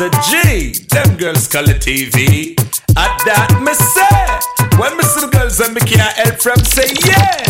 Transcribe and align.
Mr. 0.00 0.08
G. 0.30 0.86
Them 0.88 1.18
girls 1.18 1.46
call 1.46 1.68
it 1.68 1.82
TV. 1.82 2.58
At 2.96 3.20
that 3.26 3.52
me 3.60 3.74
say, 3.74 4.78
when 4.78 4.96
me 4.96 5.02
see 5.04 5.20
the 5.20 5.28
girls 5.30 5.60
and 5.60 5.74
me 5.74 5.80
can't 5.82 6.16
help 6.16 6.40
from 6.40 6.56
say 6.64 6.88
yeah. 7.04 7.44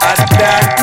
At 0.00 0.24
that 0.40 0.81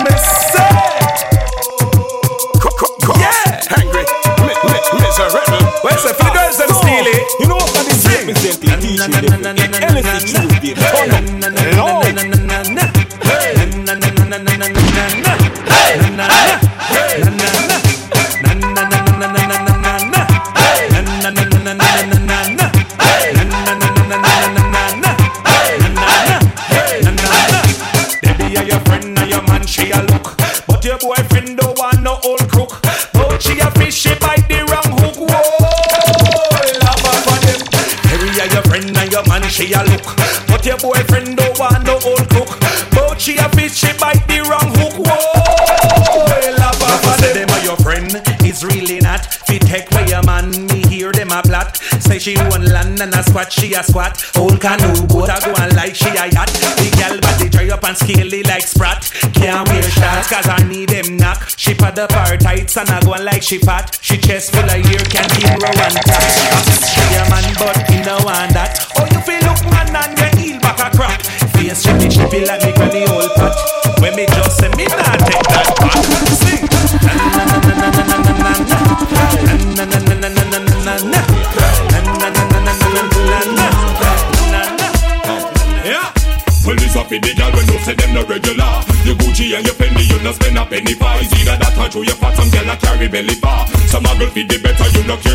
a 53.80 53.84
squat. 53.84 54.14
Old 54.38 54.60
canoe 54.60 55.08
boat 55.08 55.30
a 55.30 55.40
go 55.44 55.52
on 55.56 55.76
like 55.76 55.96
she 55.96 56.10
a 56.10 56.28
yacht. 56.28 56.52
The 56.52 56.90
girl 57.00 57.20
body 57.20 57.50
dry 57.50 57.70
up 57.70 57.84
and 57.84 57.98
scaly 57.98 58.44
like 58.44 58.68
sprat. 58.68 59.10
Can't 59.34 59.68
wear 59.70 59.84
shorts 59.84 60.28
cause 60.30 60.46
her 60.46 60.66
knee 60.66 60.86
them 60.86 61.18
knock. 61.18 61.48
She 61.56 61.74
pad 61.74 61.98
up 62.00 62.12
her 62.12 62.38
tights 62.38 62.78
and 62.78 62.90
a 62.90 63.00
go 63.04 63.14
on 63.14 63.26
like 63.26 63.44
she 63.44 63.60
fat. 63.60 63.98
She 64.02 64.18
chest 64.18 64.52
full 64.52 64.64
of 64.64 64.70
hair, 64.70 65.00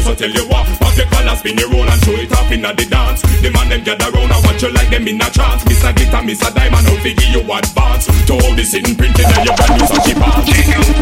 so 0.05 0.14
tell 0.14 0.30
you 0.30 0.44
what. 0.52 0.69
Pop 0.78 0.97
your 0.97 1.08
collar, 1.08 1.34
spin 1.36 1.56
your 1.56 1.70
roll 1.72 1.88
and 1.88 2.00
show 2.05 2.12
it 2.12 2.30
off 2.33 2.52
inna 2.52 2.77
the 2.77 2.84
dance. 2.84 3.24
The 3.41 3.50
man 3.50 3.69
them 3.72 3.83
gather 3.83 4.12
round 4.12 4.30
and 4.30 4.44
watch 4.44 4.62
you 4.62 4.70
like 4.70 4.91
them 4.92 5.08
in 5.08 5.20
a 5.20 5.28
trance. 5.33 5.64
A 5.64 5.92
glitter, 5.92 6.20
a 6.20 6.50
diamond, 6.52 6.86
out 6.86 7.00
figure 7.00 7.28
you 7.33 7.41
advance. 7.41 8.06
To 8.28 8.33
hold 8.36 8.56
the 8.56 8.64
sitting 8.64 8.96
printed 8.96 9.24
and 9.24 9.44
your 9.48 9.56
brand 9.56 9.80
new 9.80 9.88
cheap 10.05 10.20
off. 10.20 10.44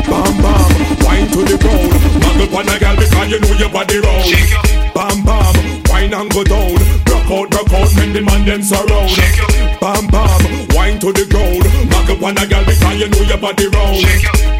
Bam 0.07 0.35
bam, 0.39 0.71
wine 1.03 1.27
to 1.35 1.41
the 1.43 1.59
ground. 1.59 1.93
Muggle 2.23 2.55
on 2.55 2.69
a 2.71 2.79
girl 2.79 2.97
because 2.97 3.29
you 3.31 3.39
know 3.43 3.55
your 3.59 3.71
body 3.71 3.99
round. 3.99 4.31
Bam 4.95 5.19
bam, 5.27 5.83
wine 5.91 6.15
and 6.15 6.31
go 6.31 6.45
down. 6.45 7.02
Out, 7.33 7.49
rock 7.55 7.73
out, 7.73 7.89
when 7.97 8.13
the 8.13 8.21
man 8.21 8.45
them 8.45 8.61
surround. 8.61 9.09
Bam 9.81 10.05
bam, 10.13 10.69
wine 10.77 11.01
to 11.01 11.09
the 11.17 11.25
ground. 11.33 11.65
Muggle 11.89 12.21
on 12.29 12.37
a 12.37 12.45
girl 12.45 12.61
because 12.61 12.97
you 13.01 13.09
know 13.09 13.25
your 13.25 13.41
body 13.41 13.67
round. 13.73 14.05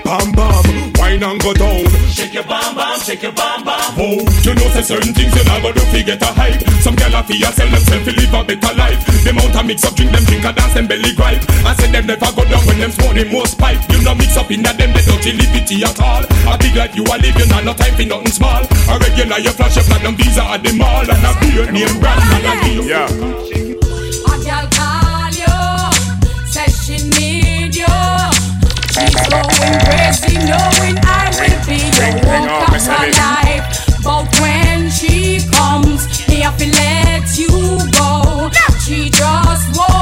Bam 0.01 0.33
bam, 0.33 0.65
wine 0.97 1.21
and 1.21 1.37
go 1.45 1.53
down. 1.53 1.85
Shake 2.09 2.33
your 2.33 2.49
bam 2.49 2.73
bam, 2.73 2.97
shake 3.05 3.21
your 3.21 3.37
bam 3.37 3.61
bam. 3.61 3.93
Oh, 4.01 4.25
you 4.41 4.57
know 4.57 4.69
say 4.73 4.89
certain 4.89 5.13
things 5.13 5.37
you 5.37 5.45
never 5.45 5.69
do 5.77 5.85
fi 5.93 6.01
get 6.01 6.25
a 6.25 6.33
hype. 6.33 6.65
Some 6.81 6.97
gyal 6.97 7.13
a 7.13 7.21
fi 7.21 7.45
a 7.45 7.53
sell 7.53 7.69
themself 7.69 8.03
fi 8.09 8.13
live 8.17 8.33
a 8.33 8.41
better 8.41 8.73
life. 8.73 9.05
Them 9.21 9.37
out 9.37 9.53
a 9.53 9.61
mix 9.63 9.85
up 9.85 9.93
drink, 9.93 10.11
them 10.11 10.25
drink 10.25 10.45
a 10.49 10.53
dance, 10.57 10.73
them 10.73 10.89
belly 10.89 11.13
gripe. 11.13 11.45
I 11.69 11.77
say 11.77 11.93
them 11.93 12.09
never 12.09 12.33
go 12.33 12.43
down 12.49 12.65
when 12.65 12.81
them 12.81 12.91
smoke 12.91 13.13
the 13.13 13.29
most 13.29 13.61
pipe. 13.61 13.85
You 13.93 14.01
no 14.01 14.17
mix 14.17 14.33
up 14.41 14.51
in 14.51 14.65
that 14.65 14.81
them 14.81 14.97
they 14.97 15.05
don't 15.05 15.21
liberty 15.21 15.85
at 15.85 16.01
all. 16.01 16.25
A 16.53 16.59
big 16.59 16.77
life 16.77 16.95
you 16.95 17.03
a 17.05 17.17
living 17.17 17.33
you 17.41 17.47
not 17.49 17.65
no 17.65 17.73
time 17.73 17.95
for 17.97 18.05
nothing 18.05 18.29
small. 18.29 18.61
A 18.61 18.99
regular 19.01 19.39
you 19.41 19.53
flash 19.57 19.77
your 19.77 19.85
platinum 19.85 20.17
visa 20.17 20.45
at 20.45 20.63
the 20.63 20.73
mall 20.77 21.01
and 21.01 21.25
a 21.25 21.33
beer 21.41 21.65
name 21.73 21.99
brand 21.99 22.21
and 22.29 22.45
a 22.45 22.53
deal. 22.61 22.85
Yeah. 22.85 23.09
A 23.09 24.35
girl 24.45 24.67
call 24.77 25.33
you, 25.33 25.57
says 26.45 26.77
she 26.85 27.01
need 27.17 27.75
you. 27.75 27.89
She's 28.93 29.17
going 29.33 29.81
crazy, 29.89 30.37
knowing 30.45 31.01
I 31.09 31.33
will 31.41 31.57
be 31.65 31.81
your 31.89 32.21
walk 32.21 32.69
of 32.69 32.85
her 32.85 33.09
life. 33.17 33.65
But 34.05 34.29
when 34.39 34.91
she 34.91 35.41
comes, 35.57 36.05
me 36.29 36.41
have 36.45 36.59
to 36.59 36.69
let 36.69 37.33
you 37.39 37.81
go. 37.97 38.51
She 38.85 39.09
just 39.09 39.75
won't 39.79 40.02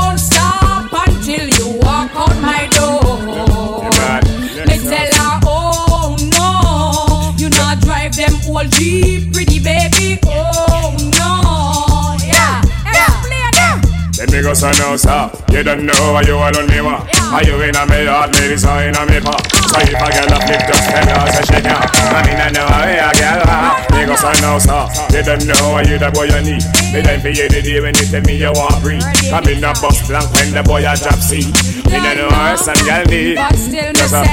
old 8.60 8.72
Jeep, 8.72 9.32
pretty 9.32 9.58
baby. 9.58 10.20
Oh 10.26 10.92
no, 11.16 12.16
yeah, 12.20 12.60
yeah, 12.92 13.08
play 13.24 13.48
them. 13.56 13.80
Let 14.18 14.28
me 14.32 14.42
go 14.42 14.52
so 14.52 14.70
now, 14.76 14.96
sir. 14.96 15.30
You 15.50 15.62
don't 15.62 15.86
know 15.86 16.12
why 16.12 16.22
you 16.22 16.36
alone 16.36 16.68
me 16.68 16.80
wa. 16.80 17.00
Are 17.32 17.42
you 17.44 17.56
in 17.62 17.76
a 17.76 17.86
me 17.86 18.04
heart, 18.04 18.34
lady, 18.36 18.56
so 18.56 18.76
in 18.78 18.94
a 18.94 19.02
me 19.08 19.20
pa. 19.20 19.32
So 19.70 19.80
if 19.80 19.96
a 19.96 20.08
girl 20.12 20.36
a 20.36 20.38
flip, 20.44 20.60
just 20.68 20.84
tell 20.84 21.08
her 21.08 21.26
say 21.32 21.44
she 21.48 21.60
can. 21.62 21.72
I 21.72 22.20
mean 22.26 22.36
I 22.36 22.50
know 22.52 22.66
how 22.68 22.84
a 22.84 23.10
girl 23.16 23.40
ha. 23.48 23.86
Me 23.96 24.04
go 24.04 24.14
so 24.16 24.32
now, 24.44 24.58
sir. 24.58 24.84
You 25.16 25.22
don't 25.24 25.46
know 25.46 25.72
why 25.72 25.82
you 25.88 25.96
the 25.96 26.10
boy 26.12 26.28
you 26.28 26.40
need. 26.44 26.64
Me 26.92 27.00
time 27.00 27.20
for 27.20 27.32
you 27.32 27.48
the 27.48 27.62
day 27.64 27.80
when 27.80 27.94
you 27.96 28.06
tell 28.12 28.22
me 28.22 28.36
you 28.36 28.52
want 28.52 28.76
breathe. 28.82 29.04
Come 29.30 29.48
in 29.48 29.64
a 29.64 29.72
bus 29.72 30.04
blank 30.06 30.28
when 30.36 30.52
the 30.52 30.62
boy 30.62 30.84
a 30.84 30.92
drop 30.96 31.16
seat. 31.16 31.48
Me 31.88 31.96
don't 31.96 32.16
know 32.18 32.28
how 32.28 32.56
some 32.56 32.76
girl 32.84 33.04
need. 33.08 33.36
But 33.36 33.56
still 33.56 33.88
me 33.88 34.04
say, 34.04 34.28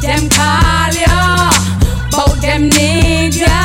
them 0.00 0.24
call 0.32 0.92
ya, 0.96 1.52
bout 2.16 2.40
them 2.40 2.70
ya. 2.72 3.56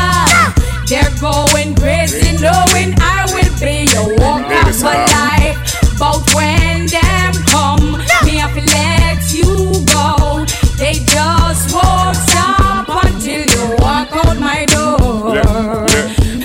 They're 0.87 1.15
going 1.21 1.73
crazy, 1.75 2.37
knowing 2.37 2.93
I 2.99 3.25
will 3.33 3.53
be 3.59 3.87
your 3.93 4.07
walk 4.19 4.43
of 4.67 4.83
my 4.83 4.97
life. 5.15 5.57
But 5.97 6.19
when 6.35 6.87
them 6.87 7.33
come, 7.47 7.91
me 8.25 8.37
have 8.43 8.53
to 8.53 8.63
let 8.75 9.21
you 9.31 9.71
go. 9.87 10.45
They 10.77 10.95
just 11.05 11.73
won't 11.73 12.17
stop 12.27 12.87
until 13.05 13.45
you 13.53 13.75
walk 13.79 14.11
out 14.25 14.37
my 14.39 14.65
door. 14.65 15.35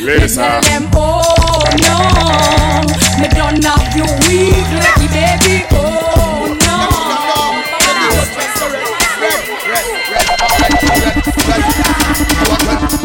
Le- 0.06 0.20
le- 0.20 0.28
Tell 0.28 0.44
uh. 0.44 0.60
them, 0.60 0.88
oh 0.94 1.64
no, 1.86 1.98
me 3.20 3.28
don't 3.34 3.64
have 3.64 3.96
you 3.96 4.06
weak, 4.28 4.66
lucky 4.78 5.08
baby. 5.08 5.75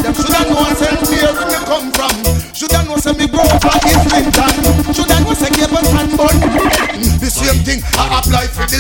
Them 0.02 0.14
shoulda 0.14 0.42
know 0.50 0.66
say 0.78 0.94
where 0.94 1.48
me 1.50 1.58
come 1.66 1.90
from. 1.92 2.14
Shoulda 2.54 2.84
know 2.86 2.98
say 2.98 3.14
me 3.14 3.28
grow 3.28 3.46
up 3.46 3.86
in 3.86 3.98
Clinton. 4.06 4.54
Shoulda 4.94 5.18
know 5.22 5.34
say 5.34 5.50
cable 5.50 5.82
and 5.98 6.12
bun. 6.18 6.36
Mm, 6.98 7.20
the 7.20 7.30
same 7.30 7.60
thing 7.66 7.82
I 7.98 8.20
apply 8.20 8.46
for 8.48 8.66
the. 8.70 8.80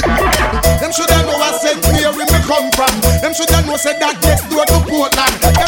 Them 0.81 0.91
shoulda 0.91 1.17
know 1.25 1.37
I 1.41 1.51
said 1.57 1.81
where 1.85 2.13
me 2.13 2.39
come 2.45 2.69
from. 2.77 2.93
Them 3.21 3.33
shoulda 3.33 3.65
know 3.65 3.77
say 3.77 3.97
that 3.99 4.17
next 4.21 4.49
door 4.49 4.65
to 4.65 4.77
Portland. 4.85 5.60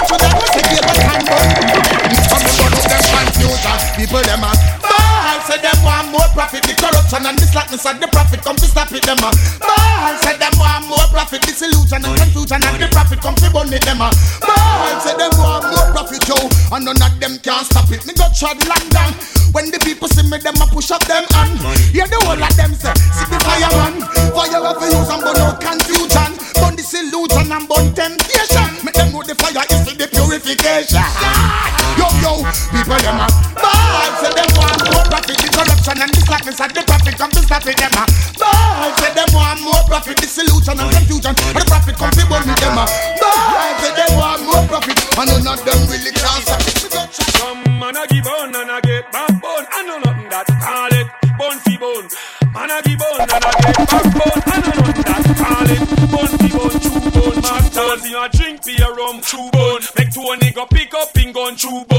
Corruption 7.13 7.29
and 7.29 7.37
the 7.37 7.45
slackness 7.45 7.85
of 7.85 7.99
the 8.01 8.07
profit 8.09 8.41
come 8.41 8.55
to 8.55 8.65
stop 8.65 8.91
it. 8.91 9.03
Them 9.03 9.21
uh. 9.21 9.29
a 9.29 9.61
ball 9.61 10.15
say 10.25 10.37
them 10.37 10.53
want 10.57 10.87
more 10.89 11.07
profit. 11.13 11.41
Disillusion 11.41 12.01
and 12.01 12.17
confusion 12.17 12.61
and 12.61 12.77
the 12.81 12.87
profit 12.89 13.21
come 13.21 13.35
to 13.35 13.49
burn 13.53 13.69
it. 13.69 13.85
Them 13.85 14.01
uh. 14.01 14.09
a 14.09 14.45
ball 14.45 14.99
say 15.01 15.13
them 15.17 15.31
want 15.37 15.69
more 15.69 15.87
profit, 15.93 16.23
yo, 16.25 16.37
and 16.73 16.85
none 16.85 17.01
of 17.01 17.13
them 17.19 17.37
can 17.39 17.63
stop 17.65 17.89
it. 17.91 18.05
Me 18.05 18.13
got 18.13 18.33
shot 18.33 18.57
London. 18.65 19.13
When 19.53 19.69
the 19.69 19.77
people 19.85 20.07
see 20.09 20.25
me, 20.25 20.41
them 20.41 20.57
a 20.57 20.65
push 20.65 20.89
up 20.89 21.05
them 21.05 21.25
hand. 21.37 21.61
Hear 21.93 22.09
the 22.09 22.17
whole 22.25 22.41
of 22.41 22.53
them 22.57 22.73
say, 22.73 22.93
see 23.13 23.27
the 23.29 23.37
fireman. 23.45 24.01
Fire 24.33 24.49
to 24.49 24.85
use 24.89 25.09
and 25.13 25.21
burn 25.21 25.37
out 25.37 25.61
confusion. 25.61 26.31
Burn 26.57 26.73
disillusion 26.73 27.53
and 27.53 27.65
burn 27.69 27.93
temptation. 27.93 28.69
Make 28.81 28.97
them 28.97 29.13
know 29.13 29.21
the 29.21 29.37
fire 29.37 29.61
is 29.69 29.81
for 29.85 29.93
the 29.93 30.09
purification. 30.09 31.82
Yo, 32.03 32.11
yo, 32.19 32.33
people 32.75 32.99
them 32.99 33.23
a 33.23 33.27
ball 33.55 34.11
say 34.19 34.31
them 34.35 34.49
want 34.59 34.75
more 34.91 35.07
profit. 35.07 35.39
The 35.39 35.47
corruption 35.55 36.03
and 36.03 36.11
the 36.11 36.19
slackness 36.27 36.59
of 36.59 36.71
the 36.75 36.83
profit 36.83 37.15
come 37.15 37.31
to 37.31 37.39
stop 37.39 37.63
it. 37.63 37.79
Them 37.79 37.95
a 37.95 38.03
ball 38.35 38.91
say 38.99 39.11
them 39.15 39.29
want 39.31 39.63
more 39.63 39.83
profit. 39.87 40.17
Disillusion 40.19 40.83
and 40.83 40.91
confusion. 40.91 41.31
And 41.31 41.55
the 41.55 41.63
profit 41.63 41.95
come 41.95 42.11
to 42.11 42.23
burn 42.27 42.43
them 42.43 42.75
a 42.75 42.83
ball 42.83 43.71
say 43.79 43.95
them 43.95 44.11
want 44.19 44.43
more 44.43 44.67
profit. 44.67 44.99
And 45.15 45.31
none 45.31 45.47
of 45.47 45.63
them 45.63 45.79
really 45.87 46.11
can 46.11 46.39
stop 46.43 46.59
it. 46.59 46.75
Me 46.83 46.89
got 46.91 47.07
shot. 47.07 47.55
Man 47.71 47.95
a 47.95 48.03
give 48.11 48.27
bone 48.27 48.51
and 48.51 48.71
I 48.71 48.83
get 48.83 49.07
backbone. 49.07 49.65
I 49.71 49.79
know 49.87 49.97
nothing 50.03 50.27
that 50.27 50.47
call 50.59 50.91
it 50.91 51.07
bone 51.39 51.59
fi 51.63 51.75
bone. 51.79 52.07
Man 52.51 52.67
a 52.67 52.83
give 52.83 52.99
bone 52.99 53.31
and 53.31 53.43
I 53.47 53.51
get 53.63 53.79
backbone. 53.87 54.39
I 54.43 54.55
know 54.59 54.75
nothing 54.75 55.07
that 55.07 55.23
call 55.39 55.71
it 55.71 55.81
bone 56.11 56.35
fi 56.35 56.49
bone. 56.51 56.77
Chew 56.83 56.99
bone. 57.15 57.39
Masters 57.39 58.03
you 58.11 58.19
a 58.19 58.27
drink 58.27 58.59
beer 58.67 58.91
rum. 58.91 59.23
Chew 59.23 59.47
bone. 59.55 59.81
Make 59.95 60.11
Tony 60.11 60.51
go 60.51 60.65
pick 60.67 60.93
up 60.93 61.15
in 61.15 61.31
gun. 61.31 61.55
Chew 61.55 61.85
bone. 61.87 61.92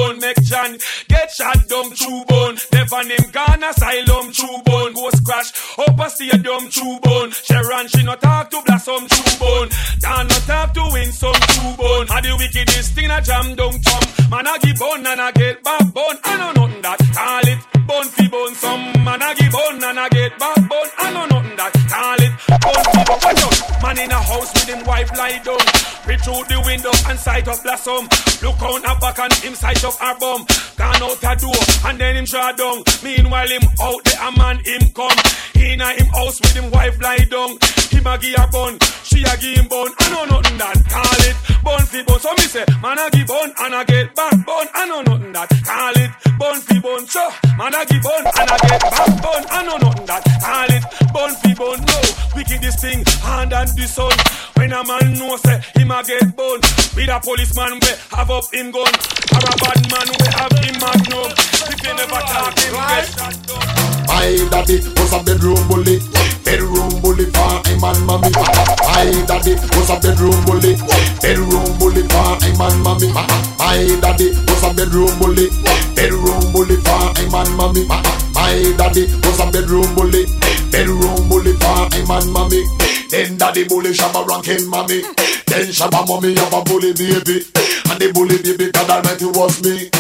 Make 1.25 1.33
John 1.33 1.53
get 1.55 1.69
shot 1.69 1.69
down. 1.69 1.95
Chew 1.95 2.25
bone. 2.29 2.57
Never 2.73 3.05
name 3.05 3.31
gone 3.33 3.65
asylum. 3.65 4.33
Chew 4.33 4.63
bone. 4.65 4.93
Go 4.93 5.11
crash 5.25 5.53
up 5.79 5.99
a 5.99 6.11
stadium. 6.11 6.69
Chew 6.69 6.99
bone. 7.03 7.31
Sharon 7.31 7.89
she 7.89 8.03
no 8.03 8.15
talk 8.17 8.51
to 8.51 8.61
blossom. 8.67 9.07
Chew 9.09 9.39
bone. 9.39 9.69
Dan 10.01 10.27
no 10.27 10.35
talk 10.47 10.75
to 10.75 10.89
win 10.93 11.13
some. 11.13 11.33
Chew 11.33 11.77
bone. 11.77 12.07
A 12.11 12.21
the 12.21 12.37
wickedest 12.39 12.93
thing 12.93 13.11
a 13.11 13.21
jam 13.23 13.55
down 13.55 13.81
tom. 13.81 14.31
Man 14.31 14.47
I 14.47 14.59
give 14.59 14.77
bone 14.77 15.07
and 15.07 15.21
I 15.21 15.31
get 15.33 15.63
backbone. 15.63 16.19
I 16.25 16.37
know 16.37 16.67
nothing 16.67 16.83
that 16.83 16.99
call 17.15 17.49
it 17.49 17.74
man 23.95 24.05
in 24.05 24.11
a 24.11 24.21
house 24.21 24.53
with 24.53 24.69
him 24.69 24.85
wife 24.85 25.11
lie 25.17 25.39
down. 25.45 25.59
Reach 26.07 26.21
through 26.21 26.45
the 26.49 26.63
window 26.67 26.91
and 27.09 27.19
sight 27.19 27.49
up 27.49 27.63
blossom. 27.63 28.09
Look 28.43 28.61
on 28.63 28.83
her 28.83 28.99
back 29.01 29.19
and 29.19 29.33
him 29.35 29.55
sight 29.55 29.83
up 29.85 29.95
her 29.95 30.19
bum. 30.19 30.47
Gone 30.77 31.03
out 31.03 31.21
the 31.21 31.35
door 31.41 31.91
and 31.91 31.99
then 31.99 32.17
him 32.17 32.27
shot 32.27 32.57
down. 32.57 32.83
Meanwhile 33.03 33.49
him 33.49 33.63
out 33.81 34.05
there 34.05 34.21
a 34.21 34.31
man 34.37 34.59
him 34.65 34.91
come. 34.95 35.19
In 35.55 35.81
a 35.81 35.91
him 35.93 36.07
house 36.07 36.41
with 36.41 36.55
him 36.55 36.71
wife 36.71 37.01
lie 37.01 37.25
down. 37.31 37.59
Him 37.91 38.07
a 38.07 38.19
give 38.19 38.35
her 38.37 38.49
bun, 38.51 38.79
she 39.05 39.23
a 39.23 39.35
give 39.39 39.57
him 39.57 39.69
bun. 39.69 39.89
I 39.99 40.11
know 40.11 40.25
nothing 40.27 40.59
that 40.59 40.77
call 40.91 41.23
it 41.25 41.37
bone 41.65 41.87
fi 41.89 42.03
bone. 42.03 42.21
So 42.21 42.31
me 42.37 42.45
say 42.51 42.65
man 42.83 42.99
a 42.99 43.09
give 43.11 43.27
bun 43.27 43.53
and 43.65 43.75
I 43.75 43.85
get 43.85 44.15
back 44.15 44.45
bone. 44.45 44.69
I 44.75 44.87
know 44.89 45.03
nothing 45.03 45.33
that 45.33 45.49
call 45.65 45.97
it 45.97 46.11
bone 46.39 46.61
fi 46.61 46.79
bone. 46.81 47.07
So 47.07 47.25
man 47.57 47.75
a 47.75 47.87
give 47.87 48.03
bun 48.03 48.25
and 48.27 48.51
I 48.51 48.59
get 48.61 48.83
back 48.83 49.13
bone. 49.23 49.45
I 49.49 49.61
know 49.65 49.77
nothing 49.79 50.07
that 50.07 50.23
call 50.43 50.69
it 50.69 50.85
bone 51.15 51.35
fi 51.41 51.55
bone. 51.55 51.81
No 51.87 51.99
wicked 52.37 52.61
this 52.61 52.77
thing 52.77 53.05
hand 53.23 53.53
and 53.55 53.71
the 53.85 53.89
sun. 53.89 54.17
When 54.57 54.73
a 54.73 54.81
man 54.85 55.13
know 55.19 55.37
say 55.37 55.61
him 55.77 55.91
a 55.91 56.01
get 56.03 56.33
bone. 56.37 56.61
With 56.97 57.13
a 57.13 57.21
policeman 57.21 57.77
we 57.81 57.91
have 58.17 58.31
up 58.31 58.49
him 58.53 58.73
gun. 58.73 58.89
Or 58.89 59.45
a 59.45 59.53
bad 59.61 59.81
man 59.93 60.09
we 60.09 60.29
have 60.33 60.55
him 60.65 60.77
magnum. 60.81 61.29
If 61.69 61.79
you 61.85 61.93
never 61.93 62.21
talk 62.25 62.57
him 62.65 62.73
get 62.73 63.05
shot 63.13 63.37
down. 63.45 63.85
My 64.09 64.37
daddy 64.49 64.81
was 64.97 65.13
a 65.13 65.21
bedroom 65.25 65.61
bully, 65.69 65.99
bedroom 66.45 66.93
bully 67.03 67.27
for 67.35 67.61
him 67.69 67.85
and 67.85 68.01
mommy. 68.07 68.31
My 68.33 69.05
daddy 69.27 69.55
was 69.75 69.91
a 69.91 69.97
bedroom 70.01 70.39
bully, 70.45 70.77
bedroom 71.21 71.69
bully 71.81 72.05
for 72.09 72.37
him 72.41 72.61
and 72.61 72.79
mommy. 72.85 73.09
My 73.13 73.81
daddy 74.01 74.33
was 74.49 74.63
a 74.65 74.71
bedroom 74.73 75.13
bully, 75.19 75.51
bedroom 75.97 76.41
bully 76.53 76.77
for 76.85 77.05
him 77.21 77.35
and 77.35 77.53
mommy. 77.57 77.85
My 78.33 78.55
daddy 78.79 79.09
was 79.25 79.41
a 79.41 79.51
bedroom 79.51 79.89
bully, 79.97 80.25
bedroom 80.75 81.29
bully 81.29 81.55
for 81.63 81.87
him 81.95 82.11
and 82.11 82.33
mommy. 82.33 82.63
Then 83.09 83.39
daddy 83.39 83.65
bully 83.65 83.93
shabba 83.95 84.27
ranking 84.27 84.67
mommy. 84.69 85.03
Then 85.47 85.71
shabba 85.71 86.03
mommy 86.09 86.35
have 86.35 86.53
a 86.53 86.63
bully 86.67 86.93
baby, 86.93 87.47
and 87.91 87.99
the 88.03 88.11
bully 88.13 88.43
baby 88.43 88.73
God 88.73 88.91
Almighty 88.91 89.27
was 89.27 89.63
me. 89.63 89.91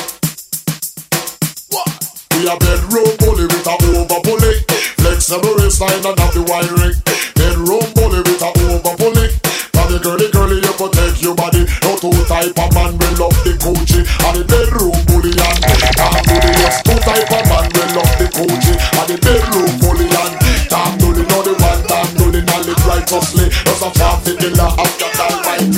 We 2.34 2.50
a 2.50 2.58
bedroom 2.58 3.14
bully 3.22 3.46
with 3.46 3.70
a 3.70 3.74
over 3.94 4.20
bully. 4.26 4.54
Flexible 4.98 5.54
waistline 5.62 6.02
and 6.02 6.18
have 6.18 6.34
the 6.34 6.42
wiring. 6.42 6.98
Bedroom 7.38 7.86
bully 7.94 8.18
with 8.26 8.42
a 8.42 8.50
over 8.74 8.94
bully. 8.98 9.30
For 9.70 9.86
the 9.86 9.98
girly 10.02 10.26
girly 10.34 10.58
you 10.58 10.74
protect 10.74 11.22
your 11.22 11.38
body. 11.38 11.62
No 11.86 11.94
two 12.02 12.10
type 12.26 12.58
of 12.58 12.70
man 12.74 12.98
will 12.98 13.14
love 13.22 13.38
the 13.46 13.54
coochie. 13.62 14.02
And 14.26 14.34
the 14.34 14.42
bedroom 14.50 14.98
bully 15.06 15.30
and 15.30 15.58
Tom 15.94 16.18
bully. 16.26 16.50
Yes, 16.58 16.82
two 16.82 16.98
type 17.06 17.30
of 17.30 17.44
man 17.46 17.66
will 17.70 17.90
love 17.94 18.14
the 18.18 18.26
coochie. 18.34 18.74
And 18.74 19.06
the 19.06 19.16
bedroom 19.22 19.72
bully 19.78 20.13
Just 23.06 23.82
a 23.82 23.90
family 23.90 24.36
killer 24.38 24.64
of 24.64 24.93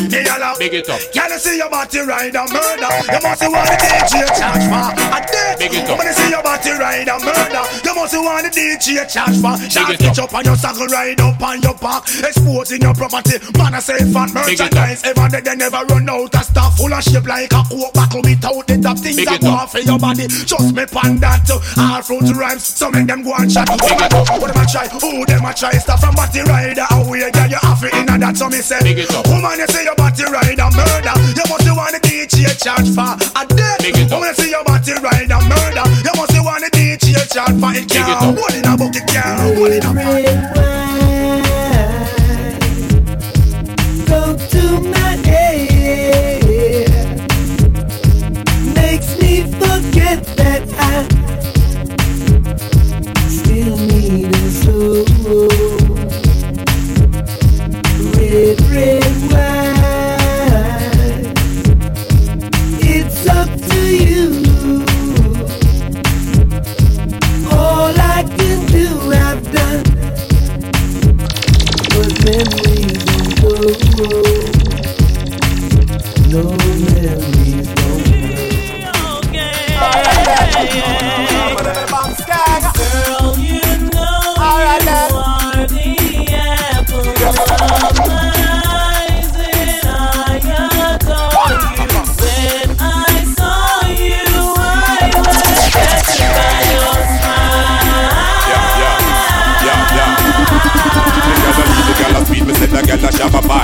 God 0.00 0.42
Almighty. 0.42 0.58
Big 0.60 0.74
it 0.74 0.88
up. 0.90 1.00
Can 1.12 1.30
you 1.30 1.38
see 1.38 1.56
your 1.56 1.70
body 1.70 2.00
ride 2.00 2.36
and 2.36 2.50
murder? 2.52 2.90
You 3.08 3.20
must 3.22 3.42
want 3.48 3.68
the 3.68 3.76
DJ 3.80 4.14
charge 4.36 4.64
for 4.68 4.84
a 4.92 5.18
death. 5.24 5.58
Big 5.58 5.74
it 5.74 5.88
up. 5.88 5.98
You 6.04 6.12
see 6.12 6.30
your 6.30 6.42
body 6.42 6.70
ride 6.76 7.08
and 7.08 7.22
murder, 7.24 7.64
you 7.84 7.94
must 7.94 8.14
want 8.16 8.42
the 8.44 8.50
DJ 8.52 9.08
charge 9.08 9.36
for. 9.40 9.54
Shot 9.70 9.90
it 9.90 10.02
up. 10.04 10.18
up 10.18 10.34
on 10.34 10.44
your 10.44 10.56
saddle, 10.56 10.86
ride 10.88 11.20
up 11.20 11.40
on 11.40 11.60
your 11.62 11.74
back, 11.78 12.04
exposing 12.24 12.80
your 12.82 12.94
property. 12.94 13.38
Man, 13.56 13.74
I 13.74 13.80
say 13.80 13.98
fat 14.12 14.30
Big 14.46 14.60
it 14.60 14.60
up. 14.60 14.72
merchandise. 14.72 15.02
Ever 15.04 15.28
they, 15.30 15.40
they 15.40 15.56
never 15.56 15.82
run 15.88 16.08
out 16.08 16.34
of 16.34 16.44
stuff 16.44 16.76
full 16.76 16.92
of 16.92 17.02
shape 17.02 17.26
like 17.26 17.52
a 17.52 17.62
coke 17.64 17.92
buckle 17.94 18.20
without 18.22 18.66
the 18.66 18.76
top 18.82 18.98
things 18.98 19.16
that 19.24 19.40
go 19.40 19.48
off 19.56 19.72
for 19.72 19.80
your 19.80 19.98
body. 19.98 20.26
Just 20.28 20.74
me 20.74 20.84
pan 20.86 21.16
that 21.24 21.48
all 21.78 22.02
fruit 22.02 22.28
rhymes. 22.36 22.64
So 22.64 22.90
make 22.90 23.06
them 23.06 23.22
go 23.22 23.32
and 23.34 23.48
chat. 23.50 23.68
Big 23.68 23.96
it 23.96 24.12
up. 24.12 24.28
What 24.40 24.52
them 24.52 24.60
a 24.60 24.66
try? 24.66 24.86
Who 24.88 25.24
them 25.24 25.44
a 25.44 25.52
try? 25.54 25.72
Stuff 25.80 26.00
from 26.00 26.14
body 26.14 26.42
rider 26.44 26.86
away. 26.92 27.24
Yeah, 27.32 27.46
you 27.48 27.60
have 27.62 27.82
it 27.82 27.94
in 27.94 28.06
that. 28.20 28.36
So 28.36 28.48
me 28.48 28.60
say, 28.60 28.80
Big 28.82 28.98
it 28.98 29.10
up. 29.14 29.26
woman, 29.28 29.56
you 29.58 29.66
say 29.68 29.85
your 29.86 29.94
body 29.94 30.24
rider 30.24 30.68
murder. 30.74 31.14
You 31.38 31.46
must 31.46 31.70
want 31.70 31.94
the 31.94 32.00
DJ 32.02 32.50
charge 32.58 32.90
for 32.90 33.14
a 33.38 33.46
death. 33.46 33.86
It 33.86 34.10
up. 34.10 34.18
Woman, 34.18 34.34
you 34.38 34.50
your 34.50 34.64
body 34.64 34.92
rider 34.98 35.40
murder. 35.46 35.86
You 36.02 36.12
must 36.18 36.34
want 36.42 36.62
the 36.66 36.70
DJ 36.74 37.14
charge 37.30 37.54
for 37.60 37.70
it. 37.70 37.86
It 37.86 37.90
Can't 37.90 38.34
hold 38.34 38.54
in 38.54 38.66
a 38.66 38.76
bucket. 38.76 39.06
Can't 39.06 39.56
hold 39.56 39.70
in 39.70 39.86
a 39.86 41.15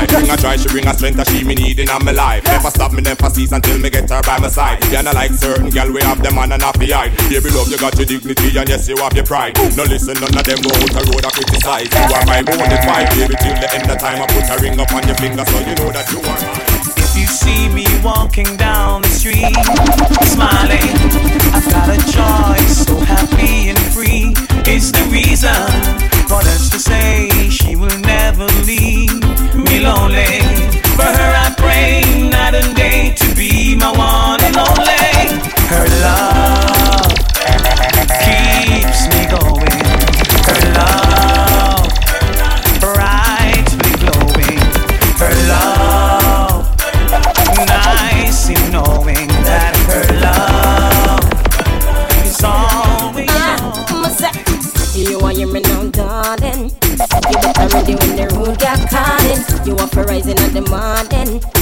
pie. 0.06 0.23
Bring 0.23 0.30
a 0.30 0.59
she 0.59 0.68
bring 0.68 0.87
a 0.87 0.94
strength 0.94 1.16
that 1.16 1.28
she 1.28 1.44
me 1.44 1.54
need 1.54 1.78
in 1.78 1.87
my 1.87 2.12
life. 2.12 2.44
Never 2.44 2.71
stop 2.71 2.92
me, 2.92 3.02
never 3.02 3.30
cease 3.30 3.52
until 3.52 3.78
me 3.78 3.90
get 3.90 4.09
her 4.11 4.23
by 4.23 4.38
my 4.38 4.49
side. 4.49 4.82
Yeah, 4.90 5.02
I 5.06 5.12
like 5.12 5.32
certain 5.32 5.71
girl 5.71 5.92
we 5.92 6.00
have 6.02 6.23
them 6.23 6.38
on 6.38 6.52
and 6.52 6.62
off 6.62 6.78
the 6.78 6.92
eye. 6.92 7.11
Baby 7.28 7.50
love, 7.50 7.68
you 7.68 7.78
got 7.78 7.97
your 7.97 8.06
dignity 8.06 8.56
and 8.59 8.68
yes, 8.68 8.88
you 8.88 8.97
have 8.99 9.14
your 9.14 9.26
pride. 9.26 9.56
No 9.76 9.85
listen, 9.85 10.14
none 10.18 10.35
of 10.35 10.44
them 10.44 10.61
go 10.62 10.71
out 10.73 10.90
the 10.90 11.02
road 11.06 11.25
and 11.25 11.35
criticize. 11.35 11.90
You 11.92 12.14
are 12.14 12.26
my 12.26 12.40
only 12.42 12.78
fight, 12.87 13.09
baby, 13.14 13.37
till 13.38 13.56
the 13.56 13.68
end 13.75 13.90
of 13.90 13.99
time. 13.99 14.23
I 14.23 14.26
put 14.30 14.49
a 14.50 14.56
ring 14.62 14.78
up 14.80 14.92
on 14.92 15.06
your 15.06 15.16
finger 15.16 15.44
so 15.44 15.59
you 15.61 15.75
know 15.78 15.90
that 15.92 16.06
you 16.11 16.18
are 16.18 16.38
mine. 16.38 16.82
If 16.97 17.16
you 17.16 17.26
see 17.26 17.68
me 17.68 17.87
walking 18.02 18.56
down 18.56 19.02
the 19.02 19.09
street, 19.09 19.52
smiling, 20.32 20.90
I've 21.52 21.68
got 21.68 21.88
a 21.92 21.99
joy, 22.11 22.56
so 22.66 22.97
happy 23.00 23.68
and 23.71 23.78
free. 23.92 24.32
It's 24.64 24.90
the 24.90 25.04
reason 25.12 26.22
for 26.29 26.41
us 26.55 26.71
to 26.71 26.79
say 26.79 27.29
she 27.50 27.76
will 27.76 27.99
never 28.00 28.47
leave 28.64 29.12
me 29.57 29.81
lonely. 29.81 30.41
For 30.97 31.11
her 31.19 31.33
I 31.45 31.55
pray 31.57 32.29
night 32.29 32.55
and 32.55 32.75
day 32.76 33.14
to 33.17 33.35
be 33.35 33.76
my 33.76 33.91
one 33.91 34.41
and 34.43 34.57
only. 34.57 35.02
Her 35.73 35.87
love 36.02 36.72
Ready 57.73 57.95
when 57.95 58.17
the 58.17 58.29
road 58.37 58.59
got 58.59 58.79
calling. 58.91 59.67
You 59.67 59.76
up 59.76 59.91
for 59.95 60.05
rising 60.05 60.38
at 60.38 60.52
the 60.52 60.61
morning. 60.61 61.62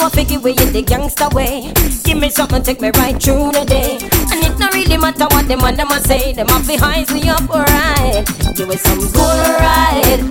Want 0.00 0.14
to 0.14 0.24
give 0.24 0.42
way 0.42 0.52
in 0.52 0.72
the 0.72 0.82
gangster 0.82 1.28
way. 1.30 1.72
Give 2.04 2.18
me 2.18 2.30
something, 2.30 2.62
take 2.62 2.80
me 2.80 2.90
right 2.94 3.20
through 3.20 3.52
the 3.52 3.64
day. 3.64 3.98
And 4.32 4.42
it 4.42 4.58
don't 4.58 4.72
really 4.74 4.96
matter 4.96 5.26
what 5.30 5.46
them 5.46 5.62
and 5.62 5.76
them 5.76 5.90
a 5.90 6.00
say. 6.00 6.32
Them 6.32 6.48
have 6.48 6.66
behind 6.66 7.12
me 7.12 7.28
up 7.28 7.48
right. 7.48 8.24
Give 8.56 8.66
me 8.66 8.76
some 8.76 8.98
good 8.98 9.46
ride. 9.62 10.30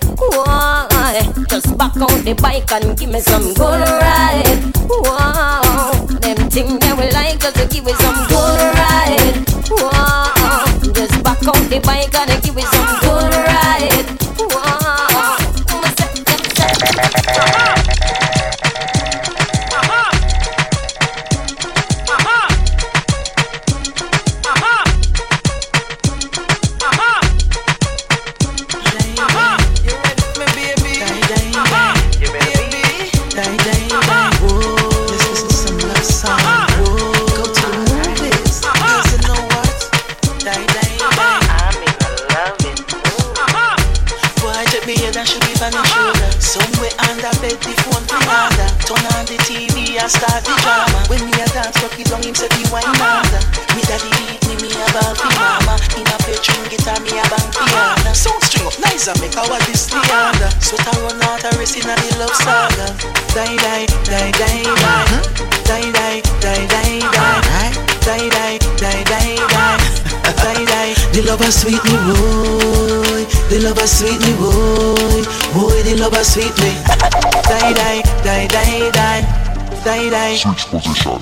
Just 1.49 1.77
back 1.77 1.95
on 1.95 2.23
the 2.23 2.33
bike 2.41 2.71
and 2.71 2.97
give 2.97 3.09
me 3.09 3.19
some 3.19 3.53
good 3.53 3.87
ride. 4.03 4.59
Them 6.19 6.49
things 6.49 6.79
that 6.79 6.95
we 6.97 7.11
like, 7.11 7.39
just 7.39 7.69
give 7.71 7.85
me 7.85 7.93
some 7.93 8.19
good 8.27 8.59
ride. 8.79 9.47
Just 10.95 11.23
back 11.23 11.39
on 11.47 11.69
the 11.69 11.79
bike 11.83 12.15
and 12.15 12.43
give 12.43 12.55
me 12.55 12.63
some 12.63 12.99
good 12.99 13.33
ride. 13.47 14.28
Nice 59.39 59.51
and 59.51 59.59
make 59.59 59.59
our 59.59 59.59
this 59.65 59.85
the 59.87 59.99
harder. 60.09 60.49
Sweat 60.59 60.87
a 60.87 61.01
run 61.01 61.21
out 61.23 61.43
a 61.43 61.57
race 61.57 61.75
in 61.75 61.89
a 61.89 61.95
the 61.95 62.17
love 62.19 62.35
saga. 62.35 62.87
Die 63.33 63.55
die 63.57 63.85
die 64.03 64.31
die 64.31 64.63
die. 64.63 65.05
Die 65.65 65.91
die 65.91 66.21
die 66.39 66.67
die 66.67 66.99
die. 66.99 67.39
Die 68.05 68.29
die 68.29 68.59
die 68.77 69.03
die 69.05 69.37
die. 69.45 69.77
Die 70.39 70.65
die. 70.65 70.93
The 71.13 71.21
lover 71.23 71.51
sweet 71.51 71.83
me 71.83 71.95
boy. 72.07 73.25
The 73.49 73.59
lover 73.63 73.87
sweet 73.87 74.19
me 74.19 74.33
boy. 74.39 75.23
Boy, 75.53 75.83
the 75.83 75.95
lover 75.95 76.23
sweet 76.23 76.55
me. 76.59 76.71
Die 77.47 77.73
die 77.73 78.01
die 78.23 78.47
die 78.47 78.91
die. 78.91 79.25
Die 79.83 80.09
die. 80.09 80.37
Switch 80.37 80.65
position. 80.67 81.21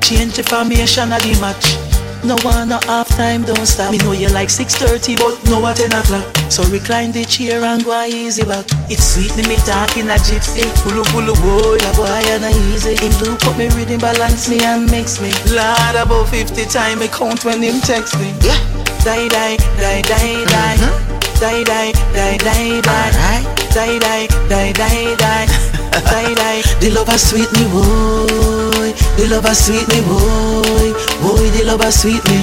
Change 0.00 0.36
the 0.36 0.42
formation 0.42 1.12
of 1.12 1.22
the 1.22 1.38
match. 1.40 1.87
No 2.28 2.36
one, 2.44 2.68
no 2.68 2.78
half 2.84 3.08
time, 3.16 3.42
don't 3.42 3.64
stop. 3.64 3.90
Me 3.90 3.96
know 4.04 4.12
you 4.12 4.28
like 4.28 4.50
6.30, 4.50 5.16
but 5.16 5.32
no 5.48 5.64
at 5.64 5.78
10 5.78 5.92
o'clock. 5.96 6.28
So 6.52 6.62
recline 6.64 7.10
the 7.10 7.24
chair 7.24 7.64
and 7.64 7.82
go 7.82 8.04
easy 8.04 8.44
back. 8.44 8.66
It's 8.92 9.16
sweet, 9.16 9.34
me 9.34 9.48
me 9.48 9.56
talking 9.64 10.12
a 10.12 10.20
gypsy. 10.20 10.68
Pulu 10.84 11.04
pulu 11.08 11.32
boy, 11.40 11.80
a 11.80 11.90
boy 11.96 12.20
and 12.28 12.44
a 12.44 12.52
easy. 12.68 13.00
Him 13.00 13.16
look 13.24 13.42
up 13.46 13.56
me 13.56 13.68
rhythm, 13.72 14.00
balance 14.00 14.46
me 14.46 14.60
and 14.62 14.90
mix 14.90 15.22
me. 15.22 15.32
Lord, 15.56 15.96
about 15.96 16.28
50 16.28 16.66
time, 16.66 16.98
me 16.98 17.08
count 17.08 17.46
when 17.46 17.62
him 17.62 17.80
text 17.80 18.12
me. 18.20 18.28
Yeah. 18.44 18.60
Die, 19.08 19.28
die, 19.28 19.56
die, 19.80 20.02
die, 20.02 20.44
die. 20.44 20.76
Mm-hmm. 20.76 21.40
Die, 21.40 21.64
die, 21.64 21.92
die, 22.12 22.36
die, 22.44 22.80
die. 22.84 23.40
Die, 23.72 23.98
die, 23.98 24.28
die, 24.50 24.72
die, 24.74 25.16
die. 25.16 25.67
Die, 25.92 26.34
die. 26.34 26.62
The 26.80 26.90
lover 26.90 27.18
sweet 27.18 27.50
me, 27.52 27.64
boy. 27.68 28.92
The 29.16 29.28
lover 29.30 29.54
sweet 29.54 29.86
me, 29.88 30.00
boy. 30.02 30.92
Boy, 31.22 31.50
the 31.56 31.64
lover 31.64 31.90
sweet 31.90 32.24
me. 32.28 32.42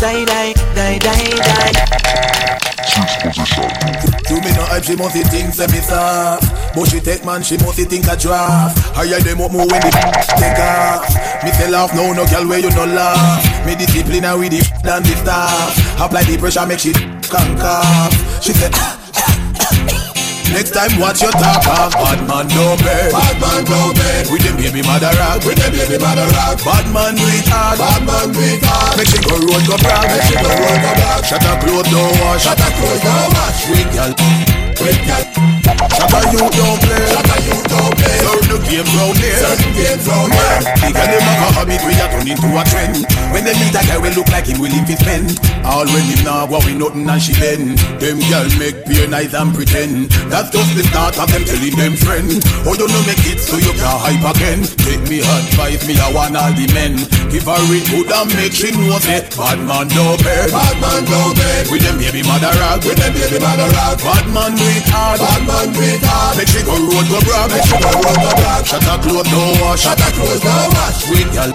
Die, 0.00 0.24
die, 0.24 0.52
die, 0.74 0.98
die, 0.98 1.30
die. 1.38 2.02
Do 4.28 4.40
me 4.40 4.50
no 4.52 4.64
hype, 4.64 4.84
she 4.84 4.96
must 4.96 5.16
things 5.30 5.56
say 5.56 5.66
me 5.66 5.80
soft 5.80 6.74
But 6.74 6.84
she 6.88 7.00
take 7.00 7.24
man, 7.24 7.42
she 7.42 7.56
must 7.58 7.78
think 7.78 8.06
a 8.06 8.16
draft 8.16 8.78
Higher 8.96 9.20
them 9.20 9.40
up 9.40 9.52
more 9.52 9.66
when 9.66 9.80
the 9.80 9.90
take 10.36 10.58
off 10.58 11.44
Me 11.44 11.50
say 11.52 11.70
laugh 11.70 11.94
now, 11.94 12.12
no 12.12 12.26
girl 12.26 12.48
where 12.48 12.58
you 12.58 12.70
no 12.70 12.84
laugh 12.84 13.66
Me 13.66 13.74
discipline 13.76 14.24
her 14.24 14.38
with 14.38 14.52
the 14.52 14.60
than 14.84 15.02
the 15.02 15.14
staff 15.16 16.00
Apply 16.00 16.24
the 16.24 16.36
pressure, 16.38 16.66
make 16.66 16.80
she 16.80 16.92
conquer 17.28 17.80
She 18.40 18.52
said 18.52 18.72
Next 20.50 20.74
time 20.74 20.98
watch 20.98 21.22
your 21.22 21.30
talk. 21.30 21.62
Off 21.70 21.94
Bad 21.94 22.26
man 22.26 22.48
no 22.50 22.74
bed. 22.82 23.12
Bad 23.14 23.36
man 23.38 23.62
no 23.70 23.94
bed. 23.94 24.26
With 24.32 24.42
them 24.42 24.56
baby 24.56 24.82
mother 24.82 25.12
rock 25.20 25.44
With 25.44 25.60
them 25.60 25.72
baby 25.72 25.98
mother 26.00 26.26
rock 26.34 26.58
Bad 26.64 26.86
man 26.90 27.14
it 27.14 27.46
hard 27.46 27.78
Bad 27.78 28.02
man 28.02 28.32
do 28.32 28.40
it 28.40 28.62
hard 28.64 28.96
Make 28.96 29.08
she 29.12 29.18
go 29.20 29.36
road 29.36 29.62
go 29.68 29.76
she 30.26 30.34
go 30.40 30.48
road 30.48 30.78
go 30.80 30.90
brag. 30.96 31.22
Shut 31.24 31.42
her 31.42 31.56
clothes 31.60 31.88
don't 31.90 32.12
wash. 32.24 32.42
Shut 32.42 32.58
her 32.58 32.72
clothes 32.74 33.02
don't 33.04 33.28
wash. 33.36 33.56
Sweet 33.66 33.88
girl 33.92 34.12
Sweet 34.78 35.00
girl 35.04 35.24
Shut 35.92 36.10
her 36.10 36.24
you 36.32 36.42
don't 36.48 36.78
play. 36.80 37.06
Shut 37.12 37.26
her 37.28 37.40
you 37.44 37.58
don't 37.68 37.94
play 38.00 38.31
Games 38.68 38.92
round 38.96 39.18
here 39.18 39.36
Certain 39.36 39.72
games 39.74 40.04
round 40.08 40.32
here 40.32 40.58
The 40.80 40.88
girl 40.94 41.08
them 41.10 41.24
have 41.26 41.42
a 41.42 41.48
habit 41.52 41.80
We 41.84 41.92
a 41.98 42.06
turn 42.08 42.26
into 42.28 42.48
a 42.52 42.62
trend 42.66 42.96
When 43.34 43.42
they 43.44 43.54
meet 43.58 43.74
a 43.76 43.82
guy 43.84 43.98
we 43.98 44.10
look 44.14 44.28
like 44.32 44.46
him 44.48 44.58
will 44.60 44.72
leave 44.72 44.88
his 44.88 45.02
pen 45.02 45.28
All 45.66 45.84
when 45.84 46.04
him 46.06 46.20
now 46.24 46.46
go 46.46 46.58
with 46.62 46.78
nothing 46.78 47.08
and 47.08 47.20
she 47.20 47.34
bend 47.36 47.78
Them 48.00 48.18
girl 48.30 48.48
make 48.56 48.84
pure 48.86 49.08
nice 49.08 49.34
and 49.34 49.52
pretend 49.52 50.10
That's 50.32 50.48
just 50.50 50.72
the 50.76 50.84
start 50.88 51.18
of 51.18 51.28
them 51.30 51.44
telling 51.44 51.76
them 51.76 51.94
friend 51.98 52.30
Oh 52.64 52.74
you 52.76 52.88
know 52.88 53.02
make 53.04 53.24
it 53.28 53.40
so 53.42 53.58
you 53.58 53.72
can 53.76 53.96
hype 53.98 54.24
again 54.36 54.64
Take 54.84 55.04
me 55.10 55.20
advice 55.20 55.82
me 55.84 55.98
a 55.98 56.08
want 56.14 56.36
all 56.38 56.52
the 56.52 56.66
men 56.72 56.96
Give 57.32 57.48
her 57.48 57.60
it 57.72 57.84
good 57.88 58.08
and 58.12 58.30
make 58.36 58.56
she 58.56 58.72
know 58.72 59.00
say 59.00 59.24
Bad 59.36 59.60
man 59.64 59.88
no 59.92 60.16
bed 60.20 60.52
Bad 60.52 60.76
man 60.80 61.02
no 61.08 61.32
bed 61.32 61.68
With 61.72 61.82
them 61.84 61.96
baby 61.96 62.20
mother 62.24 62.52
rock 62.60 62.84
With 62.84 63.00
them 63.00 63.12
baby 63.16 63.40
mother 63.40 63.68
rock 63.72 63.96
Bad 64.00 64.26
man 64.32 64.54
it 64.56 64.84
hard 64.88 65.20
Bad 65.20 65.42
man 65.48 65.72
it 65.76 66.04
hard 66.04 66.36
Make 66.36 66.52
she 66.52 66.60
go 66.64 66.76
road 66.76 67.06
go 67.08 67.18
brag 67.24 67.48
Make 67.52 67.64
she 67.64 67.76
go 67.80 67.88
road 67.88 68.16
go 68.20 68.30
brag 68.36 68.51
Shut 68.60 68.84
her 68.84 68.98
clothes 69.00 69.28
don't 69.30 69.60
wash. 69.60 69.80
Shut 69.80 70.00
her 70.00 70.10
clothes 70.12 70.40
don't 70.40 70.68
wash. 70.76 71.04
Sweet 71.04 71.28
girl 71.32 71.50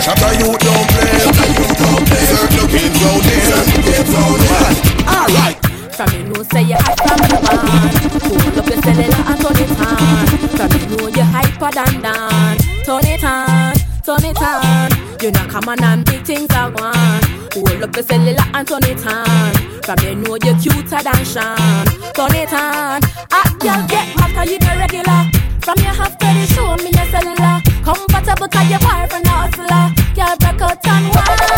Shut 0.00 0.18
her 0.18 0.32
you 0.40 0.50
don't 0.56 0.86
play. 0.88 1.12
Shut 1.20 1.36
her 1.36 1.48
you 1.52 1.66
don't 1.76 2.02
play. 2.08 2.24
Certain 2.30 2.66
games 2.72 2.96
round 3.02 3.22
here 3.28 3.44
Certain 3.44 3.80
games 3.84 4.10
round 4.14 4.40
here 4.40 4.72
Alright 5.06 5.56
From 5.94 6.10
you 6.16 6.24
know 6.28 6.42
say 6.42 6.62
you 6.62 6.80
hot 6.80 6.96
from 7.00 7.20
the 7.28 7.38
barn 7.44 7.92
Hold 8.24 8.58
up 8.58 8.66
your 8.68 8.80
cellular 8.82 9.22
and 9.28 9.38
turn 9.40 9.58
it 9.60 9.72
on. 9.80 10.26
From 10.56 10.70
you 10.72 10.86
know 10.96 11.08
you 11.08 11.26
hyper 11.28 11.70
than 11.72 11.94
Dan 12.00 12.56
Turn 12.84 13.06
it 13.06 13.24
on, 13.24 13.74
turn 14.02 14.24
it 14.24 14.42
on. 14.42 14.90
You 15.20 15.30
know 15.30 15.46
come 15.48 15.68
on 15.68 15.82
and 15.84 16.04
big 16.04 16.24
things 16.24 16.50
are 16.54 16.70
gone. 16.70 17.22
Hold 17.52 17.82
up 17.82 17.94
your 17.94 18.04
cellular 18.04 18.44
and 18.54 18.66
turn 18.66 18.84
it 18.84 19.06
on. 19.06 19.52
From 19.82 19.98
you 20.02 20.14
know 20.16 20.36
you 20.42 20.54
cuter 20.56 21.02
than 21.02 21.24
Sean. 21.24 21.86
Turn 22.14 22.34
it 22.34 22.52
on. 22.52 23.02
Hot 23.30 23.58
girl 23.60 23.86
get 23.86 24.20
cause 24.40 24.50
you 24.50 24.58
regular. 24.92 25.30
From 25.62 25.78
your 25.78 25.94
have 25.94 26.18
to 26.18 26.46
show 26.54 26.76
me 26.76 26.90
your 26.94 27.06
cellular. 27.10 27.60
Comfortable 27.84 28.48
cause 28.48 28.70
your 28.70 28.80
boyfriend 28.80 29.26
a 29.26 29.30
hustler. 29.30 29.86
Girl 30.14 30.36
break 30.38 30.60
out 30.62 30.86
and 30.86 31.14
wine, 31.14 31.49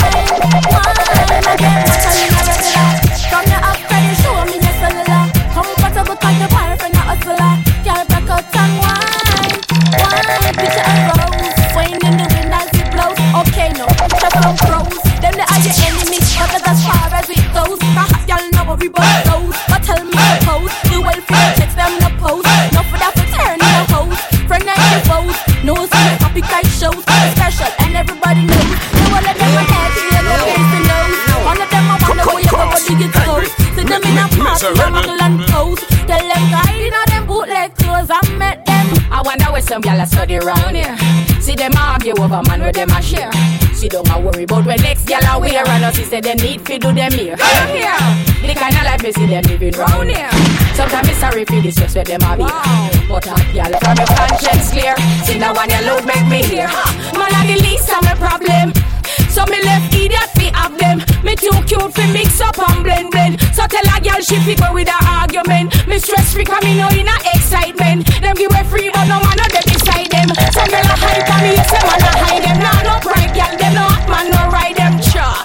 them 33.93 34.03
in 34.09 34.19
a 34.19 34.27
party 34.41 34.67
and 34.67 34.77
muggle 34.77 35.21
and 35.21 35.41
pose 35.53 35.93
Tell 36.07 36.19
them 36.19 36.45
guide 36.51 36.81
in 36.81 36.95
them 37.11 37.27
bootleg 37.27 37.75
clothes 37.77 38.11
I 38.11 38.21
met 38.37 38.65
them. 38.67 38.87
I 39.13 39.23
wonder 39.25 39.53
where 39.53 39.63
some 39.63 39.83
gyal 39.83 40.03
a 40.03 40.07
study 40.07 40.39
round 40.39 40.77
here. 40.77 40.97
See 41.41 41.55
them 41.55 41.73
argue 41.77 42.15
over 42.19 42.43
man 42.49 42.61
where 42.61 42.73
them 42.73 42.91
a 42.91 43.01
share. 43.03 43.31
She 43.79 43.89
don't 43.89 44.09
a 44.11 44.19
worry 44.19 44.45
about 44.45 44.67
when 44.67 44.81
next 44.83 45.07
gyal 45.07 45.23
a 45.23 45.39
wear. 45.39 45.63
And 45.69 45.85
us 45.85 45.97
say 45.97 46.21
they 46.21 46.35
need 46.35 46.61
fi 46.67 46.79
do 46.79 46.93
them 46.93 47.13
here. 47.13 47.37
Here, 47.37 48.03
the 48.43 48.55
kind 48.57 48.75
of 48.75 48.83
life 48.83 49.03
me 49.03 49.13
see 49.13 49.27
them 49.27 49.45
living 49.45 49.75
round 49.79 50.11
here. 50.11 50.31
Sometimes 50.75 51.07
me 51.07 51.15
sorry 51.15 51.45
for 51.45 51.61
the 51.61 51.71
stress 51.71 51.95
where 51.95 52.05
them 52.05 52.23
a 52.27 52.37
be. 52.37 52.45
But 53.07 53.25
hot 53.25 53.47
gyal 53.55 53.75
from 53.79 53.97
your 53.97 54.11
conscience 54.17 54.73
clear. 54.73 54.97
See 55.25 55.39
now 55.39 55.55
when 55.55 55.71
you 55.71 55.83
load 55.87 56.05
make 56.07 56.27
me 56.27 56.43
hear. 56.43 56.69
Man 57.15 57.31
a 57.31 57.41
the 57.47 57.57
least 57.63 57.93
of 57.93 58.03
my 58.03 58.15
problem. 58.17 58.73
So 59.31 59.45
me 59.47 59.63
left 59.63 59.95
idiot 59.95 60.31
fi 60.35 60.51
have 60.59 60.77
them. 60.79 60.99
Me 61.23 61.37
too 61.37 61.55
cute 61.67 61.93
fi 61.95 62.13
mix 62.13 62.41
up 62.41 62.59
and 62.59 62.83
blend 62.83 63.11
blend 63.11 63.42
Tell 63.73 63.89
a 63.89 63.97
girl 64.05 64.21
she 64.21 64.37
fi 64.45 64.55
go 64.55 64.75
with 64.75 64.89
a 64.89 64.99
argument. 65.09 65.73
Me 65.89 65.99
stress 65.99 66.35
free 66.35 66.45
'cause 66.45 66.63
me 66.63 66.77
no 66.77 66.89
oh, 66.93 67.01
in 67.01 67.09
a 67.09 67.17
excitement. 67.33 68.05
Them 68.21 68.37
give 68.37 68.51
way 68.53 68.65
free 68.69 68.91
but 68.93 69.09
no 69.09 69.17
man 69.25 69.33
no 69.41 69.49
them 69.49 69.65
beside 69.65 70.11
them. 70.13 70.29
Some 70.53 70.69
girl 70.69 70.93
a 70.93 70.97
hide 71.01 71.25
me 71.41 71.57
me, 71.57 71.65
say 71.65 71.81
man 71.81 72.05
a 72.05 72.13
hide 72.21 72.43
them. 72.45 72.59
Nah, 72.61 72.83
no 72.85 73.01
pride, 73.01 73.33
girl, 73.33 73.57
them 73.57 73.73
no 73.73 73.85
hot 73.89 74.05
man, 74.13 74.29
no 74.29 74.43
ride 74.53 74.77
them. 74.77 75.01
Cha. 75.01 75.41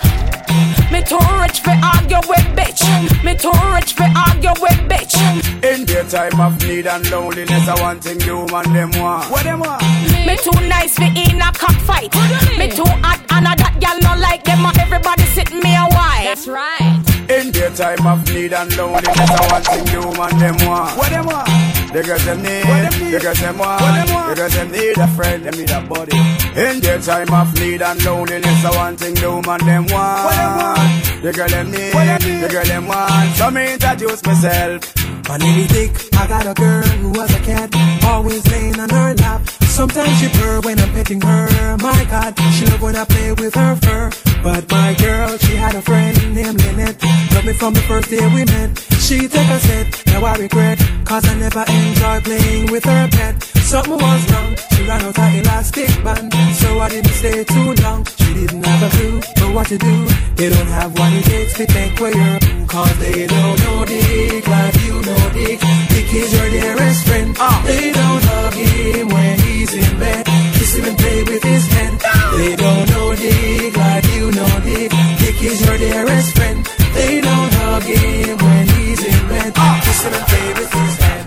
Me 0.91 0.99
too 1.07 1.23
rich 1.39 1.63
for 1.63 1.71
argue 1.79 2.19
with 2.27 2.47
bitch. 2.51 2.83
Me 3.23 3.33
too 3.33 3.55
rich 3.71 3.95
for 3.95 4.11
argue 4.11 4.55
with 4.59 4.79
bitch. 4.91 5.15
In 5.63 5.85
their 5.85 6.03
time 6.03 6.37
of 6.41 6.59
need 6.67 6.85
and 6.85 7.09
loneliness, 7.09 7.65
I 7.69 7.79
want 7.79 8.03
thing 8.03 8.19
you 8.27 8.43
and 8.43 8.75
them 8.75 8.91
want. 8.99 9.31
What 9.31 9.43
them 9.43 9.61
want? 9.61 9.81
Me 10.27 10.35
too 10.35 10.59
nice 10.67 10.95
for 10.99 11.07
in 11.07 11.39
a 11.39 11.49
cockfight. 11.55 12.11
Me 12.59 12.67
too 12.75 12.91
hot 13.07 13.23
and 13.31 13.47
a 13.47 13.55
that 13.55 13.79
girl 13.79 13.97
no 14.03 14.19
like 14.19 14.43
them. 14.43 14.67
Everybody 14.77 15.23
sit 15.31 15.53
me 15.63 15.75
a 15.75 15.87
while. 15.95 16.23
That's 16.27 16.45
right. 16.45 17.16
In 17.29 17.51
their 17.51 17.69
time 17.71 18.07
of 18.07 18.25
need 18.33 18.53
and 18.53 18.77
loneliness, 18.77 19.29
I 19.29 19.47
want 19.51 19.65
thing 19.65 19.87
human 19.87 20.39
them 20.39 20.55
want. 20.65 20.97
What 20.97 21.09
them 21.09 21.25
want? 21.25 21.47
The 21.91 22.03
girls 22.03 22.23
them 22.23 22.41
need, 22.41 23.11
the 23.11 23.19
girls 23.21 23.39
them 23.39 23.57
want, 23.57 24.07
the 24.07 24.35
girls 24.35 24.53
them 24.53 24.71
need 24.71 24.97
a 24.97 25.07
friend, 25.09 25.43
them 25.43 25.53
need 25.59 25.69
a 25.69 25.81
buddy. 25.81 26.17
In 26.55 26.79
their 26.79 27.01
time 27.01 27.33
of 27.33 27.53
need 27.59 27.81
and 27.81 28.03
loneliness, 28.05 28.63
I 28.63 28.75
want 28.75 28.99
thing 28.99 29.15
human 29.17 29.59
them 29.65 29.85
want. 29.87 30.23
What 30.23 30.35
them 30.35 30.57
want? 30.57 31.21
The 31.21 31.33
girl 31.33 31.49
them 31.49 31.71
need, 31.71 31.91
the 31.91 32.47
girl 32.49 32.65
them 32.65 32.87
want. 32.87 33.35
So 33.35 33.51
me 33.51 33.73
introduce 33.73 34.25
myself. 34.25 34.95
My 35.27 35.37
name 35.37 35.59
is 35.59 35.67
Dick. 35.67 36.13
I 36.13 36.27
got 36.27 36.47
a 36.47 36.53
girl 36.53 36.83
who 36.83 37.09
was 37.09 37.35
a 37.35 37.39
cat, 37.41 37.75
always 38.05 38.49
laying 38.49 38.79
on 38.79 38.89
her 38.89 39.13
lap. 39.15 39.41
Sometimes 39.77 40.19
she 40.19 40.27
purr 40.29 40.59
when 40.61 40.79
I'm 40.79 40.91
petting 40.91 41.21
her. 41.21 41.77
My 41.77 42.03
God, 42.09 42.33
she 42.55 42.65
love 42.65 42.81
when 42.81 42.95
I 42.95 43.05
play 43.05 43.31
with 43.33 43.53
her 43.53 43.75
fur. 43.75 44.09
But 44.41 44.71
my 44.71 44.95
girl, 44.95 45.37
she 45.37 45.55
had 45.55 45.75
a 45.75 45.83
friend 45.83 46.17
named 46.33 46.59
Lynette. 46.63 46.97
Loved 47.33 47.45
me 47.45 47.53
from 47.53 47.75
the 47.75 47.81
first 47.81 48.09
day 48.09 48.25
we 48.33 48.43
met. 48.45 48.69
She 49.05 49.27
take 49.27 49.49
a 49.49 49.59
set, 49.59 50.03
now 50.07 50.25
I 50.25 50.35
regret. 50.37 50.79
Cause 51.05 51.29
I 51.29 51.35
never 51.35 51.63
enjoyed 51.69 52.23
playing 52.23 52.71
with 52.71 52.85
her 52.85 53.07
pet. 53.11 53.43
Something 53.69 53.99
was 54.01 54.31
wrong, 54.31 54.55
she 54.73 54.81
ran 54.87 55.01
out 55.03 55.15
her 55.15 55.39
elastic 55.41 56.03
band. 56.03 56.33
So 56.55 56.79
I 56.79 56.89
didn't 56.89 57.13
stay 57.21 57.43
too 57.43 57.73
long. 57.83 58.03
She 58.17 58.33
didn't 58.33 58.65
have 58.65 58.81
a 58.81 58.89
clue 58.97 59.21
but 59.35 59.53
what 59.53 59.67
to 59.67 59.77
do. 59.77 60.05
They 60.37 60.49
don't 60.49 60.71
have 60.79 60.97
what 60.97 61.13
it 61.13 61.23
takes 61.25 61.53
to 61.53 61.65
take 61.67 61.99
where 61.99 62.15
you're. 62.17 62.39
Cause 62.67 62.97
they 62.97 63.27
don't 63.27 63.59
know 63.63 63.85
Dick 63.85 64.47
like 64.47 64.75
you 64.85 64.93
know 65.07 65.29
Dick. 65.33 65.59
Dick 65.91 66.13
is 66.13 66.33
your 66.33 66.49
dearest 66.49 67.05
friend. 67.05 67.35
Ah. 67.39 67.63
They 67.65 67.91
don't 67.91 68.25
love 68.25 68.53
him 68.55 69.07
when 69.09 69.39
he's 69.39 69.66
in 69.73 69.99
bed. 69.99 70.25
Kiss 70.25 70.75
him 70.75 70.85
and 70.85 70.97
play 70.97 71.23
with 71.23 71.43
his 71.43 71.67
head. 71.67 71.93
They 72.37 72.55
don't 72.55 72.89
know 72.91 73.15
Dick 73.15 73.75
like 73.75 74.05
you 74.15 74.31
know 74.31 74.53
Dick. 74.63 74.91
Dick 75.19 75.41
is 75.43 75.65
your 75.65 75.77
dearest 75.77 76.35
friend. 76.35 76.65
They 76.93 77.21
don't 77.21 77.53
hug 77.53 77.83
him 77.83 78.37
when 78.37 78.67
he's 78.67 79.03
in 79.03 79.27
bed. 79.27 79.53
Kiss 79.83 80.03
him 80.03 80.13
and 80.13 80.25
play 80.31 80.47
with 80.59 80.71
his 80.73 80.95
head. 81.03 81.25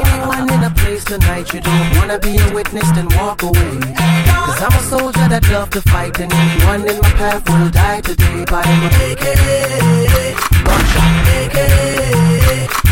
Anyone 0.00 0.46
in 0.54 0.62
a 0.64 0.70
place 0.70 1.04
tonight 1.04 1.52
you 1.52 1.60
don't 1.60 1.96
wanna 1.96 2.18
be 2.18 2.36
a 2.36 2.54
witness, 2.54 2.88
then 2.92 3.08
walk 3.16 3.42
away. 3.42 3.74
Cause 4.46 4.62
I'm 4.66 4.74
a 4.80 4.82
soldier 4.92 5.26
that 5.32 5.44
love 5.50 5.70
to 5.70 5.82
fight, 5.82 6.18
and 6.20 6.32
anyone 6.32 6.82
in 6.88 6.96
my 7.00 7.12
path 7.20 7.42
will 7.48 7.70
die 7.70 8.00
today. 8.00 8.44
I'm 8.48 8.82
a 8.82 8.90
AK, 9.08 9.24
buckshot, 10.66 11.12
AK, 11.38 11.58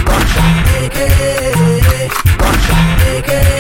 buckshot, 0.09 0.55
AK, 0.81 0.99
buckshot, 2.41 2.97
AK, 3.09 3.39
buckshot. 3.39 3.58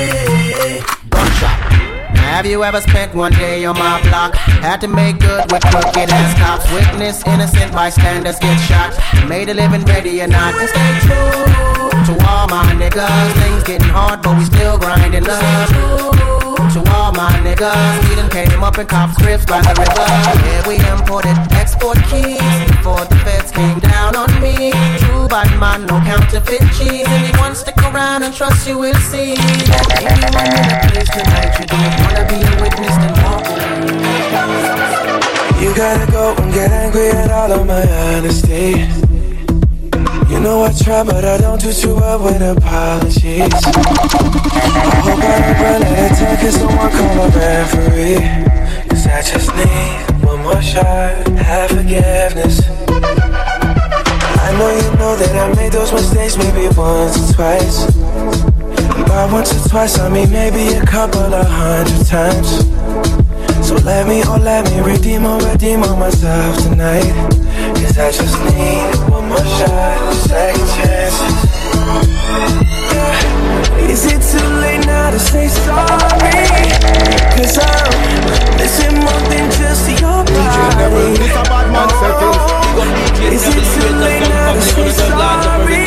Have 2.38 2.46
you 2.46 2.62
ever 2.62 2.80
spent 2.80 3.16
one 3.16 3.32
day 3.32 3.64
on 3.64 3.76
my 3.76 4.00
block? 4.02 4.32
Had 4.62 4.80
to 4.82 4.86
make 4.86 5.18
good 5.18 5.50
with 5.50 5.60
crooked 5.74 6.08
ass 6.08 6.38
cops. 6.38 6.70
Witness 6.72 7.26
innocent 7.26 7.72
bystanders 7.72 8.38
get 8.38 8.56
shot. 8.58 8.94
Made 9.28 9.48
a 9.48 9.54
living 9.54 9.84
ready 9.86 10.22
or 10.22 10.28
not. 10.28 10.54
And 10.54 10.68
stay 10.68 10.92
true 11.02 11.58
to 12.06 12.14
all 12.30 12.46
my 12.46 12.62
niggas. 12.78 13.32
Things 13.42 13.64
getting 13.64 13.88
hard, 13.88 14.22
but 14.22 14.38
we 14.38 14.44
still 14.44 14.78
grinding 14.78 15.26
up. 15.28 15.68
To 16.74 16.80
all 16.94 17.10
my 17.10 17.32
niggas, 17.42 18.08
we 18.08 18.14
done 18.14 18.30
came 18.30 18.62
up 18.62 18.78
in 18.78 18.86
cops' 18.86 19.20
grips 19.20 19.44
by 19.44 19.60
the 19.60 19.74
river. 19.74 20.06
Yeah, 20.46 20.68
we 20.68 20.76
imported 20.94 21.34
export 21.58 21.98
keys 22.06 22.38
before 22.70 23.04
the 23.06 23.18
feds 23.26 23.50
came 23.50 23.80
down 23.80 24.14
on 24.14 24.30
me. 24.40 24.70
True 24.98 25.26
bad 25.26 25.50
man, 25.58 25.86
no 25.86 25.98
counterfeit 26.06 26.62
cheese. 26.78 27.08
Anyone 27.08 27.56
stick 27.56 27.78
around 27.78 28.22
and 28.22 28.32
trust 28.32 28.68
you 28.68 28.78
will 28.78 28.94
see 28.94 29.34
anyone 29.98 30.50
in 30.54 30.66
a 30.70 30.78
place 30.88 31.10
tonight 31.10 31.52
you 31.58 31.66
don't 31.66 31.94
wanna 32.02 32.24
be 32.30 32.37
angry 36.88 37.08
at 37.10 37.30
all 37.30 37.52
of 37.52 37.66
my 37.66 37.84
honesty. 38.16 38.88
You 40.32 40.40
know 40.40 40.64
I 40.64 40.72
try, 40.72 41.02
but 41.04 41.24
I 41.24 41.36
don't 41.38 41.60
do 41.60 41.72
too 41.72 41.94
well 41.94 42.22
with 42.24 42.40
apologies. 42.40 43.52
I 43.52 43.76
hope 45.04 45.20
I 45.20 45.36
don't 45.40 45.58
run 45.64 45.82
out 45.82 46.10
of 46.10 46.18
time, 46.18 46.36
can 46.40 46.52
someone 46.52 46.90
call 46.96 47.18
a 47.20 47.28
referee? 47.28 48.24
Cause 48.88 49.06
I 49.06 49.20
just 49.20 49.48
need 49.56 50.24
one 50.24 50.42
more 50.42 50.62
shot, 50.62 51.28
have 51.36 51.70
forgiveness. 51.70 52.62
I 54.46 54.50
know 54.56 54.70
you 54.70 54.90
know 54.98 55.16
that 55.16 55.34
I 55.36 55.54
made 55.56 55.72
those 55.72 55.92
mistakes 55.92 56.36
maybe 56.38 56.68
once 56.74 57.16
or 57.18 57.34
twice. 57.34 57.92
By 59.08 59.30
once 59.30 59.52
or 59.52 59.68
twice, 59.68 59.98
I 59.98 60.08
mean 60.08 60.30
maybe 60.30 60.74
a 60.74 60.86
couple 60.86 61.34
of 61.34 61.46
hundred 61.46 62.06
times. 62.06 62.77
So 63.68 63.74
let 63.84 64.08
me, 64.08 64.22
oh 64.24 64.38
let 64.38 64.64
me 64.64 64.80
redeem 64.80 65.26
oh 65.26 65.38
redeem 65.44 65.82
on 65.82 65.98
myself 65.98 66.56
tonight 66.62 67.04
Cause 67.76 67.98
I 67.98 68.10
just 68.10 68.40
need 68.48 68.96
one 69.12 69.28
more 69.28 69.44
shot, 69.44 70.14
second 70.24 70.68
chance 70.72 71.18
yeah. 72.96 73.92
Is 73.92 74.06
it 74.06 74.24
too 74.24 74.48
late 74.64 74.86
now 74.86 75.10
to 75.10 75.18
say 75.20 75.48
sorry? 75.48 76.48
Cause 77.36 77.58
I'm 77.60 77.92
missing 78.56 79.04
more 79.04 79.22
than 79.28 79.52
just 79.60 79.84
your 80.00 80.24
body 80.24 80.72
oh. 80.88 81.68
Is 83.28 83.44
it 83.52 83.64
too 83.76 83.90
late 84.00 84.24
now 84.32 84.54
to 84.54 84.62
say 84.62 84.90
sorry? 84.96 85.84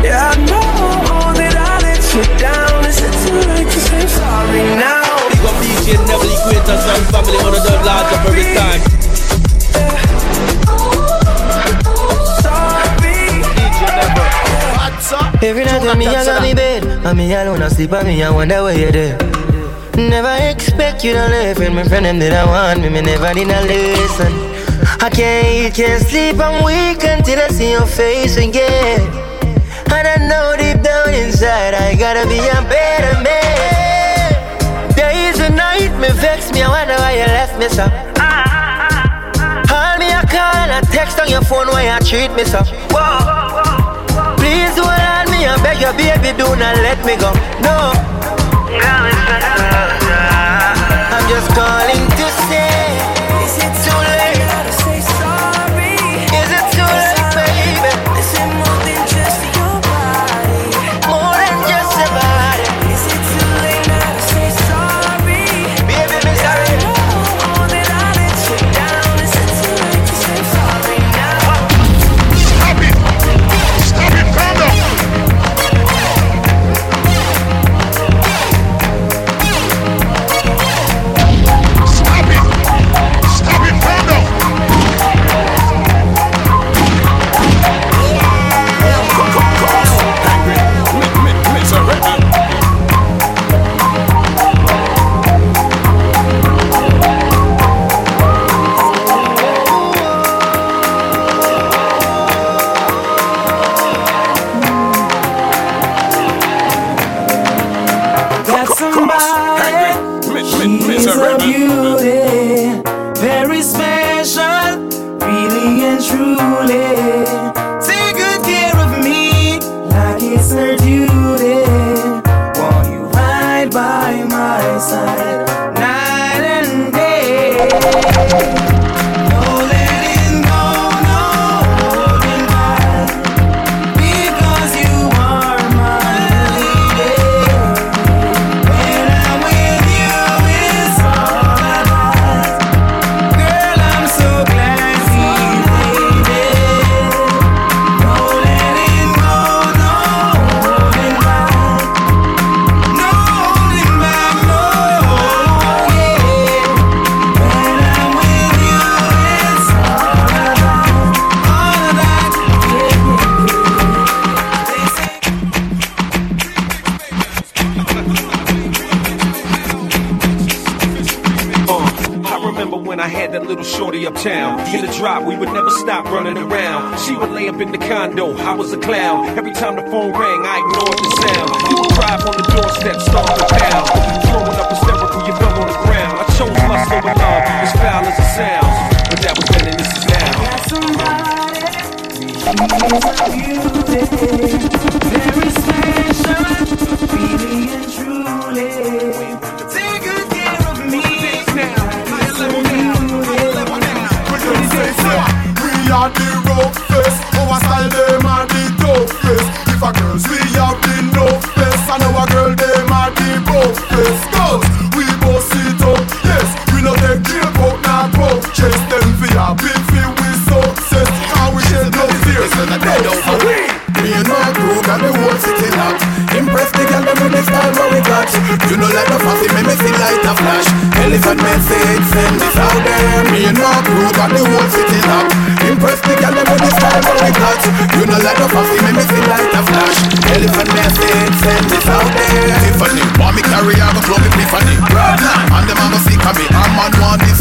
Yeah, 0.00 0.32
I 0.32 0.36
know 0.48 1.32
that 1.36 1.56
I 1.60 1.76
let 1.84 2.00
you 2.14 2.24
down 2.40 2.86
Is 2.86 2.98
it 3.04 3.12
too 3.20 3.36
late 3.52 3.68
to 3.68 3.80
say 3.80 4.06
sorry 4.06 4.62
now? 4.80 5.05
Big 5.36 5.44
up 5.44 5.56
DJ 5.60 6.00
Neville 6.08 6.32
Equator 6.32 6.80
Sound 6.80 7.06
Family 7.12 7.36
on 7.44 7.52
the 7.52 7.60
dub 7.60 7.84
large 7.84 8.12
up 8.12 8.24
every 8.24 8.44
time. 8.56 8.80
Every 15.42 15.64
night 15.64 15.82
when 15.82 15.98
me 15.98 16.06
alone 16.06 16.44
in 16.44 16.56
bed, 16.56 16.84
and 16.84 17.18
me 17.18 17.34
alone 17.34 17.62
asleep, 17.62 17.92
and 17.92 18.08
me 18.08 18.22
I 18.22 18.30
wonder 18.30 18.62
where 18.62 18.78
you're 18.78 18.92
there. 18.92 19.18
Never 19.96 20.36
expect 20.50 21.04
you 21.04 21.12
to 21.12 21.28
leave, 21.28 21.60
and 21.60 21.74
my 21.74 21.84
friend 21.84 22.06
them 22.06 22.18
did 22.18 22.32
I 22.32 22.46
want 22.46 22.80
me, 22.80 22.88
me 22.88 23.02
never 23.02 23.34
did 23.34 23.48
not 23.48 23.64
listen. 23.64 24.32
I 25.00 25.10
can't 25.10 25.46
eat, 25.46 25.74
can't 25.74 26.02
sleep, 26.02 26.40
I'm 26.40 26.64
weak 26.64 27.04
until 27.04 27.40
I 27.40 27.48
see 27.48 27.72
your 27.72 27.86
face 27.86 28.38
again. 28.38 29.00
And 29.92 30.08
I 30.08 30.16
know 30.28 30.56
deep 30.56 30.82
down 30.82 31.12
inside 31.12 31.74
I 31.74 31.94
gotta 31.94 32.26
be 32.26 32.38
a 32.38 32.62
better 32.68 33.22
man. 33.22 33.85
And 35.78 36.00
me 36.00 36.08
vex 36.08 36.50
me, 36.52 36.62
I 36.62 36.68
wonder 36.68 36.94
why 36.94 37.12
you 37.12 37.26
left 37.28 37.58
me 37.58 37.68
so. 37.68 37.84
Call 39.68 39.98
me 39.98 40.08
a 40.08 40.24
call 40.24 40.56
and 40.64 40.72
a 40.72 40.80
text 40.90 41.20
on 41.20 41.28
your 41.28 41.42
phone 41.42 41.68
why 41.68 41.84
you 41.84 41.98
treat 42.00 42.32
me 42.32 42.44
so. 42.44 42.64
Whoa. 42.92 44.36
Please 44.40 44.72
hold 44.80 44.88
on 44.88 45.28
me, 45.28 45.44
I 45.44 45.60
beg 45.60 45.80
you, 45.84 45.92
baby, 45.92 46.32
do 46.32 46.48
not 46.56 46.76
let 46.80 46.96
me 47.04 47.16
go. 47.20 47.28
No. 47.60 47.92
I'm 51.12 51.28
just 51.28 51.48
calling 51.52 52.05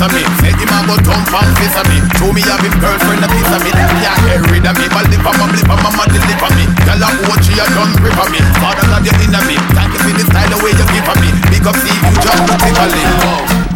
of 0.06 0.14
me. 0.14 0.22
Say 0.40 0.54
him 0.54 0.70
a 0.70 0.80
go 0.86 0.96
dump 1.02 1.34
and 1.34 1.52
kiss 1.58 1.74
of 1.74 1.86
me. 1.90 1.98
Show 2.22 2.30
me 2.30 2.42
have 2.46 2.62
him 2.62 2.76
girlfriend 2.78 3.26
a 3.26 3.28
piece 3.28 3.50
of 3.50 3.62
me. 3.66 3.72
Them 3.74 3.90
can't 3.98 4.22
get 4.22 4.42
rid 4.54 4.66
of 4.66 4.76
me, 4.78 4.86
but 4.94 5.06
lip 5.10 5.26
on 5.26 5.36
my 5.42 5.46
lip 5.50 5.70
on 5.70 5.80
my 5.82 5.90
mouth 5.98 6.12
deliver 6.14 6.52
me. 6.54 6.66
Girl 6.86 7.02
a 7.02 7.10
watch 7.26 7.46
she 7.46 7.58
a 7.58 7.66
done 7.74 7.94
grip 7.98 8.18
on 8.22 8.30
me. 8.30 8.40
Father 8.62 8.86
God 8.86 9.02
you 9.02 9.14
in 9.18 9.34
me. 9.50 9.56
Thank 9.74 9.92
you 9.98 10.02
for 10.06 10.14
the 10.14 10.24
style 10.30 10.50
the 10.54 10.58
way 10.62 10.74
you 10.78 10.86
give 10.94 11.10
on 11.10 11.18
me. 11.18 11.30
Big 11.50 11.66
up 11.66 11.76
see 11.82 11.90
you 11.90 12.16
just 12.22 12.40
beautifully 12.46 13.04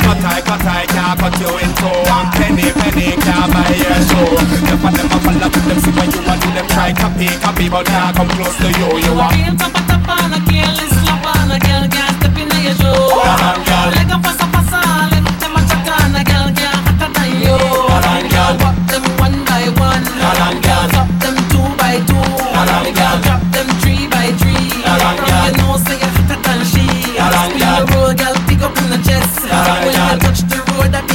Cut 0.06 0.22
I, 0.26 0.42
cut 0.42 0.66
I, 0.66 0.86
can't 0.90 1.18
cut 1.18 1.36
you 1.42 1.52
in 1.62 1.72
two. 1.78 1.98
One 2.10 2.30
penny, 2.38 2.66
penny, 2.78 3.18
can't 3.22 3.50
buy 3.54 3.70
your 3.78 4.02
shoe 4.10 4.38
Enough 4.66 4.86
of 4.86 4.94
them 4.98 5.10
a 5.10 5.18
follow 5.22 5.50
with 5.54 5.66
them 5.70 5.80
See 5.82 5.94
what 5.94 6.10
you 6.10 6.22
want, 6.26 6.42
do 6.42 6.50
them 6.50 6.68
try 6.74 6.90
copy, 6.94 7.30
copy 7.42 7.70
But 7.70 7.86
now 7.90 8.10
come 8.14 8.30
close 8.34 8.58
to 8.58 8.70
you, 8.74 8.90
you 9.06 9.14
are. 9.18 9.30
Real 9.34 9.54
top 9.54 9.76
of 9.78 9.86
top 9.86 10.10
on 10.10 10.34
a 10.34 10.40
girl 10.50 10.78
is 10.82 10.94
slap 10.98 11.26
on 11.30 11.52
a 11.54 11.58
girl 11.62 11.86
can't 11.94 12.14
step 12.18 12.38
in 12.38 12.50
your 12.58 12.74
shoe. 12.74 12.90
Hold 12.90 13.38
on, 13.38 13.62
girl. 13.66 14.10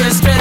Road, 0.05 0.34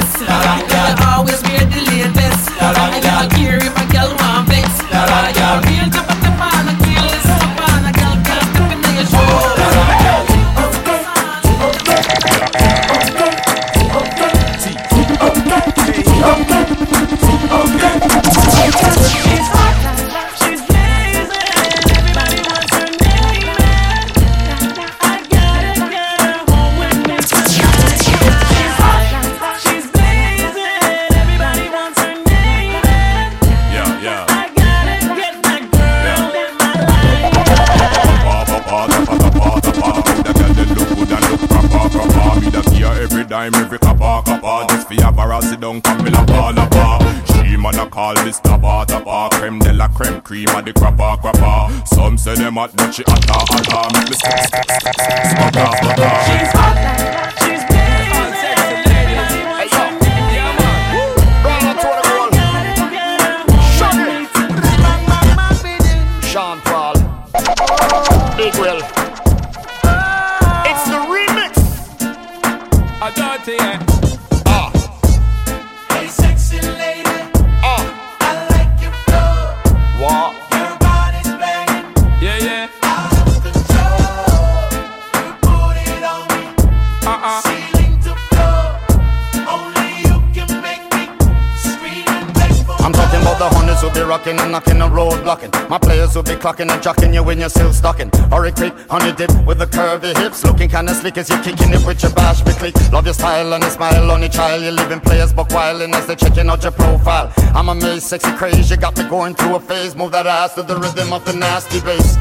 them 52.96 53.04
hot, 53.08 53.23
clocking 96.44 96.70
and 96.70 96.82
jocking 96.82 97.14
you 97.14 97.22
when 97.22 97.40
you're 97.40 97.48
still 97.48 97.72
stocking. 97.72 98.10
Hurry 98.30 98.52
quick, 98.52 98.74
honey 98.90 99.12
dip 99.12 99.30
with 99.46 99.58
the 99.58 99.66
curvy 99.66 100.14
hips. 100.14 100.44
Looking 100.44 100.68
kinda 100.68 100.94
slick 100.94 101.16
as 101.16 101.30
you're 101.30 101.42
kicking 101.42 101.72
it 101.72 101.82
with 101.86 102.02
your 102.02 102.12
bash 102.12 102.42
click. 102.42 102.74
Love 102.92 103.06
your 103.06 103.14
style 103.14 103.54
and 103.54 103.62
your 103.64 103.70
smile 103.70 104.10
on 104.10 104.20
your 104.20 104.28
child. 104.28 104.62
You're 104.62 104.72
living 104.72 105.00
players 105.00 105.32
but 105.32 105.48
wildin' 105.48 105.94
as 105.94 106.06
they're 106.06 106.16
checking 106.16 106.50
out 106.50 106.62
your 106.62 106.72
profile. 106.72 107.32
I'm 107.54 107.70
amazed, 107.70 108.02
sexy 108.02 108.30
craze. 108.32 108.70
You 108.70 108.76
got 108.76 108.94
me 108.98 109.04
going 109.08 109.34
through 109.34 109.56
a 109.56 109.60
phase. 109.60 109.96
Move 109.96 110.12
that 110.12 110.26
ass 110.26 110.54
to 110.56 110.62
the 110.62 110.76
rhythm 110.76 111.14
of 111.14 111.24
the 111.24 111.32
nasty 111.32 111.80
bass. 111.80 112.18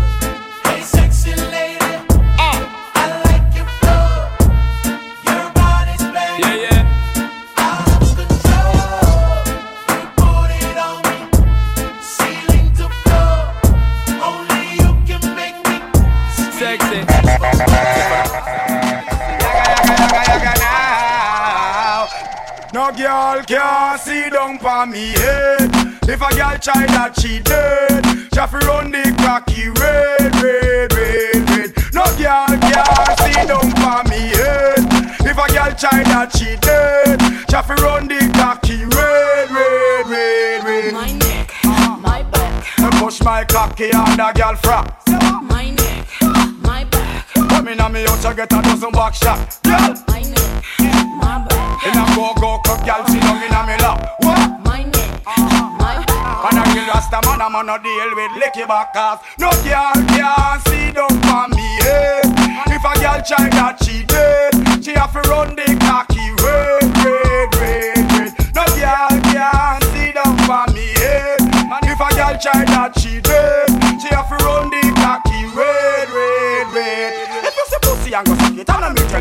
No 22.83 22.91
girl 22.91 23.41
can 23.45 23.97
see 23.97 24.29
down 24.29 24.59
for 24.59 24.85
me 24.85 25.13
head. 25.13 25.71
If 26.03 26.19
a 26.19 26.35
girl 26.35 26.57
try 26.59 26.85
that 26.91 27.17
she 27.17 27.39
dead, 27.39 28.03
to 28.03 28.57
run 28.67 28.91
the 28.91 29.07
cocky 29.23 29.69
red, 29.69 30.35
red, 30.43 30.91
red, 30.91 31.47
red. 31.47 31.71
No 31.93 32.03
girl 32.19 32.51
can 32.59 33.15
see 33.23 33.39
down 33.47 33.71
for 33.79 34.03
me 34.11 34.35
head. 34.35 34.83
If 35.23 35.37
a 35.39 35.47
girl 35.55 35.71
try 35.79 36.03
that 36.11 36.35
she 36.35 36.57
dead, 36.59 37.19
to 37.47 37.73
run 37.81 38.09
the 38.09 38.19
cocky 38.35 38.83
red, 38.83 39.49
red, 39.49 40.05
red, 40.09 40.63
red. 40.65 40.93
My 40.93 41.11
neck, 41.13 41.53
my 41.63 42.23
back, 42.23 42.67
Me 42.79 42.89
push 42.99 43.21
my 43.21 43.45
cocky 43.45 43.93
on 43.93 44.17
the 44.17 44.29
girl 44.35 44.55
frack. 44.55 44.91
my 45.41 45.69
neck, 45.69 46.02
Come 47.63 47.71
in 47.71 47.79
on 47.79 47.93
me 47.93 48.03
out, 48.03 48.21
you 48.21 48.35
get 48.35 48.51
a 48.51 48.61
dozen 48.61 48.91
back 48.91 49.13
shot. 49.15 49.39
Girl, 49.63 49.95
my 50.11 50.19
neck, 50.19 50.67
my 51.15 51.47
bad. 51.47 51.87
In 51.87 51.95
a 51.95 52.03
go 52.11 52.35
go 52.35 52.59
cup, 52.59 52.83
girl, 52.83 53.07
she 53.07 53.23
long 53.23 53.39
in 53.39 53.55
a 53.55 53.63
me 53.63 53.79
lap. 53.79 54.03
What? 54.19 54.59
My 54.67 54.83
neck, 54.83 55.23
my 55.23 56.03
bad. 56.03 56.43
And 56.43 56.59
I 56.59 56.63
kill 56.75 56.83
Rasta 56.91 57.23
man, 57.23 57.39
I'm 57.39 57.55
on 57.55 57.69
a 57.71 57.79
deal 57.79 58.11
with 58.19 58.35
licky 58.35 58.67
back 58.67 58.91
ass. 58.99 59.23
No 59.39 59.47
girl 59.63 59.95
can 60.11 60.59
see 60.67 60.91
down 60.91 61.07
for 61.23 61.47
me. 61.55 61.63
Eh. 61.87 62.27
If 62.67 62.83
a 62.83 62.99
girl 62.99 63.23
try 63.23 63.47
that 63.47 63.79
she 63.79 64.03
dead, 64.11 64.83
she 64.83 64.91
have 64.99 65.13
to 65.13 65.23
run 65.31 65.55
the 65.55 65.63
cocky 65.87 66.35
red, 66.43 66.83
red, 66.99 67.47
red, 67.63 68.11
red. 68.11 68.31
No 68.51 68.67
girl 68.75 69.15
can 69.31 69.79
see 69.95 70.11
down 70.11 70.35
for 70.43 70.67
me. 70.75 70.91
Eh. 70.99 71.39
If 71.87 71.95
a 71.95 72.09
girl 72.11 72.35
try 72.43 72.67
that 72.75 72.99
she 72.99 73.21
dead, 73.21 73.71
she 74.03 74.11
have 74.11 74.27
to 74.27 74.42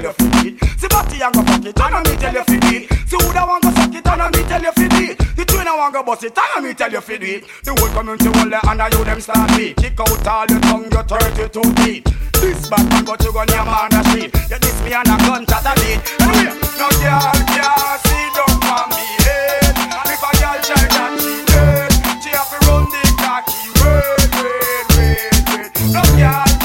tell 0.02 0.10
you 0.10 0.12
fit 0.12 0.46
it. 0.46 0.80
See 0.80 0.88
body 0.88 1.22
and 1.22 1.34
go 1.34 1.42
fuck 1.42 1.64
it, 1.64 1.80
and 1.80 2.08
me 2.08 2.16
tell 2.16 2.34
you 2.34 2.44
fit 2.44 2.64
it. 2.64 3.08
See 3.08 3.16
who 3.20 3.32
da 3.32 3.46
want 3.46 3.62
go 3.62 3.70
suck 3.70 3.94
it, 3.94 4.06
and 4.06 4.36
me 4.36 4.42
tell 4.42 4.62
you 4.62 4.72
fit 4.72 4.92
it. 4.92 5.18
The 5.36 5.44
twin 5.44 5.66
a 5.66 5.76
want 5.76 5.94
go 5.94 6.02
bust 6.02 6.24
it, 6.24 6.38
and 6.38 6.64
me 6.66 6.74
tell 6.74 6.90
you 6.90 7.00
fit 7.00 7.22
it. 7.22 7.44
The 7.62 7.70
whole 7.78 7.88
community 7.90 8.28
will 8.28 8.48
let 8.48 8.66
and 8.66 8.82
you 8.92 9.04
them 9.04 9.20
start 9.20 9.50
beat. 9.56 9.76
Kick 9.76 10.00
out 10.00 10.26
all 10.26 10.46
your 10.46 10.60
tongue, 10.60 10.90
your 10.90 11.04
32 11.04 11.74
teeth. 11.82 12.04
This 12.42 12.68
bad 12.68 12.88
man 12.90 13.04
but 13.04 13.22
you 13.22 13.32
gon' 13.32 13.48
your 13.48 13.64
man 13.64 13.90
the 13.90 14.02
street. 14.10 14.34
You 14.50 14.58
diss 14.58 14.78
me 14.82 14.92
and 14.92 15.06
a 15.06 15.16
gun 15.22 15.46
chat 15.46 15.66
a 15.66 15.72
beat. 15.78 16.00
No 16.18 16.88
girl 16.98 17.30
can 17.46 17.98
see 18.02 18.26
down 18.34 18.58
on 18.66 18.90
me 18.90 19.06
head. 19.22 19.74
If 20.10 20.18
a 20.18 20.30
girl 20.42 20.58
try 20.66 20.82
that 20.90 21.14
she 21.22 21.34
dead, 21.46 21.92
she 22.18 22.30
have 22.34 22.50
to 22.50 22.58
run 22.66 22.90
the 22.90 23.02
cocky. 23.22 23.54
Wait, 23.78 24.34
wait, 24.42 24.86
wait, 24.98 25.38
wait. 25.54 25.70
No 25.94 26.02
girl 26.18 26.61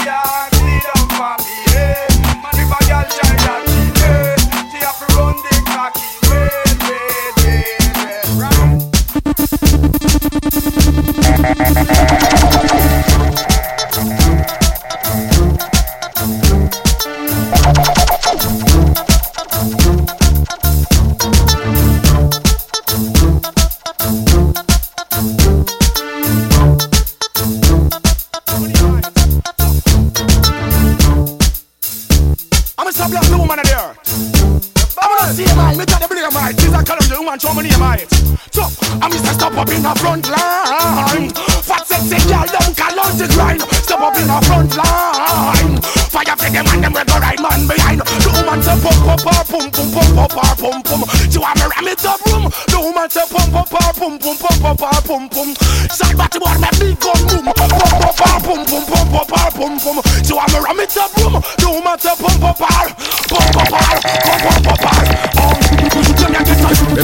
A 37.28 37.30
woman 37.30 37.40
show 37.44 37.54
me 37.60 37.68
name 37.68 37.84
right. 37.84 38.08
So 38.56 38.64
I'm 39.04 39.12
Mr. 39.12 39.36
Stop 39.36 39.60
up 39.60 39.68
in 39.68 39.84
the 39.84 39.92
front 40.00 40.32
line. 40.32 41.28
Fat 41.60 41.84
sexy 41.84 42.24
girl 42.24 42.48
don't 42.48 42.72
call 42.72 43.00
on 43.04 43.20
the 43.20 43.28
grind. 43.36 43.60
Step 43.84 44.00
up 44.00 44.16
in 44.16 44.32
the 44.32 44.40
front 44.48 44.72
line. 44.80 45.76
Fire 46.08 46.36
for 46.40 46.48
them 46.48 46.64
and 46.72 46.88
them 46.88 46.94
we 46.96 47.04
go 47.04 47.20
right 47.20 47.36
man 47.44 47.68
behind. 47.68 48.00
The 48.00 48.32
woman 48.32 48.64
say 48.64 48.80
pump 48.80 49.04
pump 49.04 49.28
her 49.28 49.44
pum 49.44 49.68
pum 49.76 49.88
pum 49.92 50.08
pump 50.16 50.40
her 50.40 50.56
pum 50.56 50.80
pum. 50.88 51.02
She 51.28 51.36
want 51.36 51.60
me 51.60 51.68
ram 51.68 51.88
it 51.92 52.06
up 52.08 52.24
room. 52.32 52.48
The 52.72 52.80
woman 52.80 53.10
say 53.12 53.28
pump 53.28 53.52
pump 53.52 53.76
her 53.76 53.92
pum 53.92 54.14
pum 54.24 54.38
pump 54.40 54.60
pump 54.64 54.82
her 54.88 55.02
pum 55.04 55.24
pum. 55.28 55.50
Side 55.92 56.16
body 56.16 56.40
boy 56.40 56.56
me 56.80 56.96
gun 56.96 57.20
boom. 57.28 57.46
Pump 57.52 57.76
pump 57.76 58.24
her 58.24 58.40
pum 58.40 58.62
pum 58.64 58.84
pump 58.88 59.08
pump 59.12 59.32
her 59.36 59.52
pum 59.52 59.74
pum. 59.84 59.98
She 60.24 60.32
want 60.32 60.48
me 60.56 60.64
ram 60.64 60.80
it 60.80 60.96
up 60.96 61.12
room. 61.20 61.36
The 61.60 61.68
woman 61.76 62.00
say 62.00 62.16
pump 62.16 62.40
pump 62.40 62.56
pump 62.56 62.88
pump 62.96 63.52
pump 63.52 63.68
pump 63.68 64.00
pump 64.16 64.27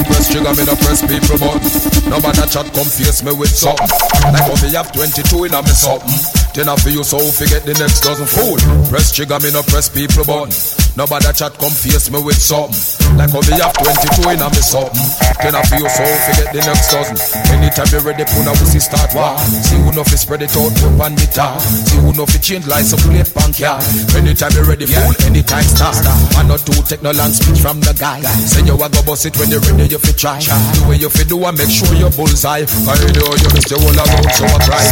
press 0.04 0.30
trigger, 0.30 0.54
me 0.54 0.64
no 0.64 0.74
press 0.76 1.00
people 1.02 1.38
button. 1.40 1.64
No 2.10 2.20
man 2.20 2.36
a 2.38 2.46
chat 2.46 2.68
come 2.72 2.88
face 2.88 3.22
me 3.24 3.32
with 3.32 3.52
something. 3.52 3.88
Like 4.30 4.44
how 4.46 4.56
me 4.60 4.68
have 4.76 4.92
22 4.92 5.44
in 5.48 5.54
a 5.54 5.60
me 5.60 5.74
something. 5.74 6.14
Then 6.54 6.68
I 6.70 6.76
feel 6.78 7.02
so 7.02 7.18
forget 7.18 7.66
the 7.66 7.74
next 7.74 8.06
dozen 8.06 8.26
fool. 8.30 8.58
Press 8.86 9.10
trigger, 9.10 9.40
me 9.42 9.50
no 9.50 9.62
press 9.66 9.88
people 9.88 10.24
button. 10.24 10.54
No 10.94 11.06
bother 11.10 11.34
chat 11.34 11.58
come 11.58 11.74
face 11.74 12.06
me 12.12 12.22
with 12.22 12.38
something. 12.38 12.78
Like 13.18 13.34
how 13.34 13.42
me 13.42 13.58
have 13.58 13.74
22 13.74 14.30
in 14.30 14.38
a 14.38 14.48
me 14.52 14.62
something. 14.62 15.08
Then 15.42 15.54
I 15.58 15.62
feel 15.66 15.88
so 15.90 16.04
forget 16.04 16.48
the 16.54 16.62
next 16.62 16.86
dozen. 16.92 17.18
Anytime 17.50 17.90
you 17.90 18.00
ready, 18.06 18.24
puna 18.28 18.54
we 18.54 18.64
see 18.70 18.82
start 18.82 19.10
war. 19.16 19.34
See 19.66 19.80
who 19.82 19.90
know 19.90 20.06
fi 20.06 20.14
spread 20.14 20.42
it 20.46 20.54
out, 20.54 20.70
put 20.78 21.00
on 21.00 21.14
the 21.18 21.26
tar. 21.26 21.58
See 21.58 21.98
who 21.98 22.14
know 22.14 22.26
fi 22.26 22.38
change 22.38 22.66
lines 22.70 22.94
up 22.94 23.02
play 23.02 23.24
punk 23.26 23.58
yeah. 23.58 23.80
Anytime 24.14 24.54
you 24.54 24.62
ready, 24.62 24.86
fool, 24.86 25.14
anytime 25.26 25.66
start. 25.66 25.98
Man 26.38 26.48
not 26.48 26.62
two 26.62 26.78
take 26.86 27.02
no 27.02 27.10
land 27.10 27.34
speech 27.34 27.58
from 27.58 27.80
the 27.82 27.94
guy. 27.98 28.22
Say 28.46 28.62
you 28.62 28.78
a 28.78 28.86
go 28.86 29.00
bust 29.02 29.26
it 29.26 29.34
when 29.38 29.50
you 29.50 29.58
ready, 29.58 29.90
you 29.94 30.00
fi 30.02 30.12
try. 30.18 30.38
The 30.42 30.82
way 30.90 30.98
you 30.98 31.06
fi 31.06 31.22
do 31.22 31.38
and 31.38 31.54
make 31.54 31.70
sure 31.70 31.94
you 31.94 32.10
bullseye. 32.10 32.66
I 32.66 32.94
know 33.14 33.30
you 33.38 33.48
miss 33.54 33.70
the 33.70 33.78
whole 33.78 33.94
about 33.94 34.26
so 34.34 34.42
I 34.42 34.58
cry. 34.66 34.86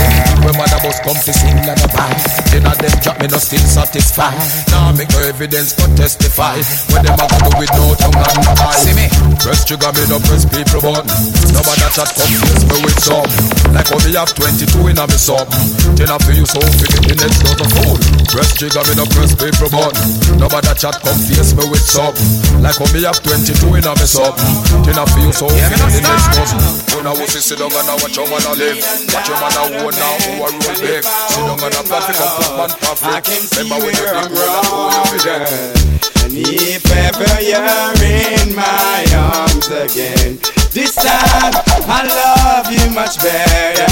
When 0.46 0.54
mother 0.54 0.78
bus 0.78 0.98
come 1.02 1.18
to 1.18 1.32
sing 1.34 1.58
like 1.66 1.82
a 1.82 1.90
pie. 1.90 2.14
Then 2.54 2.70
a 2.70 2.72
them 2.78 2.94
drop 3.02 3.18
me 3.18 3.26
no 3.26 3.38
still 3.42 3.66
satisfied. 3.66 4.38
Now 4.70 4.94
make 4.94 5.10
no 5.10 5.26
evidence 5.26 5.74
but 5.74 5.90
testify. 5.98 6.62
When 6.94 7.02
them 7.02 7.18
a 7.18 7.26
go 7.26 7.38
do 7.42 7.50
with 7.58 7.72
no 7.74 7.98
tongue 7.98 8.14
and 8.14 8.38
no 8.46 8.52
eye. 8.62 8.78
See 8.78 8.94
me? 8.94 9.10
Press 9.42 9.66
trigger 9.66 9.90
me 9.90 10.06
no 10.06 10.22
press 10.22 10.46
people 10.46 10.78
button. 10.78 11.10
Nobody 11.50 11.88
chat 11.98 12.10
come 12.14 12.34
face 12.38 12.62
me 12.62 12.76
with 12.86 12.98
some. 13.02 13.30
Like 13.74 13.90
how 13.90 13.98
me 14.06 14.14
have 14.14 14.30
22 14.38 14.86
in 14.86 15.02
a 15.02 15.04
me 15.10 15.18
something. 15.18 15.98
Then 15.98 16.14
I 16.14 16.16
feel 16.22 16.38
you 16.38 16.46
so 16.46 16.62
forget 16.62 17.02
the 17.10 17.14
next 17.18 17.42
dozen 17.42 17.70
fool. 17.74 17.98
Press 18.30 18.54
trigger 18.54 18.86
me 18.86 18.94
no 19.02 19.04
press 19.10 19.34
people 19.34 19.66
button. 19.66 20.38
Nobody 20.38 20.70
chat 20.78 20.94
come 21.02 21.18
face 21.26 21.58
me 21.58 21.64
with 21.66 21.82
something. 21.82 22.62
Like 22.62 22.78
how 22.78 22.86
me 22.94 23.02
have 23.02 23.18
22 23.18 23.82
in 23.82 23.82
a 23.82 23.92
me. 23.98 24.06
Then 24.84 24.91
I 24.98 25.06
feel 25.14 25.32
so 25.32 25.48
forget 25.48 25.72
the 25.72 26.00
next 26.04 26.28
dozen. 26.36 26.60
When 26.96 27.06
I 27.06 27.14
was 27.16 27.32
sit 27.32 27.58
down 27.58 27.72
and 27.72 27.88
I 27.88 27.94
watch 27.96 28.16
your 28.16 28.28
man 28.28 28.44
a 28.44 28.52
live. 28.52 28.82
Watch 29.14 29.28
your 29.28 29.38
man 29.40 29.56
a 29.56 29.62
own 29.80 29.94
now 29.96 30.14
who 30.20 30.30
a 30.36 30.48
roll 30.52 30.76
big. 30.82 31.02
Sit 31.04 31.42
down 31.48 31.60
and 31.64 31.74
a 31.74 31.82
plan 31.86 32.02
to 32.02 32.12
come 32.12 32.32
put 32.36 32.52
man 32.58 32.70
perfect. 32.76 33.24
Remember 33.56 33.78
when 33.80 33.94
you 33.96 34.04
think 34.04 34.30
roll 34.36 34.52
and 34.52 34.66
who 34.68 34.80
you 34.92 35.04
be 35.08 35.18
dead. 35.24 35.48
And 36.22 36.34
if 36.36 36.84
ever 36.92 37.32
you're 37.40 37.96
in 38.04 38.54
my 38.54 39.00
arms 39.16 39.68
again, 39.72 40.36
this 40.76 40.94
time 40.94 41.54
I 41.88 42.04
love 42.04 42.68
you 42.68 42.84
much 42.92 43.16
better. 43.22 43.88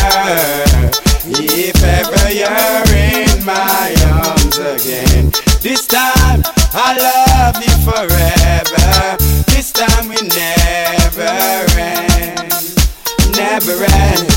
If 1.32 1.80
ever 1.80 2.24
you're 2.28 2.88
in 2.92 3.44
my 3.44 3.94
arms 4.20 4.58
again, 4.58 5.32
this 5.62 5.86
time 5.86 6.42
I 6.74 6.92
love 6.98 7.56
you 7.62 7.74
forever. 7.88 9.39
Time 9.80 10.08
we 10.10 10.20
never 10.28 11.22
end, 11.24 12.52
never 13.32 13.80
end, 13.88 14.28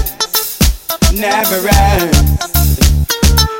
never 1.20 1.60
end. 1.68 2.16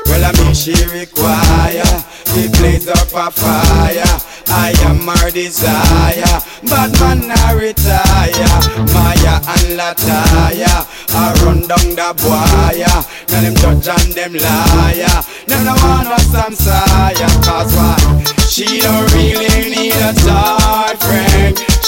Well, 0.06 0.24
I 0.24 0.32
mean, 0.40 0.54
she 0.54 0.72
require 0.88 1.84
the 2.32 2.48
blaze 2.56 2.88
up 2.88 3.12
a 3.12 3.30
fire. 3.30 4.16
I 4.48 4.72
am 4.88 5.04
her 5.04 5.30
desire, 5.30 6.40
but 6.62 6.88
man 7.00 7.30
I 7.30 7.52
retire. 7.52 8.56
Maya 8.96 9.44
and 9.44 9.76
Lataya, 9.76 10.88
I 11.12 11.34
run 11.44 11.68
down 11.68 11.92
the 11.92 12.14
boya. 12.16 12.94
Now 13.28 13.40
them 13.42 13.54
judge 13.56 13.88
and 13.88 14.14
them 14.14 14.32
liar. 14.32 15.20
Now 15.48 15.62
no 15.64 15.74
one 15.84 16.08
was 16.08 16.56
sire, 16.56 17.42
cause 17.44 17.76
why? 17.76 18.24
She 18.48 18.80
don't 18.80 19.12
really 19.12 19.68
need 19.68 19.92
a 19.92 20.14
tight 20.14 20.96
friend. 21.02 21.73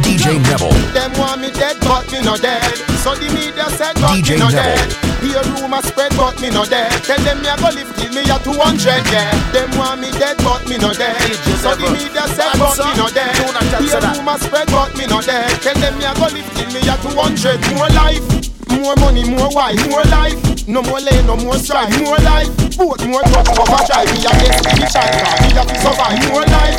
DJ 0.00 0.40
Neville. 0.48 0.72
Them 0.96 1.12
want 1.18 1.40
me 1.40 1.50
dead, 1.52 1.76
but 1.80 2.10
me 2.10 2.22
no 2.24 2.36
dead. 2.36 2.62
So 3.04 3.14
the 3.14 3.28
media 3.34 3.68
said, 3.76 3.94
but 4.00 4.16
DJ 4.16 4.32
me 4.32 4.38
no 4.40 4.48
Neville. 4.48 4.76
dead. 4.76 4.92
Hear 5.20 5.42
rumor 5.60 5.82
spread, 5.82 6.16
but 6.16 6.40
me 6.40 6.48
no 6.50 6.64
dead. 6.64 6.90
Tell 7.04 7.20
them 7.20 7.42
me 7.42 7.48
a 7.48 7.56
go 7.56 7.68
live 7.68 7.92
till 7.96 8.12
me 8.12 8.22
a 8.24 8.38
200, 8.40 9.12
yeah. 9.12 9.28
Them 9.52 9.70
want 9.76 10.00
me 10.00 10.10
dead, 10.12 10.36
but 10.40 10.66
me 10.68 10.78
no 10.78 10.92
dead. 10.92 11.16
So 11.60 11.74
the 11.76 11.90
media 11.92 12.24
said, 12.32 12.56
but 12.56 12.78
me 12.80 12.96
no 12.96 13.08
dead. 13.12 13.36
Hear 13.84 14.00
rumor 14.00 14.38
spread, 14.38 14.68
but 14.72 14.96
me 14.96 15.06
no 15.06 15.20
dead. 15.20 15.50
Tell 15.60 15.74
them 15.76 15.98
me 15.98 16.04
a 16.04 16.14
go 16.14 16.32
live 16.32 16.48
till 16.56 16.70
me 16.72 16.80
a 16.88 16.96
200. 16.96 17.60
More 17.76 17.88
life. 17.92 18.45
More 18.76 18.94
money, 18.96 19.24
more 19.28 19.48
wife, 19.50 19.80
more 19.88 20.04
life. 20.04 20.68
No 20.68 20.82
more 20.82 21.00
lane, 21.00 21.26
no 21.26 21.36
more 21.36 21.56
strife, 21.56 21.90
more 22.02 22.18
life. 22.18 22.48
Boat, 22.76 23.06
more 23.06 23.22
touch, 23.22 23.48
over 23.56 23.80
drive. 23.86 24.10
Me 24.12 24.20
a 24.20 24.32
get 24.36 24.60
the 24.62 24.86
child, 24.92 25.16
me 25.42 25.56
a 25.56 25.62
fi 25.64 25.76
survive. 25.80 26.20
More 26.28 26.44
life, 26.44 26.78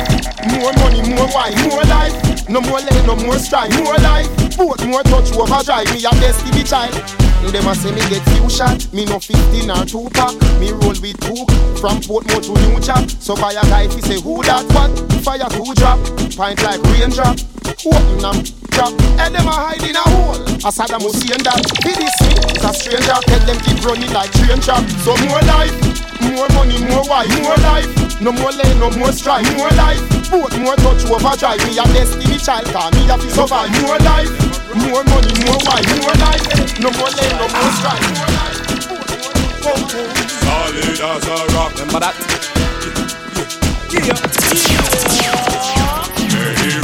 more 0.54 0.72
money, 0.78 1.02
more 1.10 1.28
wife, 1.34 1.58
more 1.66 1.82
life. 1.84 2.48
No 2.48 2.60
more 2.60 2.80
lane, 2.80 3.06
no 3.06 3.16
more 3.16 3.38
strife, 3.38 3.74
more 3.82 3.98
life. 3.98 4.28
Boat, 4.56 4.84
more 4.86 5.02
touch, 5.02 5.32
over 5.32 5.64
drive. 5.64 5.90
Me 5.92 6.04
a 6.04 6.10
destiny 6.20 6.62
child. 6.62 6.94
Them 7.52 7.66
a 7.66 7.74
say 7.74 7.90
me 7.92 8.00
get 8.10 8.22
few 8.28 8.50
shot. 8.50 8.92
Me 8.92 9.06
no 9.06 9.18
15 9.18 9.70
or 9.70 9.84
two 9.86 10.08
pack. 10.12 10.34
Me 10.60 10.70
roll 10.70 10.92
with 11.00 11.18
two 11.20 11.46
from 11.80 11.96
Portmore 12.04 12.42
to 12.44 12.52
New 12.68 12.78
Jack. 12.80 13.08
So 13.20 13.32
a 13.34 13.38
guy 13.38 13.88
he 13.88 14.02
say 14.02 14.20
who 14.20 14.42
that 14.42 14.66
what? 14.74 14.92
Fire 15.24 15.48
two 15.48 15.72
drop. 15.74 15.98
Pint 16.36 16.62
like 16.62 16.82
raindrop. 16.82 17.38
Open 17.86 18.18
them 18.18 18.57
drop. 18.78 18.94
And 19.18 19.34
them 19.34 19.50
a 19.50 19.50
hide 19.50 19.82
in 19.82 19.98
a 19.98 20.04
hole. 20.14 20.38
A 20.62 20.70
Saddam 20.70 21.02
Hussein 21.02 21.42
that. 21.42 21.58
Be 21.82 21.90
this 21.98 22.14
me, 22.22 22.38
it's 22.54 22.62
a 22.62 22.70
stranger. 22.70 23.18
Tell 23.26 23.42
them 23.42 23.58
keep 23.66 23.82
running 23.82 24.12
like 24.14 24.30
train 24.38 24.62
trap. 24.62 24.86
So 25.02 25.18
more 25.26 25.42
life, 25.50 25.74
more 26.22 26.46
money, 26.54 26.78
more 26.86 27.02
wife, 27.10 27.30
more 27.42 27.58
life. 27.66 27.90
No 28.22 28.30
more 28.32 28.54
lane, 28.54 28.78
no 28.78 28.90
more 28.94 29.12
strife, 29.12 29.46
more 29.58 29.70
life. 29.74 29.98
Both 30.30 30.54
more 30.62 30.78
touch 30.78 31.02
overdrive. 31.10 31.58
Me 31.66 31.74
a 31.78 31.84
destiny 31.90 32.38
child, 32.38 32.70
cause 32.70 32.94
me 32.94 33.02
have 33.10 33.20
to 33.20 33.30
survive. 33.30 33.70
More 33.82 33.98
life, 34.06 34.30
more 34.86 35.02
money, 35.10 35.34
more 35.42 35.58
wife, 35.66 35.86
more 35.98 36.18
life. 36.22 36.46
No 36.78 36.90
more 36.94 37.10
lane, 37.10 37.34
no 37.34 37.46
more 37.50 37.72
strife. 37.78 38.06
More 38.14 38.30
life. 38.38 38.62
Solid 40.46 41.02
as 41.02 41.26
a 41.26 41.36
rock. 41.54 41.74
Remember 41.74 42.00
that? 42.00 42.14
Many 43.92 44.87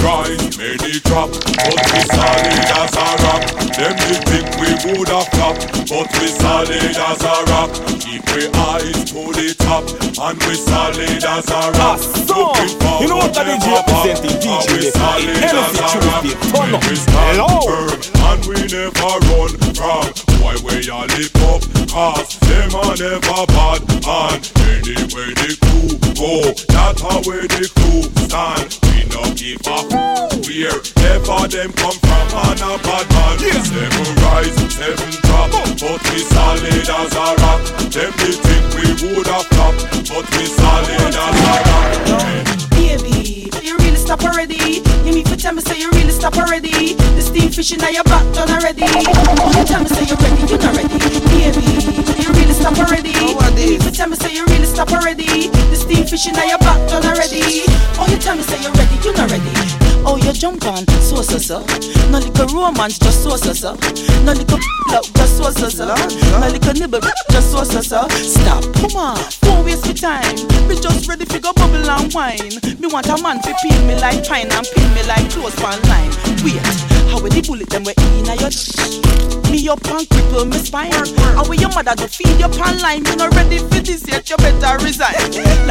rise, 0.05 0.59
many 0.59 1.01
drop, 1.09 1.31
but 1.33 1.81
we 1.93 2.01
solid 2.12 2.69
as 2.77 2.95
a 2.95 3.09
rock. 3.25 3.43
Them 3.75 3.95
they 3.97 4.19
think 4.29 4.47
we 4.61 4.71
would 4.93 5.09
have 5.09 5.29
flop, 5.33 5.57
but 5.88 6.09
we 6.21 6.29
solid 6.29 6.71
as 6.71 7.23
a 7.25 7.35
rock. 7.51 7.71
Keep 8.05 8.23
we 8.37 8.45
eyes 8.69 9.01
to 9.11 9.21
the 9.33 9.49
top, 9.59 9.85
and 10.21 10.37
we 10.45 10.55
solid 10.55 11.25
as 11.25 11.49
a 11.49 11.61
rock. 11.81 11.99
Ah, 11.99 11.99
Looking 12.35 12.79
forward 12.79 13.01
You 13.03 13.09
know 13.09 13.17
what 13.17 13.33
that 13.35 13.47
never 13.49 13.71
representing, 13.73 14.37
DJ 14.45 14.53
and 14.53 14.69
we 14.71 14.79
Dave. 14.85 14.93
solid 14.93 15.29
Energy 15.40 15.57
as 15.57 15.75
a 15.75 15.99
rock. 16.05 16.23
Tuesday, 16.23 16.53
turn 16.53 16.75
up. 16.75 16.83
we 16.88 16.97
stand 16.97 17.37
Hello. 17.37 17.61
firm, 17.64 18.01
and 18.29 18.40
we 18.45 18.57
never 18.69 19.12
run 19.33 19.53
from. 19.75 20.05
Why 20.45 20.55
we 20.61 20.90
all 20.93 21.07
lip 21.17 21.35
up, 21.49 21.62
cause 21.88 22.37
them 22.45 22.71
are 22.77 22.97
never 23.01 23.40
bad. 23.57 23.81
And 24.05 24.43
anyway 24.69 25.33
the 25.40 25.57
crew 25.61 25.63
go, 26.42 26.53
that's 26.68 27.01
how 27.01 27.23
where 27.23 27.47
the 27.47 27.70
crew 27.79 28.03
stand. 28.27 28.66
We 28.90 29.07
no 29.14 29.23
give 29.38 29.62
up. 29.70 29.87
Wherever 30.42 31.47
them 31.47 31.70
come 31.79 31.99
from, 32.03 32.27
and 32.51 32.61
a 32.61 32.75
bad 32.83 33.07
man. 33.14 33.38
Seven 33.62 34.09
rise, 34.23 34.57
seven 34.75 35.11
drop, 35.23 35.51
but 35.79 36.01
we 36.11 36.18
solid 36.35 36.88
as 36.90 37.14
a 37.14 37.27
rock. 37.42 37.61
Them 37.94 38.12
they 38.18 38.35
think 38.35 38.64
we 38.75 38.87
would 39.14 39.27
have 39.27 39.47
flopped, 39.55 39.83
but 40.11 40.27
we 40.35 40.44
solid 40.47 41.14
as 41.14 41.38
a 41.38 41.57
rock. 41.70 42.25
Baby, 42.70 43.51
you 43.62 43.77
really 43.79 43.97
stop 43.97 44.23
already? 44.25 44.83
You 45.05 45.12
mean 45.14 45.25
for 45.25 45.37
tell 45.37 45.55
me 45.55 45.62
say 45.62 45.79
you 45.79 45.90
really 45.92 46.12
stop 46.12 46.37
already? 46.37 46.94
The 46.94 47.23
steam 47.23 47.51
fish 47.51 47.73
in 47.73 47.81
your 47.92 48.05
back 48.05 48.25
done 48.35 48.51
already. 48.51 48.83
You 48.83 49.64
tell 49.64 49.83
me 49.83 49.88
say 49.88 50.05
you 50.05 50.16
ready, 50.16 50.42
you 50.51 50.59
not 50.59 50.75
ready. 50.75 50.99
Baby, 51.31 52.23
you 52.23 52.34
stop 52.64 52.88
already? 52.88 53.12
You 53.12 53.90
tell 53.92 54.09
me 54.09 54.16
say 54.16 54.33
you 54.33 54.44
really 54.46 54.64
stop 54.64 54.90
already? 54.90 55.48
The 55.68 55.77
steam 55.77 56.07
fish 56.07 56.27
in 56.27 56.35
your 56.48 56.59
back 56.59 56.81
done 56.88 57.05
already. 57.05 57.68
Oh, 58.00 58.09
you 58.09 58.16
tell 58.16 58.37
me 58.37 58.42
say 58.42 58.57
you're 58.62 58.72
ready, 58.72 58.96
you're 59.05 59.12
not 59.12 59.31
ready. 59.31 59.53
Oh, 60.07 60.16
you 60.16 60.33
jump 60.33 60.64
on, 60.64 60.87
so 61.05 61.20
so 61.20 61.37
so. 61.37 61.61
No 62.09 62.18
little 62.18 62.48
romance, 62.57 62.98
just 62.98 63.22
so 63.22 63.37
so 63.37 63.53
so. 63.53 63.77
No 64.24 64.33
little 64.33 64.59
love, 64.88 65.05
just 65.12 65.37
so 65.37 65.50
so 65.53 65.68
so. 65.68 65.92
No 65.92 66.48
little 66.48 66.72
nibble, 66.72 67.00
just 67.31 67.53
so 67.53 67.64
so 67.64 67.81
so. 67.83 68.09
Stop, 68.09 68.64
come 68.81 68.96
on, 68.96 69.20
don't 69.42 69.64
waste 69.64 69.85
your 69.85 69.94
time. 69.94 70.24
Me 70.64 70.81
just 70.81 71.07
ready 71.07 71.27
to 71.27 71.38
go 71.40 71.53
bubble 71.53 71.85
and 71.85 72.12
wine. 72.14 72.48
Me 72.81 72.88
want 72.88 73.09
a 73.12 73.20
man 73.20 73.42
to 73.44 73.53
peel 73.61 73.81
me 73.85 73.94
like 74.00 74.24
pine 74.24 74.48
and 74.48 74.66
pin 74.72 74.88
me 74.94 75.03
like 75.05 75.29
clothes 75.29 75.55
pan 75.61 75.77
line. 75.92 76.12
Wait, 76.40 76.64
how 77.11 77.21
will 77.21 77.31
the 77.31 77.43
bullet 77.43 77.69
them 77.71 77.85
we 77.85 77.93
in 78.19 78.29
a 78.29 78.35
your 78.37 78.51
me 79.55 79.69
up 79.69 79.79
and 79.87 80.03
cripple 80.11 80.51
me 80.51 80.59
spine. 80.59 80.90
How 81.38 81.47
will 81.47 81.55
your 81.55 81.71
mother 81.71 81.95
do 81.95 82.09
feed 82.09 82.40
your 82.43 82.51
pan 82.51 82.79
line? 82.83 83.05
You 83.07 83.14
not 83.14 83.35
ready 83.38 83.59
for 83.59 83.79
this 83.79 84.03
yet? 84.03 84.29
You 84.29 84.37
better 84.38 84.83
resign. 84.83 85.14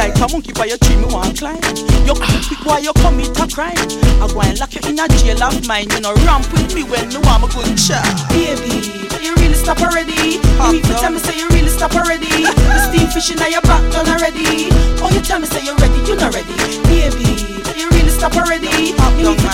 Like 0.00 0.16
a 0.16 0.26
monkey 0.32 0.52
by 0.56 0.72
your 0.72 0.78
tree, 0.78 0.96
me 0.96 1.04
want 1.12 1.36
climb. 1.36 1.60
You 2.08 2.16
quick 2.16 2.64
while 2.64 2.80
you 2.80 2.92
commit 3.04 3.36
a 3.36 3.44
crime. 3.44 3.76
I 3.76 4.26
go 4.32 4.40
and 4.40 4.58
lock 4.58 4.72
you 4.72 4.80
in 4.88 4.98
a 4.98 5.04
jail 5.20 5.42
of 5.44 5.68
mine. 5.68 5.90
You 5.92 6.00
know 6.00 6.16
ramp 6.24 6.48
with 6.52 6.74
me 6.74 6.84
when 6.88 7.12
me 7.12 7.20
want 7.28 7.44
a 7.44 7.48
good 7.52 7.76
child. 7.76 8.08
Baby, 8.32 9.04
you 9.20 9.36
really 9.36 9.54
stop 9.54 9.80
already? 9.84 10.40
You 10.40 10.80
to 10.80 10.92
tell 10.96 11.12
me 11.12 11.20
say 11.20 11.36
you 11.36 11.48
really 11.52 11.68
stop 11.68 11.92
already? 11.94 12.48
The 12.74 12.80
steam 12.88 13.08
fish 13.12 13.30
in 13.36 13.38
your 13.52 13.60
back 13.68 13.84
done 13.92 14.08
already. 14.08 14.72
Oh, 15.04 15.12
you 15.12 15.20
tell 15.20 15.40
me 15.40 15.46
say 15.46 15.60
you're 15.60 15.76
ready? 15.76 16.00
You 16.08 16.16
not 16.16 16.32
ready? 16.32 16.56
Baby, 16.88 17.60
you 17.76 17.84
really 17.92 18.08
stop 18.08 18.34
already? 18.34 18.96
You 19.20 19.36
mean 19.36 19.53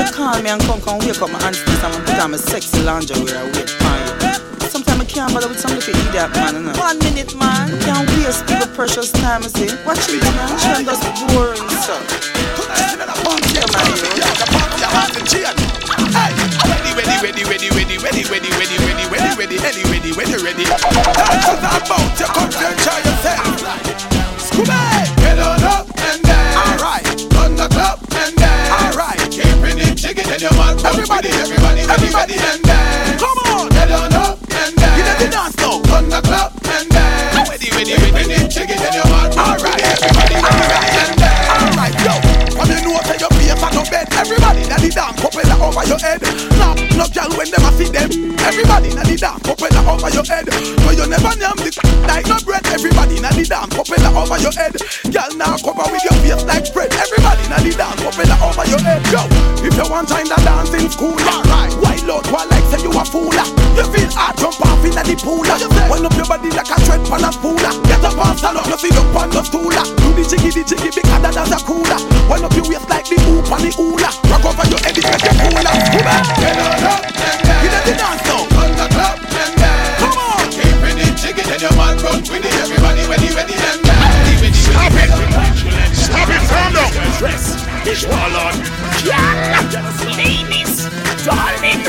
you 0.00 0.12
call 0.12 0.40
me 0.42 0.50
and 0.50 0.62
come, 0.62 0.80
come 0.80 0.98
wake 1.00 1.20
up 1.20 1.30
my 1.30 1.42
hands 1.42 1.62
this 1.64 1.82
and 1.84 1.92
put 2.06 2.18
on 2.18 2.30
my 2.32 2.36
sexy 2.38 2.82
lingerie 2.82 3.32
I 3.36 3.44
wait 3.52 3.70
for 3.70 3.94
you. 4.00 4.68
Sometimes 4.68 5.00
I 5.00 5.04
can't 5.04 5.32
bother 5.34 5.48
with 5.48 5.60
some 5.60 5.72
little 5.74 5.94
idiot 5.94 6.30
man, 6.34 6.54
you 6.54 6.62
know. 6.62 6.72
One 6.78 6.98
minute, 7.00 7.34
man. 7.36 7.68
Can't 7.80 8.08
waste 8.16 8.46
people 8.46 8.68
precious 8.68 9.10
time, 9.12 9.42
I 9.42 9.48
say. 9.48 9.68
Watch 9.84 10.08
it, 10.08 10.22
man. 10.22 10.58
Trend 10.58 10.88
us 10.88 11.02
boring, 11.34 11.68
so. 11.84 11.96
Yeah, 12.70 13.66
man, 13.74 13.90
you 13.90 13.96
know. 13.96 14.20
Ready, 16.70 17.44
ready, 17.44 17.44
ready, 17.44 17.68
ready, 17.70 17.98
ready, 17.98 18.24
ready, 18.30 18.50
ready, 18.56 18.76
ready, 18.78 18.78
ready, 18.80 19.04
ready, 19.10 19.58
ready, 19.58 19.58
ready, 19.58 19.82
ready, 19.90 20.10
ready, 20.12 20.36
ready. 20.42 20.64
That's 20.64 21.46
what 21.46 21.60
I'm 21.60 21.82
about. 21.82 22.18
You 22.18 22.26
come 22.30 22.50
to 22.50 22.64
enjoy 22.70 23.00
yourself. 23.04 23.44
Scooby, 24.38 24.89
shake 30.10 30.26
it 30.26 30.32
and 30.32 30.42
you 30.42 30.58
want 30.58 30.84
everybody, 30.84 31.28
everybody, 31.28 31.80
everybody, 31.82 32.34
and 32.34 32.62
dance. 32.62 33.22
come 33.22 33.38
on, 33.54 33.70
head 33.70 33.92
on 33.92 34.12
up 34.12 34.38
and 34.50 34.74
dance. 34.74 34.98
you 34.98 35.04
let 35.04 35.18
the 35.18 35.28
dance 35.30 35.54
go, 35.56 35.80
run 35.82 36.08
the 36.08 36.20
club 36.22 36.52
and 36.64 36.90
then 36.90 37.46
ready, 37.48 37.70
ready, 37.70 37.94
ready, 38.10 38.50
shake 38.50 38.70
it 38.70 38.80
and 38.80 38.94
you 38.94 39.02
want. 39.12 39.38
All 39.38 39.56
right, 39.58 39.80
everybody, 39.80 40.34
everybody, 40.34 40.90
and 40.98 41.18
dance. 41.18 41.62
all 41.62 41.76
right, 41.76 42.24
yo 42.24 42.29
when 42.60 42.68
you 42.76 42.80
know 42.84 43.00
say 43.08 43.16
your 43.16 43.32
face 43.32 43.56
on 43.56 43.72
no 43.72 43.82
bed, 43.88 44.04
everybody 44.12 44.68
that 44.68 44.80
the 44.84 44.92
dance 44.92 45.16
propeller 45.16 45.56
over 45.64 45.84
your 45.88 45.96
head. 45.96 46.20
No, 46.60 46.76
no 47.00 47.04
girl 47.08 47.32
when 47.40 47.48
them 47.48 47.64
a 47.64 47.70
see 47.72 47.88
them. 47.88 48.10
Everybody 48.44 48.92
na 48.92 49.02
the 49.08 49.16
dance 49.16 49.40
propeller 49.40 49.80
over 49.88 50.10
your 50.12 50.26
head. 50.28 50.44
But 50.84 50.92
you 51.00 51.06
never 51.08 51.32
name 51.40 51.56
the 51.56 51.72
like 52.04 52.28
no 52.28 52.36
bread. 52.44 52.64
Everybody 52.68 53.16
na 53.24 53.32
the 53.32 53.44
dance 53.48 53.72
propeller 53.72 54.12
over 54.12 54.36
your 54.36 54.52
head. 54.52 54.76
Girl 55.08 55.32
now 55.40 55.56
cover 55.56 55.88
with 55.88 56.04
your 56.04 56.16
face 56.20 56.44
like 56.44 56.68
spread. 56.68 56.92
Everybody 56.92 57.44
na 57.48 57.58
the 57.64 57.72
dance 57.72 57.96
propeller 57.96 58.38
over 58.44 58.66
your 58.68 58.82
head. 58.84 59.00
Yo, 59.08 59.24
if 59.64 59.72
you 59.72 59.86
want 59.88 60.12
time 60.12 60.28
to 60.28 60.38
dance 60.44 60.72
in 60.76 60.84
school, 60.92 61.16
alright. 61.16 61.72
Wild 61.80 62.10
out 62.12 62.26
while 62.28 62.48
like 62.52 62.66
say 62.68 62.84
you 62.84 62.92
a 62.92 63.04
fool. 63.08 63.32
You 63.32 63.86
feel 63.88 64.10
hard 64.12 64.36
jump 64.36 64.60
off 64.68 64.84
in 64.84 64.92
the 64.92 65.16
pool. 65.16 65.48
Wind 65.88 66.04
up 66.04 66.12
your 66.12 66.28
body 66.28 66.52
like 66.52 66.68
a 66.68 66.76
tread 66.84 67.00
pan 67.08 67.24
a 67.24 67.32
spool. 67.32 67.56
Get 67.56 68.04
up 68.04 68.20
and 68.20 68.36
stand 68.36 68.58
up, 68.60 68.68
you 68.68 68.76
feel 68.76 68.98
up 69.00 69.16
on 69.16 69.30
the 69.32 69.40
stool. 69.48 69.72
ah. 69.72 69.86
Do 70.04 70.12
the 70.12 70.24
jiggy, 70.28 70.50
the 70.52 70.62
jiggy, 70.66 70.90
big 70.92 71.06
harder 71.08 71.32
than 71.32 71.48
a 71.48 71.58
cooler. 71.64 71.96
Wind 72.28 72.44
up 72.50 72.56
your 72.56 72.66
waist 72.68 72.88
like 72.90 73.06
the 73.06 73.16
hoop 73.22 73.46
and 73.46 73.62
the 73.62 73.70
hula. 73.78 74.10
Rock 74.26 74.44
over 74.44 74.66
your 74.66 74.80
head, 74.82 74.98
it 74.98 75.04
make 75.06 75.22
you 75.22 75.34
cooler. 75.38 75.70
Come 75.70 76.10
on, 76.10 76.22
get 76.42 76.58
on 76.58 76.82
up. 76.90 77.02
Get 77.62 77.82
the 77.86 77.94
dance 77.94 78.22
now. 78.26 78.42
On 78.58 78.70
the 78.74 78.86
club 78.90 79.18
and 79.22 79.54
dance. 79.54 79.98
Come 80.02 80.18
on, 80.18 80.44
keeping 80.50 80.98
it 80.98 81.14
jiggy, 81.14 81.42
then 81.46 81.60
your 81.60 81.74
man 81.78 81.96
run 82.02 82.20
with 82.26 82.42
it. 82.42 82.54
Everybody 82.58 83.02
ready, 83.06 83.28
ready 83.34 83.54
and 83.54 83.80
dance. 83.86 84.58
Stop 84.66 84.94
it! 84.98 85.10
Stop 85.94 86.28
it! 86.28 86.42
Calm 86.50 86.72
down. 86.74 86.90
Dress 87.18 87.54
is 87.86 88.04
all 88.06 88.34
on. 88.34 88.54
Yeah, 89.06 89.62
ladies, 90.18 90.79
darling, 91.24 91.82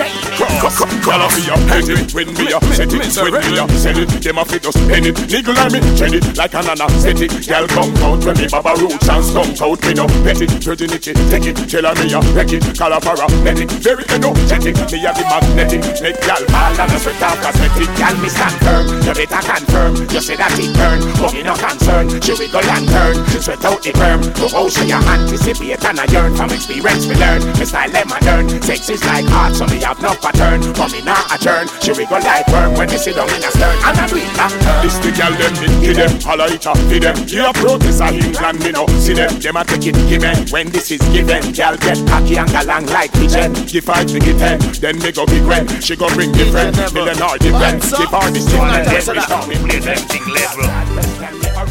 Call 0.62 1.22
off 1.22 1.38
your 1.46 1.58
petty 1.66 1.98
when 2.14 2.30
we 2.38 2.54
are 2.54 2.62
set 2.74 2.94
it, 2.94 3.02
we 3.02 3.58
are 3.58 3.70
set 3.74 3.98
it. 3.98 4.10
Them 4.22 4.38
a 4.38 4.46
fit 4.46 4.66
us 4.66 4.78
pen 4.86 5.06
it, 5.06 5.18
niggle 5.30 5.58
on 5.58 5.74
me, 5.74 5.80
tread 5.98 6.14
it 6.14 6.38
like 6.38 6.54
an 6.54 6.70
anesthetic. 6.70 7.34
Girl 7.50 7.68
come 7.68 7.90
out 8.06 8.22
when 8.22 8.38
me 8.38 8.48
baba 8.48 8.78
roots 8.78 9.10
and 9.10 9.26
stunk 9.26 9.58
out. 9.62 9.82
Me 9.82 9.94
no 9.98 10.06
pet 10.22 10.42
it, 10.42 10.52
virginity, 10.62 11.14
take 11.34 11.50
it. 11.50 11.58
Tell 11.66 11.86
me 11.98 12.14
a 12.14 12.20
wreck 12.38 12.54
it, 12.54 12.62
call 12.78 12.94
her 12.94 13.02
paramedic. 13.02 13.74
Very 13.82 14.06
energetic, 14.14 14.78
me 14.94 14.98
a 15.02 15.12
the 15.18 15.24
magnetic. 15.26 15.82
Make 16.06 16.22
girl 16.22 16.44
fall 16.54 16.78
and 16.78 16.94
a 16.94 16.98
sweat 17.02 17.22
off 17.26 17.42
cosmetic. 17.42 17.90
Girl 17.98 18.16
me 18.22 18.30
stand 18.30 18.58
firm, 18.62 18.86
you 19.02 19.14
better 19.18 19.42
confirm. 19.42 19.94
You 20.14 20.22
say 20.22 20.38
that 20.38 20.54
it 20.54 20.72
turn, 20.78 21.00
but 21.18 21.34
me 21.34 21.42
no 21.42 21.58
concern. 21.58 22.06
She 22.22 22.34
wiggle 22.38 22.62
and 22.62 22.86
turn, 22.86 23.16
sweat 23.42 23.66
out 23.66 23.82
the 23.82 23.92
perm. 23.98 24.22
To 24.22 24.46
how 24.54 24.70
she 24.70 24.94
a 24.94 24.98
anticipate 25.02 25.82
and 25.82 26.00
a 26.00 26.06
yearn 26.14 26.36
from 26.38 26.54
experience 26.54 27.10
we 27.10 27.16
learn. 27.18 27.42
Me 27.58 27.66
style 27.66 27.90
them 27.90 28.08
modern, 28.08 28.46
sex 28.62 28.91
is 28.92 29.04
like 29.08 29.24
ah, 29.32 29.48
art, 29.48 29.56
so 29.56 29.66
me 29.72 29.80
have 29.80 30.00
no 30.04 30.12
pattern. 30.20 30.60
For 30.76 30.88
me 30.92 31.02
not 31.02 31.24
a 31.32 31.38
turn, 31.40 31.66
she 31.80 31.96
wiggle 31.96 32.20
like 32.20 32.46
worm 32.52 32.76
when 32.76 32.92
me 32.92 32.98
sit 33.00 33.16
down 33.16 33.32
in 33.32 33.40
a 33.40 33.52
stern. 33.52 33.76
And 33.88 33.96
I 33.96 34.04
do 34.08 34.20
it 34.20 34.32
back 34.36 34.52
turn. 34.52 34.80
This 34.84 35.00
the 35.00 35.10
girl 35.16 35.34
them 35.40 35.54
me 35.64 35.68
give 35.80 35.96
them, 35.96 36.12
holla 36.22 36.46
it 36.52 36.68
up, 36.68 36.78
feed 36.92 37.04
them. 37.04 37.16
You 37.26 37.48
a 37.48 37.54
protest 37.56 38.04
a 38.04 38.12
England, 38.12 38.60
me 38.60 38.72
no 38.76 38.84
see 39.00 39.16
them. 39.16 39.32
Them 39.40 39.56
a 39.56 39.64
take 39.64 39.88
it 39.88 39.98
given 40.12 40.38
when 40.52 40.68
this 40.70 40.92
is 40.92 41.02
given. 41.16 41.42
Girl 41.56 41.76
get 41.80 42.00
cocky 42.12 42.36
and 42.36 42.52
galang 42.52 42.86
like 42.92 43.12
pigeon. 43.16 43.56
Give 43.66 43.84
five, 43.84 44.12
me 44.12 44.20
give 44.20 44.38
ten, 44.38 44.60
then 44.84 45.00
me 45.00 45.12
go 45.12 45.26
big 45.26 45.46
when 45.48 45.64
she 45.80 45.96
go 45.96 46.12
bring 46.12 46.32
different. 46.36 46.76
Million 46.94 47.22
or 47.24 47.40
different, 47.40 47.80
give 47.96 48.12
her 48.12 48.28
this 48.30 48.46
thing 48.52 48.62
and 48.62 48.86
then 48.86 49.04
we 49.08 49.22
start. 49.24 49.48
Me 49.48 49.56
play 49.56 49.80
them 49.80 50.02
thing 50.12 50.28
level. 50.36 50.68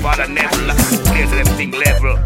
Father 0.01 0.29
Neville, 0.29 0.73
play 1.13 1.25
them 1.29 1.49
thing 1.59 1.73
level. 1.77 2.17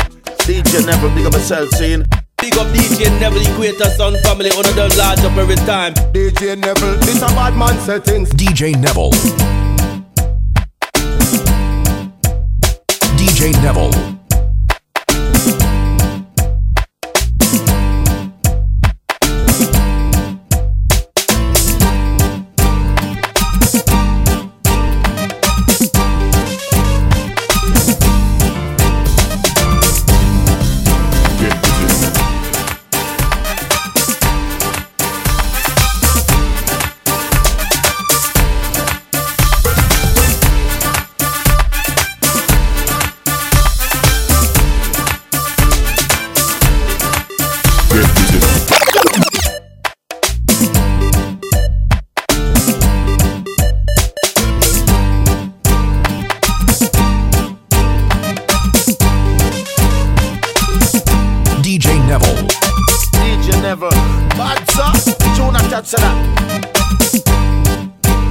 DJ 0.47 0.87
Neville 0.87 1.11
big 1.15 1.27
up 1.27 1.33
myself 1.33 1.71
saying 1.71 2.05
Big 2.45 2.59
up 2.59 2.67
DJ 2.75 3.09
Neville, 3.21 3.41
Equator 3.41 3.89
Sound 3.97 4.19
Family, 4.19 4.51
on 4.51 4.65
the 4.65 4.95
large 4.99 5.19
up 5.21 5.35
every 5.39 5.57
time. 5.65 5.95
DJ 6.13 6.59
Neville, 6.59 6.99
this 6.99 7.23
a 7.23 7.27
bad 7.29 7.57
man 7.57 7.81
settings. 7.81 8.29
DJ 8.33 8.79
Neville. 8.79 9.13
DJ 13.17 13.51
Neville. 13.63 14.14
bachelor. 65.85 66.15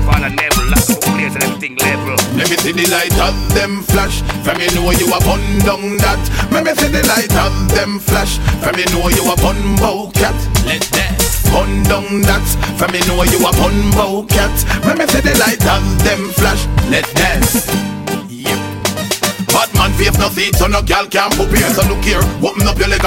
Father 0.06 0.30
Neville, 0.30 0.70
lock 0.70 0.86
the. 0.86 1.04
Let 2.36 2.50
me 2.50 2.58
see 2.58 2.72
the 2.72 2.90
light 2.90 3.18
of 3.20 3.54
them 3.54 3.84
flash. 3.84 4.22
From 4.44 4.58
me 4.58 4.68
know 4.74 4.90
you 4.92 5.08
a 5.08 5.20
bun 5.20 5.42
down 5.60 5.98
that. 5.98 6.20
Let 6.52 6.66
me 6.66 6.74
see 6.74 6.88
the 6.88 7.06
light 7.08 7.34
of 7.38 7.54
them 7.70 8.00
flash. 8.00 8.40
From 8.62 8.76
me 8.76 8.86
know 8.86 9.08
you 9.10 9.32
a 9.32 9.36
bun 9.38 9.76
bow 9.78 10.12
cat. 10.14 10.36
Let 10.66 10.82
that. 10.98 11.22
Bun 11.52 11.84
down 11.84 12.22
that. 12.24 12.46
From 12.78 12.92
me 12.92 13.00
know 13.08 13.24
you 13.24 13.40
a 13.46 13.52
bun 13.54 13.92
bow 13.92 14.26
cat. 14.28 14.54
Let 14.86 14.98
me 14.98 15.06
see 15.08 15.22
the 15.22 15.38
light 15.38 15.64
of 15.66 16.04
them 16.04 16.30
flash. 16.34 16.66
Let 16.90 17.06
that 17.16 17.93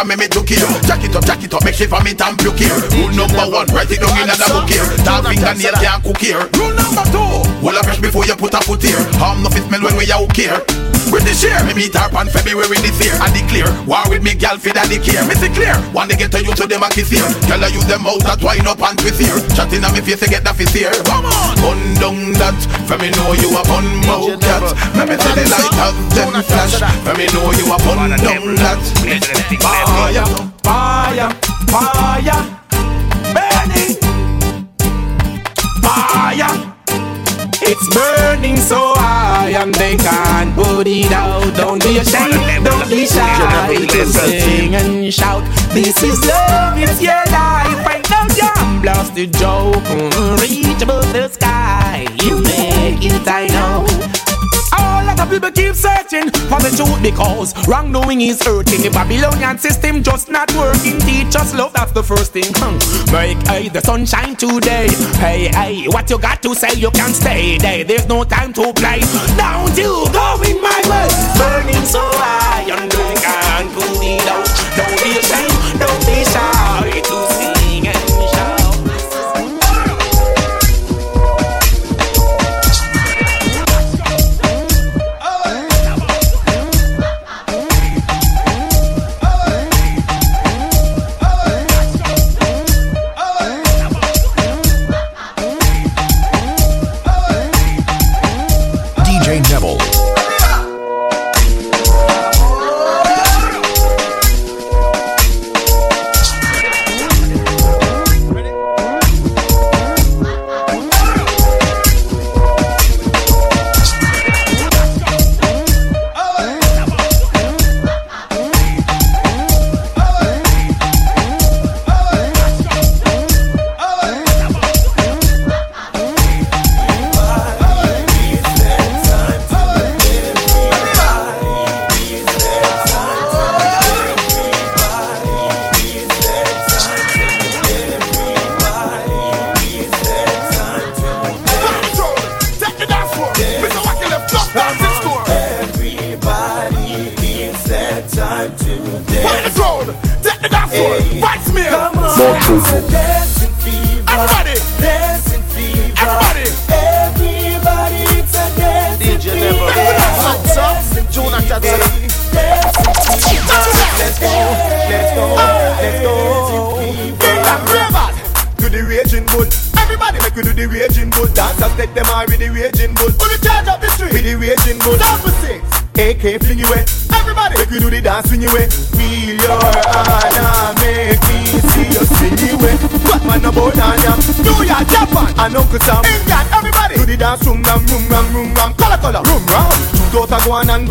make 0.06 0.18
me 0.18 0.28
took 0.28 0.48
here. 0.48 0.66
Jack 0.86 1.04
it 1.04 1.14
up, 1.14 1.24
jack 1.24 1.42
it 1.42 1.52
up, 1.52 1.64
make 1.64 1.74
she 1.74 1.86
for 1.86 2.00
me 2.02 2.14
tamp 2.14 2.40
you 2.42 2.52
here. 2.52 2.74
Rule 2.94 3.12
number 3.12 3.46
one, 3.50 3.66
write 3.74 3.90
it 3.90 4.00
down 4.00 4.16
in 4.16 4.28
the 4.30 4.48
book 4.48 4.70
here. 4.70 4.86
Dog 5.04 5.26
fingernail 5.26 5.74
can't 5.82 6.02
cook 6.02 6.18
here. 6.18 6.42
Rule 6.56 6.74
number 6.74 7.04
two, 7.10 7.64
well 7.64 7.76
a 7.76 7.82
fresh 7.82 8.00
before 8.00 8.24
you 8.24 8.36
put 8.36 8.54
a 8.54 8.60
foot 8.62 8.82
here. 8.82 9.02
Harm 9.18 9.42
no 9.42 9.50
fit 9.50 9.64
smell 9.64 9.82
when 9.82 9.96
we 9.96 10.10
out 10.12 10.34
here. 10.36 10.85
With 11.12 11.22
the 11.22 11.34
share, 11.34 11.62
me 11.64 11.72
meet 11.74 11.94
her 11.94 12.10
on 12.18 12.26
February 12.26 12.78
this 12.82 12.98
year. 12.98 13.14
I 13.22 13.30
declare, 13.30 13.70
war 13.86 14.02
with 14.10 14.22
me 14.22 14.34
gal 14.34 14.58
for 14.58 14.74
daddy 14.74 14.98
care. 14.98 15.22
Me 15.26 15.34
see 15.38 15.48
clear, 15.48 15.74
one 15.94 16.08
they 16.08 16.16
get 16.16 16.32
to 16.32 16.42
you 16.42 16.52
to 16.54 16.66
them 16.66 16.82
a 16.82 16.88
kiss 16.90 17.10
here. 17.10 17.26
Girl 17.46 17.62
I 17.62 17.70
use 17.70 17.86
them 17.86 18.06
out 18.06 18.20
that 18.26 18.40
twine 18.42 18.66
up 18.66 18.82
and 18.82 18.98
twist 18.98 19.22
here. 19.22 19.38
Chatting 19.54 19.84
on 19.86 19.94
me 19.94 20.02
face 20.02 20.20
to 20.20 20.26
get 20.26 20.42
that 20.44 20.56
fist 20.56 20.74
here. 20.74 20.90
Come 21.06 21.24
on, 21.24 21.54
bun 21.62 21.80
down 22.02 22.34
that. 22.42 22.58
For 22.90 22.98
me 22.98 23.10
know 23.14 23.32
you 23.38 23.54
a 23.54 23.62
bun 23.64 23.86
mouth 24.04 24.34
cat. 24.42 24.62
Let 24.98 25.06
me 25.08 25.16
see 25.16 25.34
the 25.38 25.46
light 25.46 25.78
of 25.86 25.94
them 26.10 26.34
flash. 26.42 26.74
For 27.06 27.14
me 27.14 27.26
know 27.30 27.54
you 27.54 27.66
a 27.70 27.78
bun 27.86 28.10
down 28.18 28.58
that. 28.60 28.82
Fire, 29.62 30.26
fire, 30.66 31.30
fire, 31.70 32.42
burning, 33.30 33.94
fire. 35.80 36.75
It's 37.68 37.88
burning 37.92 38.56
so 38.56 38.94
high 38.94 39.50
and 39.50 39.74
they 39.74 39.96
can't 39.96 40.54
put 40.54 40.86
it 40.86 41.10
out. 41.10 41.52
Don't 41.56 41.82
be 41.82 41.98
ashamed, 41.98 42.64
don't 42.64 42.88
be 42.88 43.06
shy 43.06 43.74
to 43.88 44.06
sing 44.06 44.74
and 44.76 45.12
shout. 45.12 45.42
This 45.74 46.00
is 46.00 46.24
love, 46.24 46.78
it's 46.78 47.02
your 47.02 47.24
life. 47.34 47.84
Right 47.84 48.08
now, 48.08 48.28
jam 48.28 48.82
blast 48.82 49.16
the 49.16 49.26
joke. 49.26 49.82
Reach 50.40 50.80
above 50.80 51.12
the 51.12 51.28
sky, 51.28 52.06
you 52.22 52.40
make 52.40 53.02
it, 53.04 53.26
I 53.26 53.48
know. 53.48 54.05
Lot 55.16 55.28
of 55.28 55.32
people 55.32 55.50
keep 55.50 55.74
searching 55.74 56.30
for 56.44 56.60
the 56.60 56.68
truth 56.76 57.02
because 57.02 57.56
wrongdoing 57.66 58.20
is 58.20 58.42
hurting. 58.42 58.82
The 58.82 58.90
Babylonian 58.90 59.56
system 59.56 60.02
just 60.02 60.28
not 60.28 60.52
working. 60.54 61.00
Teach 61.00 61.34
us 61.36 61.54
love, 61.54 61.72
that's 61.72 61.92
the 61.92 62.02
first 62.02 62.32
thing. 62.32 62.52
Hmm. 62.56 62.76
Make 63.10 63.38
hey, 63.48 63.68
the 63.70 63.80
sunshine 63.80 64.36
today. 64.36 64.88
Hey, 65.16 65.48
hey, 65.48 65.88
what 65.88 66.10
you 66.10 66.18
got 66.18 66.42
to 66.42 66.54
say, 66.54 66.78
you 66.78 66.90
can't 66.90 67.14
stay 67.14 67.56
there. 67.56 67.82
There's 67.84 68.06
no 68.06 68.24
time 68.24 68.52
to 68.54 68.74
play. 68.74 69.00
Don't 69.40 69.76
you 69.78 70.04
go 70.12 70.36
in 70.44 70.60
my 70.60 70.80
way. 70.84 71.08
Burning 71.40 71.86
so 71.86 72.02
high, 72.20 72.68
and 72.68 72.92
you 72.92 72.98
can't 73.24 74.45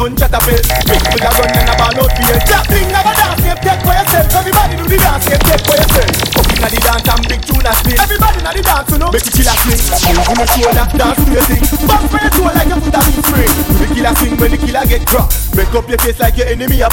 gun 0.05 0.11
and 0.11 0.19
gun 0.19 0.29
chat 0.29 0.33
a 0.33 0.39
play. 0.45 0.61
Big 0.85 1.01
a 1.01 1.29
gun 1.33 1.49
and 1.49 1.69
a 1.69 1.73
ball 1.77 1.97
out 1.97 2.11
fear. 2.13 2.37
That 2.45 2.63
thing 2.69 2.87
never 2.93 3.13
dance, 3.17 3.41
game 3.41 3.61
take 3.65 3.81
for 3.81 3.93
yourself. 3.93 4.27
Everybody 4.35 4.73
do 4.77 4.85
the 4.85 4.97
dance, 5.01 5.25
game 5.25 5.41
take 5.41 5.63
for 5.65 5.75
yourself. 5.75 6.37
Up 6.37 6.45
inna 6.45 6.67
the 6.69 6.79
dance 6.85 7.09
and 7.09 7.23
big 7.25 7.41
tune 7.41 7.65
a 7.65 7.73
spin. 7.73 7.97
Everybody 7.97 8.37
inna 8.39 8.51
the 8.53 8.61
dance, 8.61 8.89
you 8.91 8.97
know. 9.01 9.09
Make 9.09 9.25
it 9.25 9.33
kill 9.33 9.49
a 9.49 9.53
swing. 9.65 9.81
Move 10.13 10.29
on 10.29 10.37
your 10.37 10.49
shoulder, 10.53 10.85
dance 10.93 11.19
to 11.25 11.31
your 11.33 11.45
thing. 11.49 11.63
Back 11.89 12.03
for 12.05 12.19
your 12.21 12.33
toe 12.37 12.51
like 12.53 12.69
you 12.69 12.77
put 12.85 12.95
a 12.95 13.01
beat 13.01 13.25
spring. 13.25 13.53
Do 13.65 13.73
the 13.81 13.87
killer 13.95 14.13
swing 14.15 14.35
when 14.37 14.49
the 14.53 14.59
killer 14.61 14.85
get 14.85 15.03
crossed. 15.09 15.55
Make 15.55 15.73
up 15.73 15.87
your 15.89 15.99
face 16.01 16.19
like 16.19 16.37
your 16.37 16.47
enemy 16.47 16.77
a 16.85 16.89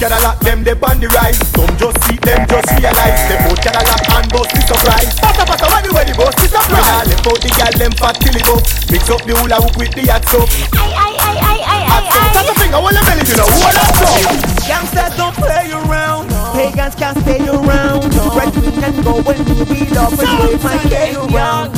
Cadillac, 0.00 0.40
them 0.40 0.64
they 0.64 0.72
on 0.72 0.96
the 0.96 1.12
rise 1.12 1.36
Some 1.52 1.68
just 1.76 2.00
see 2.08 2.16
them, 2.24 2.40
just 2.48 2.72
realize 2.72 3.20
Them 3.28 3.40
both 3.44 3.60
Cadillac 3.60 4.00
and 4.16 4.26
both 4.32 4.48
be 4.48 4.60
surprised 4.64 5.12
Pata 5.20 5.44
pata 5.44 5.66
when 5.68 5.84
the 5.84 5.92
wedding 5.92 6.16
both 6.16 6.32
be 6.40 6.48
surprised 6.48 6.72
When 6.72 6.88
I 6.88 7.04
left 7.04 7.28
out 7.28 7.36
the 7.36 7.50
gal, 7.52 7.72
them 7.76 7.92
fat 8.00 8.16
till 8.16 8.32
it 8.32 8.48
up 8.48 8.64
Mix 8.88 9.02
up 9.12 9.20
the 9.28 9.36
hula 9.36 9.60
hoop 9.60 9.76
with 9.76 9.92
the 9.92 10.08
hot 10.08 10.24
soap 10.24 10.48
Aye, 10.72 10.88
aye, 10.88 11.16
aye, 11.20 11.36
aye, 11.36 11.62
aye, 11.68 11.84
aye, 11.84 12.06
aye 12.16 12.32
Tap 12.32 12.48
a 12.48 12.54
finger, 12.56 12.80
hold 12.80 12.96
the 12.96 13.02
belly, 13.04 13.28
you 13.28 13.36
know, 13.36 13.44
hold 13.44 13.76
that 13.76 13.92
soap 14.00 14.50
Youngsters 14.70 15.16
don't 15.16 15.34
play 15.34 15.66
around. 15.72 16.30
Pagans 16.54 16.94
can't 16.94 17.18
stay 17.18 17.42
around. 17.42 18.06
Red 18.38 18.52
queen 18.54 18.84
and 18.84 19.04
go 19.04 19.20
when 19.20 19.38
we 19.42 19.64
beat 19.66 19.96
up 19.96 20.12
and 20.14 20.38
wave 20.46 20.62
my 20.62 20.78
K 20.86 21.14
around. 21.16 21.74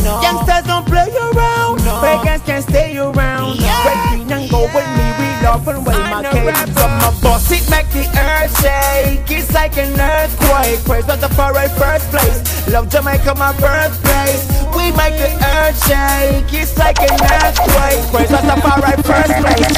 Up 5.52 5.66
and 5.68 5.84
wave 5.84 6.08
my 6.08 6.24
K 6.24 6.40
from 6.72 6.92
my 7.04 7.12
boss. 7.20 7.44
It 7.52 7.68
make 7.68 7.88
the 7.92 8.08
earth 8.16 8.52
shake. 8.64 9.28
It's 9.28 9.52
like 9.52 9.76
an 9.76 9.92
earthquake. 9.92 10.80
Praise 10.88 11.06
not 11.06 11.20
the 11.20 11.28
foreign 11.36 11.68
first 11.76 12.08
place. 12.08 12.40
Love 12.72 12.88
Jamaica, 12.88 13.34
my 13.36 13.52
birthplace. 13.60 14.48
We 14.72 14.88
make 14.96 15.16
the 15.20 15.28
earth 15.60 15.76
shake. 15.84 16.48
It's 16.56 16.72
like 16.80 16.98
an 17.04 17.12
earthquake. 17.12 18.00
Praise 18.08 18.32
not 18.32 18.44
the 18.48 18.56
foreign 18.64 19.00
first 19.04 19.34
place. 19.44 19.76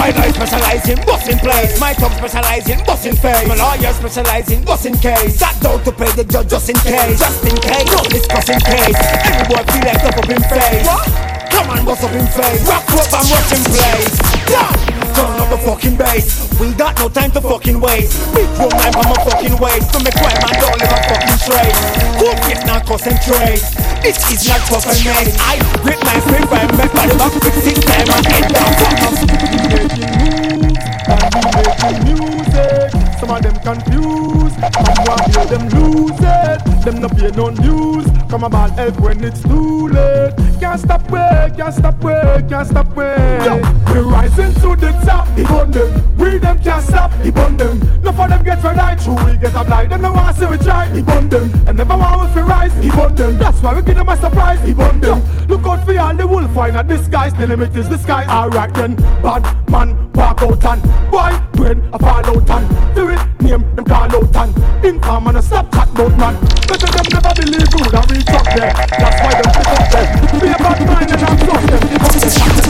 My 0.00 0.08
life 0.16 0.34
specialize 0.40 0.88
in 0.88 0.98
busting 1.04 1.38
place. 1.38 1.78
My 1.78 1.92
tongue 1.92 2.16
specialize 2.16 2.68
in 2.68 2.80
busting 2.86 3.16
face. 3.16 3.46
My 3.46 3.56
lawyer 3.60 3.92
specialize 3.92 4.50
in 4.50 4.64
busting 4.64 4.96
case. 5.04 5.36
Sat 5.36 5.60
down 5.60 5.84
to 5.84 5.92
pay 5.92 6.10
the 6.16 6.24
judge 6.24 6.48
just 6.48 6.68
in 6.70 6.76
case. 6.80 7.20
Just 7.20 7.44
in 7.44 7.56
case. 7.60 7.92
No 7.92 8.00
discussing 8.08 8.60
case. 8.60 8.96
Every 9.28 9.44
boy 9.52 9.62
feel 9.68 9.84
like 9.84 10.04
up 10.08 10.16
up 10.16 10.30
in 10.30 10.42
face. 10.48 10.86
What? 10.88 11.31
Come 11.52 11.70
on, 11.70 11.84
bust 11.84 12.04
up 12.04 12.12
in 12.16 12.26
face. 12.26 12.66
Rock 12.66 12.88
up 12.96 13.12
and 13.12 13.28
in 13.52 13.62
place. 13.68 14.16
Yeah. 14.48 14.72
Turn 15.12 15.36
up 15.36 15.48
the 15.52 15.58
fucking 15.60 15.96
bass. 15.96 16.48
We 16.58 16.72
got 16.74 16.98
no 16.98 17.08
time 17.08 17.30
to 17.32 17.40
fucking 17.40 17.80
waste. 17.80 18.16
Big 18.34 18.48
room 18.56 18.72
line 18.72 18.92
from 18.92 19.12
a 19.12 19.18
fucking 19.28 19.56
waste. 19.60 19.92
To 19.92 19.98
make 20.02 20.16
crime 20.16 20.40
and 20.40 20.56
don't 20.56 20.78
live 20.80 20.88
a 20.88 21.00
fucking 21.12 21.38
straight. 21.44 21.76
Who 22.18 22.32
get 22.48 22.64
not 22.66 22.86
concentrate? 22.86 23.60
This 24.00 24.18
is 24.32 24.48
not 24.48 24.60
fucking 24.66 25.04
made. 25.04 25.36
I 25.44 25.60
grip 25.84 26.00
my 26.02 26.16
spring 26.24 26.48
by 26.48 26.64
my 26.72 26.88
body 26.88 27.14
back 27.20 27.34
with 27.36 27.56
six 27.60 27.84
time 27.84 28.08
and 28.08 28.26
head 28.26 28.48
down. 28.48 28.72
Fuck 28.80 29.02
us. 29.12 29.20
making 31.82 32.04
music. 32.04 33.01
Some 33.22 33.30
of 33.30 33.40
them 33.40 33.54
confused. 33.62 34.58
Come 34.58 35.04
want 35.06 35.32
hear 35.32 35.46
them 35.46 35.68
lose 35.68 36.18
it. 36.18 36.84
Them 36.84 37.00
no 37.00 37.08
pay 37.08 37.30
no 37.30 37.50
news. 37.50 38.04
Come 38.28 38.42
about 38.42 38.72
help 38.72 38.98
when 38.98 39.22
it's 39.22 39.40
too 39.44 39.86
late. 39.86 40.34
Can't 40.58 40.80
stop 40.80 41.08
way, 41.08 41.52
can't 41.56 41.72
stop 41.72 42.02
way, 42.02 42.44
can't 42.48 42.66
stop 42.66 42.96
way. 42.96 43.38
Yo, 43.44 43.58
we 43.94 44.00
rising 44.10 44.52
to 44.54 44.74
the 44.74 44.90
top. 45.06 45.28
He 45.38 45.44
burn 45.44 45.70
them. 45.70 46.16
We 46.16 46.38
them 46.38 46.58
can't 46.58 46.84
stop. 46.84 47.12
He 47.22 47.30
burn 47.30 47.56
them. 47.56 47.78
No 48.02 48.10
for 48.10 48.26
them 48.26 48.42
get 48.42 48.60
red 48.64 48.78
eye. 48.78 48.96
True, 48.96 49.14
we 49.24 49.36
get 49.36 49.54
a 49.54 49.62
blind. 49.62 49.92
Them 49.92 50.02
no 50.02 50.10
want 50.10 50.36
see 50.36 50.46
we 50.46 50.58
try. 50.58 50.86
He 50.88 51.02
burn 51.02 51.28
them. 51.28 51.48
And 51.68 51.78
never 51.78 51.96
want 51.96 52.22
us 52.22 52.34
to 52.34 52.42
rise. 52.42 52.74
He 52.82 52.90
burn 52.90 53.14
them. 53.14 53.38
That's 53.38 53.62
why 53.62 53.76
we 53.76 53.82
give 53.82 53.98
them 53.98 54.08
a 54.08 54.16
surprise. 54.16 54.60
He 54.66 54.74
burn 54.74 55.00
them. 55.00 55.22
Look 55.46 55.64
out 55.64 55.86
for 55.86 55.96
all 55.96 56.16
the 56.16 56.26
wolf 56.26 56.52
find 56.52 56.76
a 56.76 56.82
disguise. 56.82 57.34
The 57.34 57.46
limit 57.46 57.76
is 57.76 57.88
the 57.88 57.98
sky. 57.98 58.26
Alright 58.26 58.74
then, 58.74 58.96
bad 59.22 59.70
man 59.70 60.10
walk 60.12 60.42
out 60.42 60.64
and 60.64 60.82
boy 61.08 61.51
brain 61.62 61.78
a 61.92 61.98
fall 61.98 62.26
out 62.26 62.50
and 62.50 62.94
do 62.94 63.08
it 63.08 63.32
name 63.42 63.74
them 63.74 63.84
call 63.84 64.10
out 64.10 64.36
and 64.36 64.84
inform 64.84 65.26
and 65.28 65.38
a 65.38 65.42
stop 65.42 65.70
chat 65.72 65.88
about 65.90 66.16
man. 66.18 66.34
Better 66.66 66.90
them 66.90 67.06
never 67.12 67.32
believe 67.36 67.72
you 67.74 67.84
that 67.90 68.04
we 68.10 68.18
talk 68.24 68.46
there. 68.56 68.72
That's 68.72 69.18
why 69.22 69.32
them 69.38 69.50
pick 69.52 69.70
up 69.70 69.86
there. 69.92 70.08
Be 70.40 70.48
a 70.48 70.58
bad 70.58 70.80
mind 70.86 71.10
and 71.12 71.22
I'm 71.22 71.36
trust 71.38 71.66
them. 71.70 71.82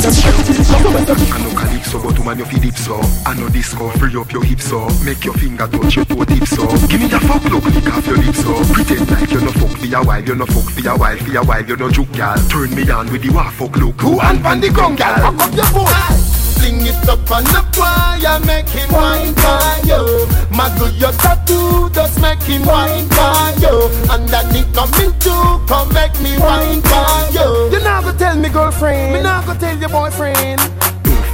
Up. 0.02 1.18
I 1.32 1.38
know 1.38 1.54
calypso, 1.54 2.02
but 2.02 2.18
woman 2.18 2.38
you 2.38 2.44
feel 2.44 2.60
deep 2.60 2.76
so. 2.76 3.00
I 3.24 3.34
know 3.34 3.48
disco, 3.48 3.88
free 3.90 4.16
up 4.16 4.32
your 4.32 4.44
hips 4.44 4.64
so. 4.64 4.88
Make 5.04 5.24
your 5.24 5.34
finger 5.34 5.66
touch 5.68 5.96
your 5.96 6.04
toe 6.04 6.24
tips 6.24 6.50
so. 6.50 6.66
Give 6.88 7.00
me 7.00 7.06
a 7.06 7.20
fuck 7.20 7.44
look, 7.44 7.64
lick 7.64 7.86
off 7.92 8.06
your 8.06 8.18
lips 8.18 8.42
so. 8.42 8.52
Pretend 8.72 9.10
like 9.10 9.30
you 9.30 9.40
no 9.40 9.52
fuck 9.52 9.78
for 9.78 9.86
a 9.86 10.02
while, 10.02 10.22
you 10.22 10.34
no 10.34 10.46
fuck 10.46 10.70
for 10.70 10.88
a 10.88 10.96
while, 10.96 11.16
for 11.16 11.36
a 11.36 11.44
while 11.44 11.64
you 11.64 11.76
no 11.76 11.90
juke 11.90 12.12
gal. 12.12 12.38
Turn 12.48 12.74
me 12.74 12.90
on 12.90 13.10
with 13.12 13.22
the 13.22 13.30
wa 13.30 13.50
fuck 13.50 13.76
look. 13.76 14.00
Who 14.00 14.20
and 14.20 14.42
pan 14.42 14.60
the 14.60 14.70
ground 14.70 14.98
gal? 14.98 15.14
Cock 15.20 15.40
up 15.40 15.54
your 15.54 15.66
foot. 15.66 16.41
Fling 16.62 16.86
it 16.86 17.08
up 17.08 17.28
on 17.28 17.42
the 17.42 17.60
choir, 17.74 18.38
make 18.46 18.68
him 18.68 18.88
wine 18.92 19.34
you. 19.82 20.28
My 20.56 20.70
good 20.78 20.94
your 20.94 21.10
tattoo, 21.10 21.90
just 21.90 22.20
make 22.20 22.40
him 22.42 22.64
wine 22.64 23.08
for 23.08 23.50
you. 23.58 23.90
And 24.12 24.28
that 24.28 24.46
he 24.54 24.62
coming 24.70 25.10
too, 25.18 25.58
come 25.66 25.92
make 25.92 26.14
me 26.20 26.38
wine 26.38 26.80
for 26.82 27.32
you. 27.34 27.72
You 27.72 27.82
never 27.82 28.12
tell 28.12 28.36
me 28.36 28.48
girlfriend, 28.48 29.12
me 29.12 29.22
never 29.22 29.56
tell 29.56 29.76
your 29.76 29.88
boyfriend. 29.88 30.60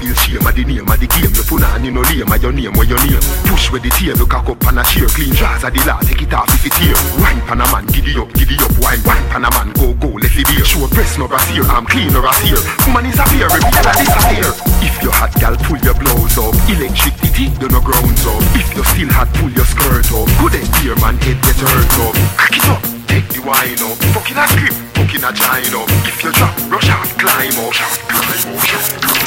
Feel 0.09 0.41
shame 0.41 0.47
of 0.49 0.57
the 0.57 0.65
name 0.65 0.89
of 0.89 0.97
the 0.97 1.05
game. 1.05 1.29
You 1.29 1.45
you 1.85 1.93
no 1.93 2.01
lame 2.01 2.33
of 2.33 2.41
your 2.41 2.49
name 2.49 2.73
or 2.81 2.89
your 2.89 2.97
name. 3.05 3.21
Push 3.45 3.69
with 3.69 3.85
the 3.85 3.93
table, 3.93 4.25
cock 4.25 4.49
up 4.49 4.57
and 4.65 4.81
a 4.81 4.83
cheer. 4.89 5.05
Clean 5.05 5.29
jars 5.37 5.61
of 5.61 5.69
the 5.69 5.85
law, 5.85 6.01
take 6.01 6.25
it 6.25 6.33
off 6.33 6.49
if 6.49 6.65
it 6.65 6.73
here. 6.81 6.97
Wine 7.21 7.45
pan 7.45 7.61
a 7.61 7.67
man, 7.69 7.85
giddy 7.93 8.17
up, 8.17 8.33
giddy 8.33 8.57
up. 8.57 8.73
Wine, 8.81 9.05
wine 9.05 9.21
pan 9.29 9.45
a 9.45 9.53
man, 9.53 9.69
go, 9.77 9.93
go, 10.01 10.09
let's 10.17 10.33
see 10.33 10.49
beer. 10.49 10.65
Show 10.65 10.89
breast 10.97 11.21
no 11.21 11.29
brassiere, 11.29 11.69
I'm 11.69 11.85
clean 11.85 12.09
or 12.17 12.25
a 12.25 12.33
sear. 12.41 12.57
Woman 12.89 13.05
is 13.05 13.21
a 13.21 13.25
beer, 13.29 13.53
reveal 13.53 13.85
a 13.85 13.93
disappear. 14.01 14.49
If 14.81 14.97
you 15.05 15.13
hot 15.13 15.37
gal, 15.37 15.61
pull 15.69 15.77
your 15.85 15.93
blouse 15.93 16.41
up. 16.41 16.57
Electricity, 16.73 17.53
you 17.61 17.69
no 17.69 17.85
grounds 17.85 18.25
up. 18.25 18.41
If 18.57 18.73
you 18.73 18.85
still 18.89 19.13
hot, 19.13 19.29
pull 19.37 19.53
your 19.53 19.69
skirt 19.69 20.09
up. 20.09 20.25
Good 20.41 20.57
end 20.57 20.73
beer, 20.81 20.97
man, 21.05 21.21
head 21.21 21.37
get 21.45 21.61
hurt 21.61 21.97
up. 22.09 22.17
Crack 22.41 22.57
it 22.57 22.65
up. 22.73 22.81
Take 23.13 23.29
the 23.29 23.45
wine 23.45 23.77
up, 23.85 24.01
fucking 24.17 24.41
a 24.41 24.45
script, 24.49 24.81
fucking 24.97 25.21
a 25.21 25.37
up. 25.77 25.89
If 26.09 26.17
you 26.25 26.33
drop, 26.33 26.57
rush 26.73 26.89
out, 26.89 27.13
climb 27.21 27.61
up, 27.61 27.77
climb 27.77 28.57
up, 28.57 29.05
climb 29.05 29.18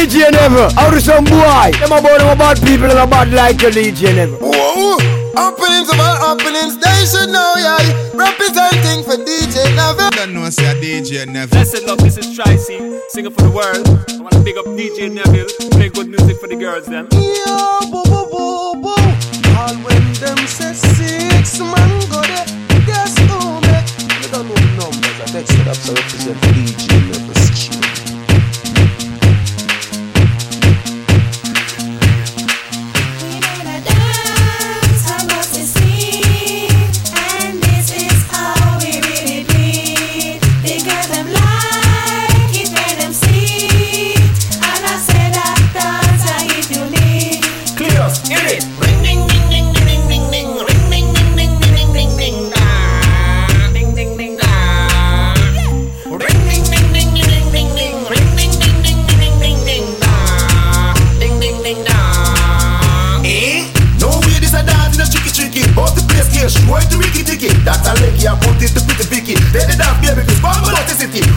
The 0.00 0.06
DJ 0.06 0.32
Neville. 0.32 0.70
How 0.80 0.90
do 0.90 0.98
some 0.98 1.24
boy? 1.24 1.76
Them 1.76 1.92
about 1.92 2.24
them 2.24 2.38
bad 2.38 2.56
people 2.64 2.88
and 2.88 2.98
a 2.98 3.06
bad 3.06 3.32
like 3.36 3.60
your 3.60 3.70
DJ 3.70 4.16
Neville. 4.16 4.38
Whoa, 4.40 4.96
happenings 5.36 5.92
about 5.92 6.16
happenings, 6.24 6.78
they 6.80 7.04
should 7.04 7.28
know, 7.28 7.52
yeah. 7.60 7.76
Representing 8.16 9.04
for 9.04 9.20
DJ 9.20 9.60
Neville. 9.76 10.08
Don't 10.16 10.32
know, 10.32 10.48
say 10.48 10.72
a 10.72 10.74
DJ 10.80 11.28
Neville. 11.28 11.58
Listen 11.58 11.86
up, 11.90 11.98
this 11.98 12.16
is 12.16 12.34
Tracy, 12.34 12.80
singer 13.10 13.28
for 13.28 13.42
the 13.42 13.50
world. 13.50 13.84
I 14.08 14.22
wanna 14.24 14.42
big 14.42 14.56
up 14.56 14.64
DJ 14.72 15.12
Neville, 15.12 15.52
play 15.72 15.90
good 15.90 16.08
music 16.08 16.40
for 16.40 16.48
the 16.48 16.56
girls, 16.56 16.86
them. 16.86 17.06
Yo, 17.12 17.80
boo, 17.92 18.00
boo, 18.08 18.24
boo, 18.32 18.80
boo. 18.80 18.96
All 19.52 19.76
when 19.84 20.00
them 20.16 20.38
say 20.48 20.72
six 20.72 21.60
man 21.60 21.90
go 22.08 22.24
there, 22.24 22.48
guess 22.88 23.18
who 23.28 23.60
me? 23.68 23.76
You 24.24 24.32
don't 24.32 24.48
know 24.48 24.56
numbers, 24.80 25.20
I 25.20 25.26
text 25.28 25.52
it 25.60 25.68
up 25.68 25.76
to 25.76 25.92
represent 25.92 26.40
DJ 26.56 26.89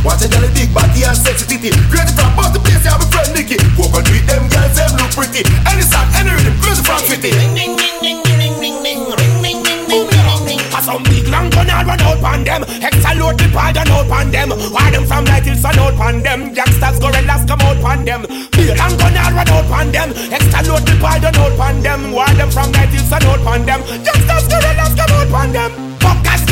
Body 0.04 1.06
and 1.06 1.16
sexy 1.16 1.46
titty. 1.46 1.70
Crazy 1.94 2.12
from 2.18 2.34
both 2.36 2.50
the 2.50 2.60
place, 2.60 2.82
yeah, 2.82 2.98
my 2.98 3.06
friend 3.14 3.30
Nicky. 3.38 3.62
Go 3.78 3.86
and 3.94 4.02
treat 4.04 4.26
them 4.26 4.50
girls, 4.50 4.74
them 4.74 4.90
look 4.98 5.14
pretty. 5.14 5.46
Any 5.70 5.86
song, 5.86 6.10
any 6.18 6.34
rhythm, 6.34 6.58
crazy 6.60 6.82
from 6.82 6.98
fitty. 7.06 7.30
Ding 7.30 7.54
ding 7.54 7.78
ding 7.78 8.02
ding 8.02 8.20
ding 8.26 8.56
ding 8.58 8.78
ding 8.82 9.02
ring 9.06 9.36
ding 9.46 9.60
ding 9.62 9.82
ding 9.86 10.06
ding 10.10 10.42
ding. 10.50 10.62
A 10.74 10.80
some 10.82 11.06
big 11.06 11.30
long 11.30 11.54
gun 11.54 11.70
and 11.70 11.86
run 11.86 12.02
out 12.02 12.24
on 12.26 12.42
them. 12.44 12.66
Extra 12.82 13.14
load 13.22 13.38
the 13.38 13.48
pad 13.54 13.78
and 13.78 13.90
out 13.94 14.10
on 14.10 14.28
them. 14.34 14.50
Why 14.74 14.90
them 14.90 15.06
from 15.06 15.24
night 15.30 15.46
till 15.46 15.56
sun 15.56 15.78
out 15.78 15.94
on 16.02 16.26
them. 16.26 16.54
Gangsters, 16.58 16.98
gorillas 16.98 17.44
come 17.46 17.62
out 17.62 17.84
on 17.86 18.02
them. 18.02 18.22
Big 18.58 18.74
long 18.74 18.94
gun 18.98 19.14
and 19.14 19.36
run 19.38 19.50
out 19.54 19.70
on 19.70 19.88
them. 19.94 20.10
Extra 20.34 20.60
load 20.66 20.84
the 20.90 20.94
pad 20.98 21.24
and 21.24 21.38
out 21.38 21.60
on 21.62 21.76
them. 21.86 22.12
Why 22.12 22.34
them 22.34 22.50
from 22.50 22.72
night 22.74 22.90
till 22.90 23.06
sun 23.06 23.24
out 23.30 23.46
on 23.46 23.62
them. 23.62 23.82
Gangsters, 24.02 24.46
gorillas 24.50 24.94
come 24.98 25.14
out 25.14 25.32
on 25.38 25.54
them. 25.54 25.83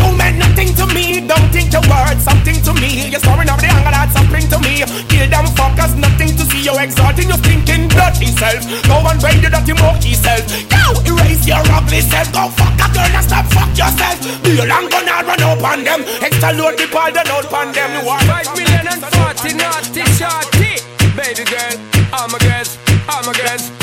You 0.01 0.17
meant 0.17 0.41
nothing 0.41 0.73
to 0.81 0.85
me. 0.89 1.21
Don't 1.21 1.49
think 1.53 1.69
your 1.69 1.85
words 1.85 2.25
something 2.25 2.57
to 2.65 2.73
me. 2.81 3.05
You're 3.13 3.21
storing 3.21 3.49
over 3.49 3.61
the 3.61 3.69
angle, 3.69 3.93
that's 3.93 4.17
something 4.17 4.49
to 4.49 4.57
me. 4.65 4.81
Kill 5.05 5.29
them 5.29 5.45
fuckers, 5.53 5.93
nothing 5.93 6.33
to 6.37 6.43
see. 6.49 6.65
You're 6.65 6.81
exalting 6.81 7.29
your 7.29 7.37
thinking 7.37 7.85
bloody 7.87 8.33
self. 8.33 8.65
Go 8.89 8.97
and 9.05 9.21
raid 9.21 9.45
your 9.45 9.53
dirty 9.53 9.77
monkey 9.77 10.17
self. 10.17 10.41
Yo, 10.73 10.97
erase 11.05 11.45
your 11.45 11.61
ugly 11.69 12.01
self. 12.01 12.33
Go 12.33 12.49
fuck 12.57 12.73
a 12.81 12.87
girl 12.89 13.13
and 13.13 13.25
stop 13.25 13.45
fuck 13.53 13.69
yourself. 13.77 14.17
Be 14.41 14.57
a 14.57 14.65
long 14.65 14.89
gun 14.89 15.05
and 15.05 15.27
run 15.27 15.43
up 15.45 15.61
on 15.61 15.83
them. 15.85 16.01
Extra 16.25 16.49
load 16.57 16.81
the 16.81 16.89
ball, 16.89 17.13
then 17.13 17.29
out 17.29 17.53
on 17.53 17.69
them. 17.71 18.01
Five 18.25 18.49
million 18.57 18.87
and 18.89 19.01
forty 19.13 19.53
naughty 19.53 20.01
shorty. 20.17 20.50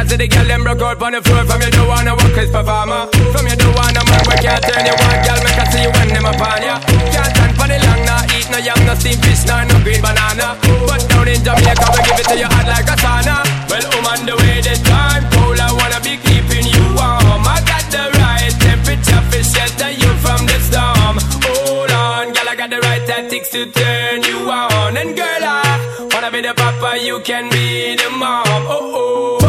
Because 0.00 0.16
the 0.16 0.28
girl 0.32 0.48
them 0.48 0.62
broke 0.64 0.80
out 0.80 1.02
on 1.02 1.12
the 1.12 1.20
floor. 1.20 1.44
From 1.44 1.60
you 1.60 1.68
don't 1.76 1.84
wanna 1.84 2.16
work 2.16 2.32
as 2.40 2.48
performer. 2.48 3.04
From 3.36 3.44
you 3.44 3.52
don't 3.52 3.76
wanna 3.76 4.00
man 4.08 4.24
we 4.24 4.36
can't 4.40 4.64
turn 4.64 4.88
you 4.88 4.96
on 4.96 5.16
Girl. 5.28 5.40
Make 5.44 5.60
I 5.60 5.64
see 5.68 5.82
you 5.84 5.92
when 5.92 6.08
them 6.08 6.24
upon 6.24 6.64
ya. 6.64 6.80
Can't 7.12 7.28
stand 7.36 7.52
for 7.52 7.68
the 7.68 7.76
long 7.84 8.00
nah 8.08 8.24
Eat 8.32 8.48
no 8.48 8.56
yam, 8.64 8.80
no 8.88 8.96
steamed 8.96 9.20
fish, 9.20 9.44
nor 9.44 9.60
no 9.68 9.76
green 9.84 10.00
banana. 10.00 10.56
But 10.88 11.04
down 11.04 11.28
in 11.28 11.44
Jamaica 11.44 11.84
we 11.92 12.00
give 12.00 12.16
it 12.16 12.26
to 12.32 12.36
you 12.40 12.48
hot 12.48 12.64
like 12.64 12.88
a 12.88 12.96
sauna. 12.96 13.44
Well 13.68 13.84
I'm 13.92 14.08
on 14.08 14.20
the 14.24 14.40
way 14.40 14.64
the 14.64 14.72
time 14.88 15.28
cold 15.36 15.60
I 15.60 15.68
wanna 15.68 16.00
be 16.00 16.16
keeping 16.16 16.64
you 16.64 16.84
warm. 16.96 17.44
I 17.44 17.60
got 17.68 17.84
the 17.92 18.08
right 18.24 18.56
temperature 18.56 19.20
for 19.28 19.44
shelter 19.44 19.92
you 19.92 20.10
from 20.24 20.48
the 20.48 20.56
storm. 20.64 21.20
Hold 21.44 21.92
on 21.92 22.32
girl 22.32 22.48
I 22.48 22.56
got 22.56 22.72
the 22.72 22.80
right 22.88 23.04
tactics 23.04 23.52
to 23.52 23.68
turn 23.68 24.24
you 24.24 24.48
on. 24.48 24.96
And 24.96 25.12
girl 25.12 25.44
I 25.44 26.08
wanna 26.08 26.32
be 26.32 26.40
the 26.40 26.56
papa 26.56 26.96
you 26.96 27.20
can 27.20 27.52
be 27.52 28.00
the 28.00 28.08
mom. 28.16 28.64
Oh 28.64 28.96
oh 28.96 29.39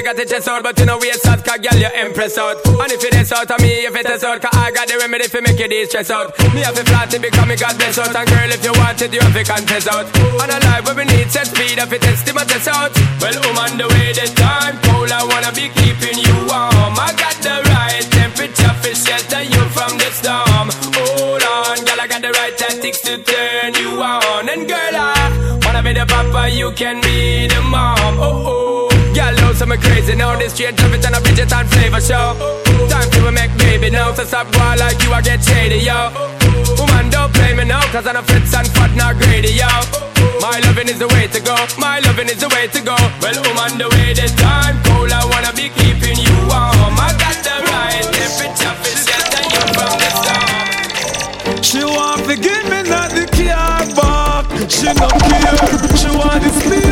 you 0.00 0.06
got 0.06 0.16
the 0.16 0.24
chest 0.24 0.48
out 0.48 0.62
But 0.62 0.78
you 0.80 0.86
know 0.86 0.96
waist 0.96 1.26
out 1.28 1.44
cause 1.44 1.60
girl 1.60 1.76
you 1.76 1.92
impress 2.00 2.38
out. 2.38 2.56
And 2.64 2.92
if 2.92 3.04
it 3.04 3.14
is 3.14 3.32
out 3.32 3.50
of 3.50 3.60
me 3.60 3.84
if 3.84 3.94
it 3.94 4.08
is 4.08 4.24
out 4.24 4.40
Cause 4.40 4.56
I 4.56 4.72
got 4.72 4.88
the 4.88 4.96
remedy 4.96 5.28
for 5.28 5.40
make 5.44 5.60
you 5.60 5.68
de-stress 5.68 6.10
out. 6.10 6.32
Me 6.56 6.64
have 6.64 6.74
to 6.74 6.84
flat 6.88 7.12
it 7.12 7.20
because 7.20 7.46
me 7.46 7.56
got 7.56 7.76
bless 7.76 7.98
out. 8.00 8.16
And 8.16 8.28
girl 8.28 8.50
if 8.50 8.64
you 8.64 8.72
want 8.80 9.00
it 9.02 9.12
you 9.12 9.20
have 9.20 9.36
to 9.36 9.44
confess 9.44 9.86
out. 9.88 10.08
And 10.08 10.50
a 10.50 10.58
life 10.64 10.84
where 10.88 10.96
we 10.96 11.04
need 11.04 11.28
set 11.28 11.52
speed 11.52 11.76
if 11.76 11.92
it 11.92 12.00
test 12.00 12.32
my 12.32 12.44
test 12.48 12.68
out 12.68 12.92
Well 13.20 13.36
I'm 13.36 13.58
on 13.60 13.72
the 13.76 13.86
way 13.92 14.16
the 14.16 14.26
time 14.40 14.80
cold 14.88 15.12
I 15.12 15.20
wanna 15.28 15.52
be 15.52 15.68
keeping 15.68 16.16
you 16.16 16.36
warm. 16.48 16.96
I 16.96 17.12
got 17.20 17.36
the 17.44 17.60
right 17.68 18.04
temperature 18.08 18.74
for 18.80 18.94
shelter 18.96 19.44
you 19.44 19.62
from 19.76 20.00
the 20.00 20.08
storm. 20.16 20.66
Hold 20.96 21.44
on 21.44 21.76
girl 21.84 22.00
I 22.00 22.06
got 22.08 22.22
the 22.24 22.32
right 22.32 22.56
tactics 22.56 23.04
to 23.04 23.20
turn 23.20 23.76
you 23.76 24.00
on. 24.00 24.48
And 24.48 24.64
girl 24.64 24.96
I 24.96 25.60
wanna 25.60 25.84
be 25.84 25.92
the 25.92 26.08
papa 26.08 26.48
you 26.48 26.72
can 26.72 27.04
be 27.04 27.52
the 27.52 27.60
mom. 27.68 28.16
Oh 28.16 28.48
oh 28.48 28.89
Girl, 29.14 29.34
know 29.42 29.52
some 29.52 29.74
crazy 29.80 30.14
now. 30.14 30.36
This 30.38 30.54
straight 30.54 30.78
love 30.80 30.94
it 30.94 31.04
and 31.04 31.16
a 31.16 31.20
Bridget 31.20 31.52
and 31.52 31.68
flavor 31.68 32.00
show. 32.00 32.38
Time 32.88 33.10
to 33.10 33.32
make 33.32 33.50
baby 33.58 33.90
now. 33.90 34.14
So 34.14 34.24
stop 34.24 34.46
boy 34.52 34.74
like 34.78 35.02
you, 35.02 35.12
I 35.12 35.20
get 35.20 35.42
shady, 35.42 35.82
yo. 35.82 36.10
Woman, 36.78 37.10
don't 37.10 37.32
play 37.34 37.54
me 37.54 37.64
now, 37.64 37.82
cause 37.90 38.06
I'm 38.06 38.16
a 38.16 38.22
fits 38.22 38.54
and 38.54 38.68
fat, 38.70 38.94
not 38.94 39.16
greedy, 39.18 39.52
yo. 39.58 39.66
My 40.40 40.60
loving 40.64 40.88
is 40.88 40.98
the 40.98 41.08
way 41.08 41.26
to 41.26 41.40
go. 41.40 41.56
My 41.78 41.98
loving 42.00 42.28
is 42.28 42.38
the 42.38 42.48
way 42.54 42.68
to 42.68 42.80
go. 42.80 42.96
Well, 43.20 43.34
woman, 43.42 43.78
the 43.82 43.88
way 43.90 44.14
the 44.14 44.30
time 44.38 44.78
cold, 44.86 45.10
I 45.10 45.26
wanna 45.26 45.52
be 45.58 45.68
keeping 45.74 46.16
you 46.16 46.36
warm. 46.46 46.94
I 46.94 47.10
got 47.18 47.36
the 47.42 47.56
right 47.66 48.06
temperature 48.14 48.74
for 48.78 48.94
shelter 48.94 49.42
you 49.42 49.62
from 49.74 49.94
the 49.98 50.10
storm. 50.22 51.62
She 51.62 51.82
want 51.82 52.24
to 52.30 52.36
give 52.38 52.64
me 52.70 52.86
not 52.86 53.10
the 53.10 53.26
car 53.26 53.82
back. 53.98 54.46
She 54.70 54.86
no 54.86 55.10
care. 55.28 55.58
She 55.98 56.08
want 56.14 56.42
the 56.46 56.50
spear. 56.62 56.89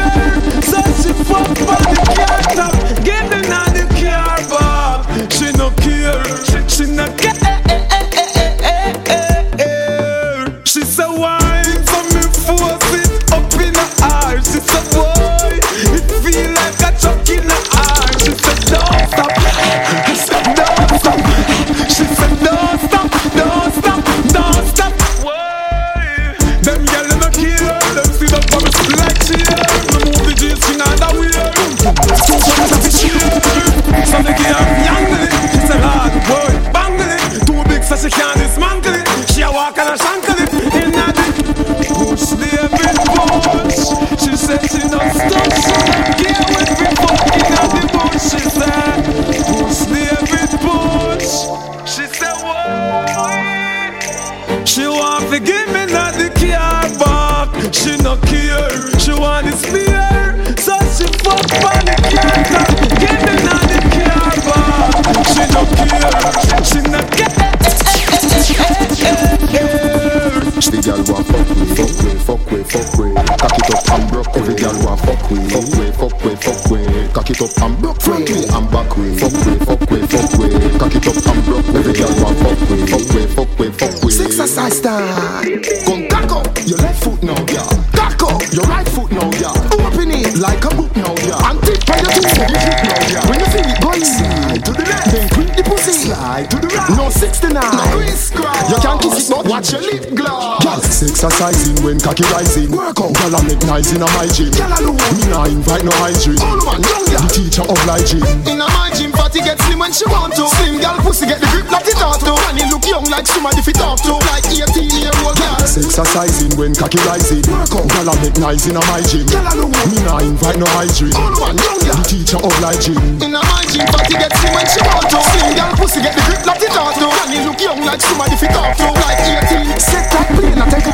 Watch 99.59 99.73
your 99.73 99.83
lip 99.83 100.15
gloss. 100.15 100.63
Girl, 100.63 100.79
exercising 100.79 101.85
when 101.85 101.99
cocky 101.99 102.23
rising. 102.31 102.71
Work 102.71 103.01
out. 103.01 103.15
Girl, 103.15 103.37
I 103.37 103.43
make 103.43 103.63
nice 103.67 103.93
in 103.93 104.03
a 104.03 104.07
my 104.15 104.27
gym. 104.31 104.51
Girl 104.55 104.71
alone. 104.79 104.97
Me 105.19 105.27
nah 105.31 105.45
invite 105.47 105.85
no 105.85 105.91
hygiene. 105.99 106.39
All 106.41 106.63
man, 106.63 106.79
young 106.83 107.05
The 107.05 107.19
girl. 107.19 107.29
teacher 107.35 107.63
obliging. 107.67 108.23
In 108.47 108.61
a 108.63 108.67
my 108.71 108.91
gym, 108.95 109.11
fatty 109.39 109.51
get 109.51 109.61
slim 109.67 109.79
when 109.79 109.93
she 109.93 110.05
want 110.07 110.35
to. 110.35 110.47
Slim 110.49 110.81
girl 110.81 110.99
pussy 111.03 111.27
get 111.27 111.41
the 111.41 111.47
grip 111.49 111.71
like 111.71 111.87
it 111.87 112.01
ought 112.03 112.21
to. 112.21 112.35
And 112.51 112.59
it 112.59 112.67
look 112.71 112.85
young 112.87 113.05
like 113.11 113.27
somebody 113.27 113.63
fit 113.63 113.77
talk 113.77 114.01
to. 114.03 114.15
Like 114.31 114.45
18 114.51 114.91
year 114.99 115.15
old 115.23 115.37
girl. 115.39 115.57
Exercising 115.63 116.57
when 116.59 116.75
cocky 116.75 116.99
rising. 117.07 117.43
Work 117.47 117.75
out. 117.75 117.87
Girl, 117.89 118.11
I 118.11 118.15
make 118.23 118.39
nice 118.39 118.67
in 118.67 118.77
a 118.77 118.83
my 118.91 119.01
gym. 119.07 119.27
Girl 119.27 119.47
alone. 119.47 119.73
Me 119.91 119.99
nah 120.03 120.19
invite 120.19 120.59
no 120.59 120.67
hygiene. 120.75 121.15
All 121.15 121.31
man, 121.39 121.55
young 121.59 121.79
girl. 121.79 121.95
The 121.95 122.05
teacher 122.09 122.41
obliging. 122.41 122.99
In 123.23 123.35
a 123.35 123.41
my 123.41 123.63
gym, 123.71 123.87
fatty 123.95 124.15
get 124.19 124.33
slim 124.35 124.53
when 124.55 124.67
she 124.67 124.81
want 124.83 125.07
to. 125.07 125.19
Slim 125.23 125.55
girl 125.55 125.73
pussy 125.79 126.01
get 126.03 126.15
the 126.19 126.23
grip 126.27 126.43
like 126.47 126.63
it 126.63 126.75
ought 126.75 126.95
to. 126.99 127.07
And 127.07 127.31
it 127.35 127.43
look 127.47 127.61
young 127.63 127.81
like 127.87 128.03
somebody 128.03 128.35
fit 128.35 128.51
talk 128.51 128.75
to. 128.75 128.89
Like 128.91 129.23
18. 129.23 129.79
Set 129.79 130.11
that 130.11 130.27
plane 130.35 130.59
and 130.59 130.71
take 130.73 130.91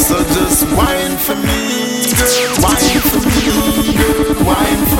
So 0.00 0.16
just 0.32 0.64
wine 0.72 1.16
for 1.20 1.36
me, 1.36 2.08
girl. 2.16 2.64
Wine 2.64 3.00
for 3.04 3.20
me, 3.20 3.92
girl. 4.00 4.48
Wine 4.48 4.84
for 4.88 4.91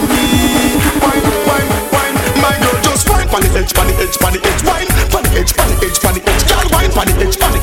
Pan 3.33 3.41
the 3.41 3.49
edge, 3.59 3.73
pan 3.73 3.87
the 3.87 3.95
edge, 3.97 4.19
pan 4.19 4.33
the 4.35 4.41
edge. 4.45 4.63
Wine, 4.69 4.87
pan 5.09 5.23
the 5.25 5.41
edge, 5.41 5.57
pan 5.57 5.65
the 5.73 5.87
edge, 5.87 5.99
pan 6.05 6.13
the 6.13 6.21
edge. 6.21 6.45
Girl, 6.53 6.69
wine, 6.69 6.93
pan 6.93 7.07
the 7.09 7.25
edge, 7.25 7.39
manage 7.41 7.62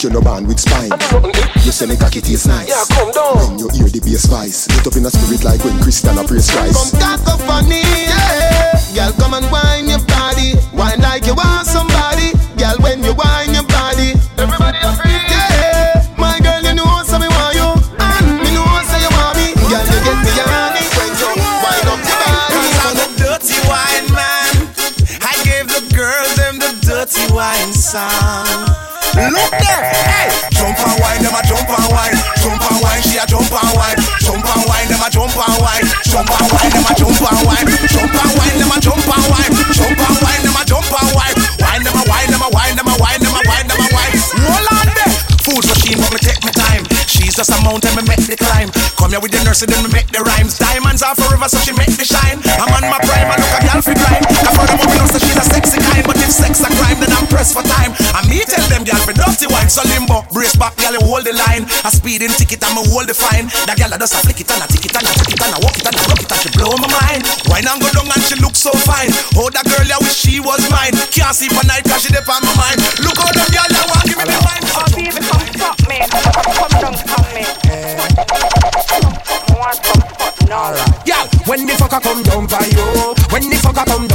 Like 0.00 0.02
you're 0.02 0.12
no 0.12 0.20
band 0.20 0.46
with 0.48 0.60
spine. 0.60 0.90
You 1.64 1.72
say 1.72 1.86
me 1.86 1.96
cocky 1.96 2.20
taste 2.20 2.46
nice. 2.46 2.68
Yeah, 2.68 2.84
come 2.96 3.10
down. 3.12 3.36
When 3.36 3.58
you 3.58 3.68
hear 3.68 3.88
the 3.88 4.00
bass 4.00 4.22
spice, 4.22 4.66
get 4.68 4.86
up 4.86 4.96
in 4.96 5.04
a 5.04 5.10
spirit 5.10 5.44
like 5.44 5.64
when 5.64 5.76
Christian 5.82 6.16
a 6.18 6.24
praise 6.24 6.48
Come 6.50 6.70
Christ. 6.72 6.94
cacophony, 6.96 7.82
yeah. 8.08 8.80
Girl, 8.94 9.12
come 9.18 9.34
and 9.34 9.46
wine 9.52 9.88
your 9.88 10.00
body. 10.06 10.54
Wine 10.72 11.00
like 11.00 11.26
you 11.26 11.34
want 11.34 11.66
somebody. 11.66 12.32
Girl, 12.56 12.76
when 12.80 13.02
you 13.04 13.14
wine 13.14 13.52
your 13.52 13.66
body. 13.68 14.16
Everybody 14.40 14.78
agree. 14.80 15.20
Yeah. 15.28 16.06
My 16.16 16.38
girl, 16.40 16.62
you 16.64 16.74
know 16.74 16.88
so 17.04 17.18
me 17.18 17.28
want 17.28 17.54
you. 17.56 17.68
And 18.00 18.26
me 18.40 18.50
know 18.56 18.66
so 18.88 18.96
you 18.96 19.10
want 19.12 19.36
me. 19.36 19.52
Girl, 19.68 19.84
you 19.84 19.98
get 20.00 20.16
me 20.24 20.32
honey 20.48 20.84
when 20.96 21.10
you 21.12 21.30
wine 21.60 21.88
up 21.92 22.00
your 22.00 22.18
body. 22.24 22.62
I'm 22.88 22.96
a 22.98 23.06
dirty 23.20 23.58
wine 23.68 24.08
man. 24.16 24.52
I 25.20 25.34
gave 25.44 25.68
the 25.68 25.82
girls 25.92 26.32
them 26.40 26.56
the 26.58 26.70
dirty 26.82 27.24
wine 27.36 27.72
song. 27.76 28.29
Them 31.30 31.38
a 31.38 31.46
jump 31.46 31.70
and 31.70 31.86
wine, 31.94 32.18
jump 32.42 32.58
and 32.58 32.78
wine, 32.82 33.02
she 33.06 33.14
a 33.14 33.24
jump 33.26 33.46
and 33.46 33.72
wine, 33.78 33.98
jump 34.18 34.42
and 34.42 34.64
wine, 34.66 34.88
them 34.90 34.98
a 34.98 35.08
jump 35.10 35.30
and 35.30 35.56
wine, 35.62 35.86
jump 36.02 36.26
and 36.26 36.46
wine, 36.50 36.70
them 36.74 36.86
a 36.90 36.92
jump 36.98 37.22
and 37.22 37.40
wine, 37.46 37.66
jump 37.86 38.14
and 38.18 38.32
wine, 38.34 38.56
them 38.58 38.72
a 38.74 38.78
jump 38.82 39.06
and 39.06 39.26
wine, 39.30 39.52
jump 39.70 39.94
and 39.94 40.18
wine, 40.18 40.42
them 40.42 40.58
a 40.58 40.62
jump 40.66 40.90
and 40.90 41.10
wine, 41.14 41.36
wine 41.62 41.82
them 41.86 41.94
a 41.94 42.02
wine, 42.10 42.30
them 42.34 42.42
a 42.42 42.50
wine, 42.50 42.74
them 42.74 42.90
a 42.90 42.94
wine, 42.98 43.20
them 43.22 43.34
a 43.38 43.42
wine, 43.46 43.66
them 43.70 43.78
a 43.78 43.88
wine. 43.94 44.14
Roll 44.42 44.66
on 44.74 44.88
there, 44.90 45.12
food 45.46 45.62
machine, 45.70 45.98
but 46.02 46.10
me 46.10 46.18
take 46.18 46.42
my 46.42 46.50
time. 46.50 46.82
She's 47.06 47.38
just 47.38 47.54
a 47.54 47.58
mountain, 47.62 47.94
me 47.94 48.02
make 48.10 48.26
the 48.26 48.34
climb. 48.34 48.74
Come 48.98 49.14
here 49.14 49.22
with 49.22 49.30
the 49.30 49.38
nurse 49.46 49.62
then 49.62 49.78
me 49.86 49.90
make 49.94 50.10
the 50.10 50.26
rhymes. 50.26 50.58
Diamonds 50.58 51.06
are 51.06 51.14
forever, 51.14 51.46
so 51.46 51.62
she 51.62 51.70
make 51.78 51.94
the 51.94 52.02
shine. 52.02 52.42
I'm 52.58 52.74
on 52.74 52.90
my 52.90 52.98
prime, 53.06 53.30
I 53.30 53.38
look 53.38 53.54
a 53.54 53.60
girl 53.70 53.80
fi 53.86 53.94
grind. 53.94 54.26
I 54.26 54.50
furthermore 54.50 54.90
me 54.90 55.09
sex 56.54 56.66
a 56.66 56.70
crime, 56.76 56.98
then 56.98 57.12
I'm 57.14 57.26
pressed 57.26 57.54
for 57.54 57.62
time. 57.62 57.94
And 58.14 58.24
me 58.26 58.42
tell 58.42 58.62
them 58.68 58.82
girl 58.82 58.98
fi 59.06 59.12
dirty 59.14 59.46
wine, 59.46 59.70
so 59.70 59.82
limbo, 59.86 60.26
brace 60.32 60.56
back, 60.56 60.74
you 60.80 60.98
hold 61.06 61.24
the 61.24 61.32
line. 61.32 61.66
A 61.86 61.90
speeding 61.90 62.34
ticket, 62.34 62.62
I'ma 62.64 62.82
hold 62.90 63.06
the 63.06 63.14
fine. 63.14 63.46
That 63.66 63.78
girl 63.78 63.92
a 63.94 63.98
just 63.98 64.14
a 64.14 64.18
flick 64.18 64.40
it 64.40 64.50
and 64.50 64.62
a 64.62 64.66
tick 64.66 64.84
it 64.86 64.94
and 64.96 65.06
a 65.06 65.12
tick 65.14 65.30
it 65.30 65.40
and 65.40 65.54
a 65.54 65.58
walk 65.62 65.78
it 65.78 65.86
and 65.86 65.94
a 65.94 66.02
rock 66.10 66.20
it 66.20 66.30
and 66.30 66.40
she 66.42 66.50
blow 66.58 66.74
my 66.74 66.88
mind. 66.90 67.22
Wine 67.46 67.66
and 67.70 67.78
go 67.78 67.88
down 67.94 68.10
and 68.10 68.22
she 68.26 68.34
look 68.42 68.56
so 68.58 68.72
fine. 68.82 69.12
Oh 69.38 69.48
that 69.54 69.66
girl, 69.66 69.86
I 69.86 69.98
wish 70.02 70.18
she 70.18 70.42
was 70.42 70.62
mine. 70.70 70.94
Can't 71.14 71.34
sleep 71.34 71.54
at 71.54 71.66
night 71.70 71.84
'cause 71.86 72.02
she 72.02 72.10
dip 72.10 72.26
on 72.26 72.42
my 72.42 72.54
mind. 72.58 72.78
Look 73.04 73.18
how 73.18 73.30
them 73.30 73.46
I 73.46 73.86
want 73.86 74.02
to 74.02 74.10
give 74.10 74.18
me 74.18 74.24
the 74.26 74.38
wine. 74.42 74.64
Oh 74.74 74.86
baby, 74.90 75.20
come 75.22 75.46
fuck 75.54 75.78
me, 75.86 75.98
come 76.02 76.74
down, 76.82 76.94
come 76.98 77.30
me. 77.30 77.44
Want 79.54 79.78
some 79.86 80.02
fuck 80.18 80.36
now? 80.48 80.74
Girl, 81.06 81.26
when 81.46 81.66
the 81.66 81.74
fucker 81.78 82.00
come 82.02 82.22
down 82.26 82.44
for 82.48 82.64
you, 82.66 83.14
when 83.30 83.44
the 83.46 83.56
fucker 83.60 83.86
come 83.86 84.09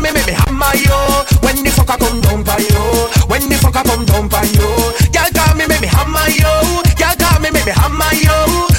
Me, 0.00 0.10
make 0.12 0.26
me 0.26 0.32
hammer 0.32 0.72
you. 0.80 0.96
When 1.44 1.60
the 1.60 1.68
fucker 1.68 2.00
come 2.00 2.20
down 2.24 2.40
for 2.40 2.56
you, 2.56 2.84
when 3.28 3.44
the 3.52 3.56
fucker 3.60 3.84
come 3.84 4.04
down 4.08 4.32
for 4.32 4.44
you, 4.48 4.64
girl 5.12 5.28
call 5.36 5.52
me, 5.60 5.68
make 5.68 5.84
me 5.84 5.88
hammer 5.92 6.24
you. 6.32 6.80
Girl 6.96 7.12
call 7.20 7.36
me, 7.44 7.52
make 7.52 7.68
me 7.68 7.72
hammer 7.76 8.08
you. 8.16 8.32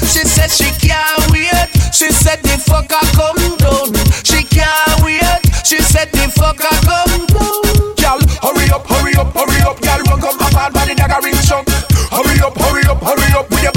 She 0.09 0.25
said 0.25 0.49
she 0.49 0.73
can't 0.81 1.21
wait. 1.29 1.69
She 1.93 2.09
said 2.09 2.41
the 2.41 2.57
fucker 2.57 3.05
come 3.13 3.37
down. 3.61 3.93
She 4.25 4.41
can't 4.49 4.97
wait. 5.05 5.21
She 5.61 5.77
said 5.85 6.09
the 6.09 6.25
fucker 6.33 6.73
come 6.89 7.29
down. 7.29 7.61
Girl, 8.01 8.19
hurry 8.41 8.65
up, 8.73 8.81
hurry 8.89 9.13
up, 9.13 9.29
hurry 9.37 9.61
up, 9.61 9.77
girl, 9.77 10.01
run 10.09 10.19
come 10.19 10.37
back 10.41 10.57
on 10.57 10.73
body 10.73 10.95
dagger 10.97 11.21
ring 11.21 11.37
shot. 11.45 11.69
Hurry 12.09 12.41
up, 12.41 12.57
hurry 12.57 12.81
up, 12.89 12.97
hurry 12.97 13.29
up 13.37 13.45
with 13.53 13.61
your 13.61 13.71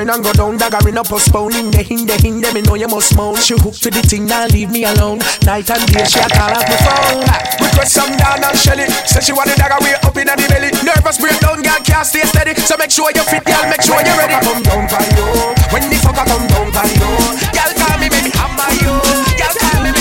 Wine 0.00 0.16
and 0.16 0.24
go 0.24 0.32
down, 0.32 0.56
dagger 0.56 0.80
in 0.88 0.96
a 0.96 1.04
postponing. 1.04 1.68
The 1.68 1.84
hin, 1.84 2.08
the 2.08 2.16
hin, 2.16 2.40
them 2.40 2.56
me 2.56 2.64
know 2.64 2.72
you 2.72 2.88
must 2.88 3.12
moan. 3.20 3.36
She 3.36 3.52
hook 3.52 3.76
to 3.84 3.92
the 3.92 4.00
thing, 4.00 4.24
now 4.24 4.48
leave 4.48 4.72
me 4.72 4.88
alone. 4.88 5.20
Night 5.44 5.68
and 5.68 5.84
day, 5.92 6.08
she 6.08 6.16
a 6.16 6.24
call 6.24 6.56
up 6.56 6.64
my 6.64 6.76
phone. 6.80 7.20
Request 7.60 8.00
some 8.00 8.16
down 8.16 8.40
and 8.40 8.56
Shelly. 8.56 8.88
Say 9.04 9.20
she 9.20 9.36
want 9.36 9.52
the 9.52 9.60
dagger 9.60 9.76
way 9.84 10.00
up 10.00 10.16
in 10.16 10.24
the 10.24 10.40
belly. 10.48 10.72
Nervous 10.88 11.20
breakdown, 11.20 11.60
girl 11.60 11.80
can't 11.84 12.08
stay 12.08 12.24
steady. 12.24 12.56
So 12.64 12.80
make 12.80 12.88
sure 12.88 13.12
you 13.12 13.20
fit, 13.28 13.44
girl, 13.44 13.60
make 13.68 13.84
sure 13.84 14.00
you're 14.00 14.16
ready. 14.16 14.40
Come 14.40 14.64
down 14.64 14.88
for 14.88 15.04
you. 15.04 15.28
When 15.68 15.84
the 15.84 16.00
fucker 16.00 16.24
come 16.24 16.48
down 16.48 16.68
for 16.72 16.86
you. 16.96 17.12
Girl 17.52 17.72
call 17.76 17.96
me, 18.00 18.08
baby, 18.08 18.32
I'm 18.40 18.56
hammer 18.56 18.72
you. 18.80 18.96
Girl 19.36 19.52
call 19.52 19.84
me, 19.84 19.92
baby, 19.92 19.99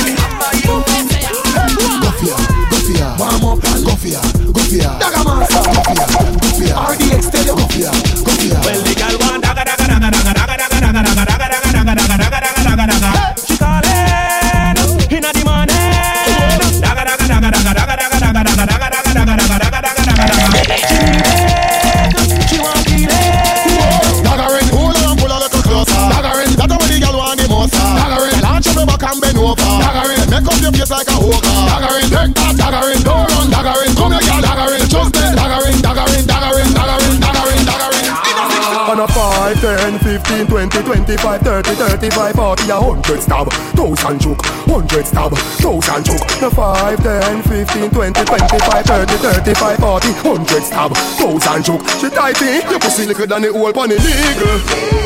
25, 41.69 42.01
30, 42.01 42.09
35, 42.09 42.35
40, 42.35 42.69
a 42.71 42.81
100 42.81 43.21
stab, 43.21 43.45
1000 43.77 44.19
choke, 44.19 44.41
100 44.65 45.05
stab, 45.05 45.31
1000 45.61 46.01
choke. 46.01 46.25
The 46.41 46.49
5, 46.49 46.97
10, 46.97 47.43
15, 47.45 47.89
20, 47.93 48.25
25, 48.25 48.85
30, 48.85 49.13
35, 49.13 49.77
40, 49.77 50.07
100 50.25 50.63
stab, 50.65 50.89
1000 51.21 51.61
choke. 51.61 51.85
She 52.01 52.09
tight 52.09 52.41
in, 52.41 52.65
your 52.73 52.79
pussy 52.79 53.05
liquor 53.05 53.27
than 53.29 53.45
the 53.45 53.49
old 53.53 53.75
pon 53.75 53.91
illegal. 53.93 54.57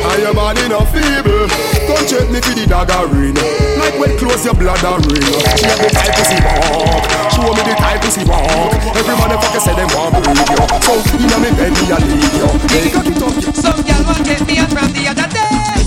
And 0.08 0.20
your 0.24 0.32
body 0.32 0.64
not 0.72 0.88
feeble. 0.88 1.48
Come 1.84 2.04
check 2.08 2.32
me 2.32 2.40
for 2.40 2.56
the 2.56 2.64
dagger 2.64 3.12
ring. 3.12 3.36
Like 3.76 3.96
when 4.00 4.16
close 4.16 4.44
your 4.48 4.56
blood 4.56 4.80
and 4.80 5.04
ring. 5.12 5.36
She 5.60 5.68
have 5.68 5.80
the 5.84 5.92
type 5.92 6.16
pussy 6.16 6.40
walk. 6.48 7.04
Show 7.28 7.44
me 7.44 7.60
the 7.60 7.76
type 7.76 8.00
pussy 8.00 8.24
walk. 8.24 8.72
Every 8.96 9.16
motherfucker 9.20 9.60
say 9.60 9.76
them 9.76 9.92
want 9.92 10.16
breed 10.16 10.48
you. 10.48 10.64
So 10.80 10.96
inna 11.12 11.36
me 11.44 11.50
bed 11.60 11.76
me 11.76 11.92
a 11.92 11.98
leave 12.00 12.36
you. 12.40 12.48
Cock 12.88 13.08
it 13.12 13.20
up, 13.20 13.36
Some 13.52 13.80
girl 13.84 14.02
want 14.08 14.24
get 14.24 14.40
me 14.48 14.58
up 14.64 14.72
from 14.72 14.88
the 14.96 15.04
other 15.12 15.28
day. 15.28 15.83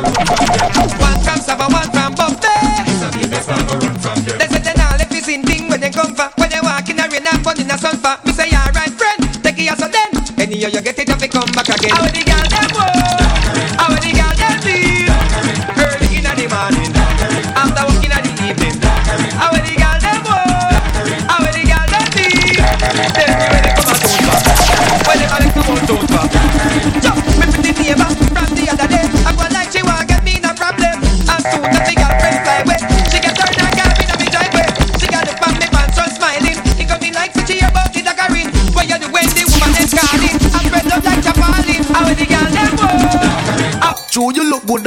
One 0.00 1.20
from 1.20 1.40
Saba, 1.40 1.68
one 1.68 1.90
from 1.92 2.14
Buffet. 2.14 2.48
Eh. 2.48 2.84
They 4.38 4.46
say 4.48 4.60
they 4.64 4.72
me 5.10 5.20
sing 5.20 5.42
thing 5.44 5.68
when 5.68 5.80
they 5.80 5.90
come 5.90 6.14
for. 6.14 6.30
When 6.36 6.48
they 6.48 6.60
walk 6.62 6.88
in 6.88 6.96
the 6.96 7.08
rain 7.12 7.26
and 7.26 7.44
the 7.68 7.76
sun 7.76 7.96
for. 7.98 8.16
Me 8.24 8.32
say 8.32 8.48
alright 8.56 8.92
friend, 8.96 9.42
take 9.42 9.58
it 9.58 9.70
as 9.70 9.82
a 9.82 9.88
then. 9.88 10.10
Any 10.38 10.56
year 10.56 10.70
you 10.70 10.80
get 10.80 10.99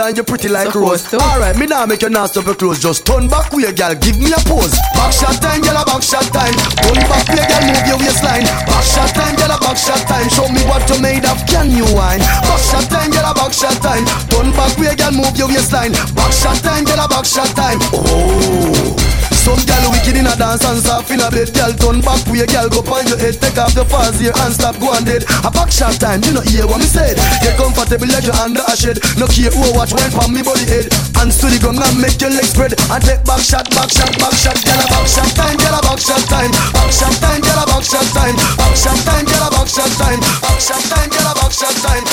and 0.04 0.18
you 0.18 0.24
pretty 0.24 0.50
like 0.50 0.76
rose. 0.76 1.08
Alright, 1.14 1.58
me 1.58 1.66
now 1.66 1.86
make 1.86 2.02
you 2.02 2.10
not 2.10 2.30
stop 2.30 2.46
your 2.46 2.56
clothes. 2.56 2.82
Just 2.82 3.06
turn 3.06 3.28
back 3.28 3.52
way, 3.54 3.72
girl. 3.72 3.96
Give 3.96 4.20
me 4.20 4.32
a 4.36 4.42
pose. 4.44 4.76
Back 4.94 5.14
shot 5.14 5.40
time, 5.40 5.62
girl, 5.62 5.80
a 5.80 5.86
back 5.86 6.04
shot 6.04 6.28
time. 6.36 6.54
Turn 6.84 7.00
back 7.08 7.28
way, 7.32 7.46
girl, 7.48 7.64
move 7.64 7.86
your 7.88 8.00
waistline. 8.00 8.44
Back 8.68 8.84
shot 8.84 9.16
time, 9.16 9.36
girl, 9.36 9.56
a 9.56 9.58
back 9.60 9.78
shot 9.78 10.04
time. 10.08 10.28
Show 10.30 10.48
me 10.52 10.62
what 10.68 10.84
you 10.92 11.00
made 11.00 11.26
of. 11.26 11.40
Can 11.48 11.72
you 11.72 11.88
wine? 11.96 12.20
Back 12.20 12.60
shot 12.60 12.88
time, 12.92 13.12
girl, 13.12 13.32
a 13.32 13.34
back 13.34 13.54
shot 13.54 13.80
time. 13.80 14.04
Turn 14.28 14.52
back 14.52 14.76
way, 14.78 14.96
girl, 14.96 15.14
move 15.16 15.36
your 15.38 15.48
waistline. 15.48 15.94
Back 16.14 16.32
shot 16.32 16.60
time, 16.60 16.84
girl, 16.84 17.00
a 17.00 17.08
back 17.08 17.26
shot 17.26 17.50
time. 17.56 17.80
Oh. 17.94 19.13
Some 19.44 19.60
gal 19.68 19.92
wicked 19.92 20.16
in 20.16 20.24
a 20.24 20.32
dance 20.40 20.64
and 20.64 20.80
soft 20.80 21.12
in 21.12 21.20
a 21.20 21.28
bed. 21.28 21.52
Gal 21.52 21.76
turn 21.76 22.00
back 22.00 22.24
way, 22.32 22.48
gal 22.48 22.72
go 22.72 22.80
on 22.80 23.04
your 23.12 23.20
head. 23.20 23.36
Take 23.36 23.60
off 23.60 23.76
your 23.76 23.84
fans 23.92 24.16
here 24.16 24.32
and 24.32 24.56
stop 24.56 24.80
going 24.80 25.04
dead. 25.04 25.28
A 25.44 25.52
back 25.52 25.68
shot 25.68 26.00
time, 26.00 26.24
you 26.24 26.32
know 26.32 26.40
hear 26.48 26.64
what 26.64 26.80
me 26.80 26.88
said. 26.88 27.20
Get 27.44 27.60
comfortable 27.60 28.08
like 28.08 28.24
you 28.24 28.32
under 28.40 28.64
a 28.64 28.72
shed. 28.72 29.04
No 29.20 29.28
care 29.28 29.52
who 29.52 29.68
watch 29.76 29.92
when 29.92 30.08
from 30.16 30.32
me 30.32 30.48
body 30.48 30.64
head. 30.64 30.88
And 31.20 31.28
to 31.28 31.46
the 31.52 31.60
ground 31.60 31.84
and 31.84 32.00
make 32.00 32.16
your 32.24 32.32
legs 32.32 32.56
spread. 32.56 32.72
And 32.88 33.04
take 33.04 33.20
back 33.28 33.44
shot, 33.44 33.68
back 33.76 33.92
shot, 33.92 34.16
back 34.16 34.32
shot. 34.32 34.56
Gal 34.64 34.80
a 34.80 34.88
back 34.88 35.12
shot 35.12 35.28
time, 35.36 35.60
gal 35.60 35.76
a 35.76 35.82
back 35.84 36.00
shot 36.00 36.24
time. 36.32 36.52
Back 36.72 36.92
shot 36.96 37.16
time, 37.20 37.42
gal 37.44 37.60
a 37.60 37.66
back 37.68 37.84
shot 37.84 38.08
time. 38.16 38.36
Back 38.40 38.74
shot 38.80 39.00
time, 39.04 39.26
gal 39.28 39.44
a 39.44 39.50
back 39.52 39.68
shot 39.68 39.92
time. 40.00 40.20
Back 40.24 40.60
shot 40.64 40.84
time, 40.88 41.10
gal 41.12 41.28
a 41.28 41.34
back 41.36 41.52
shot 41.52 41.76
time. 41.84 42.04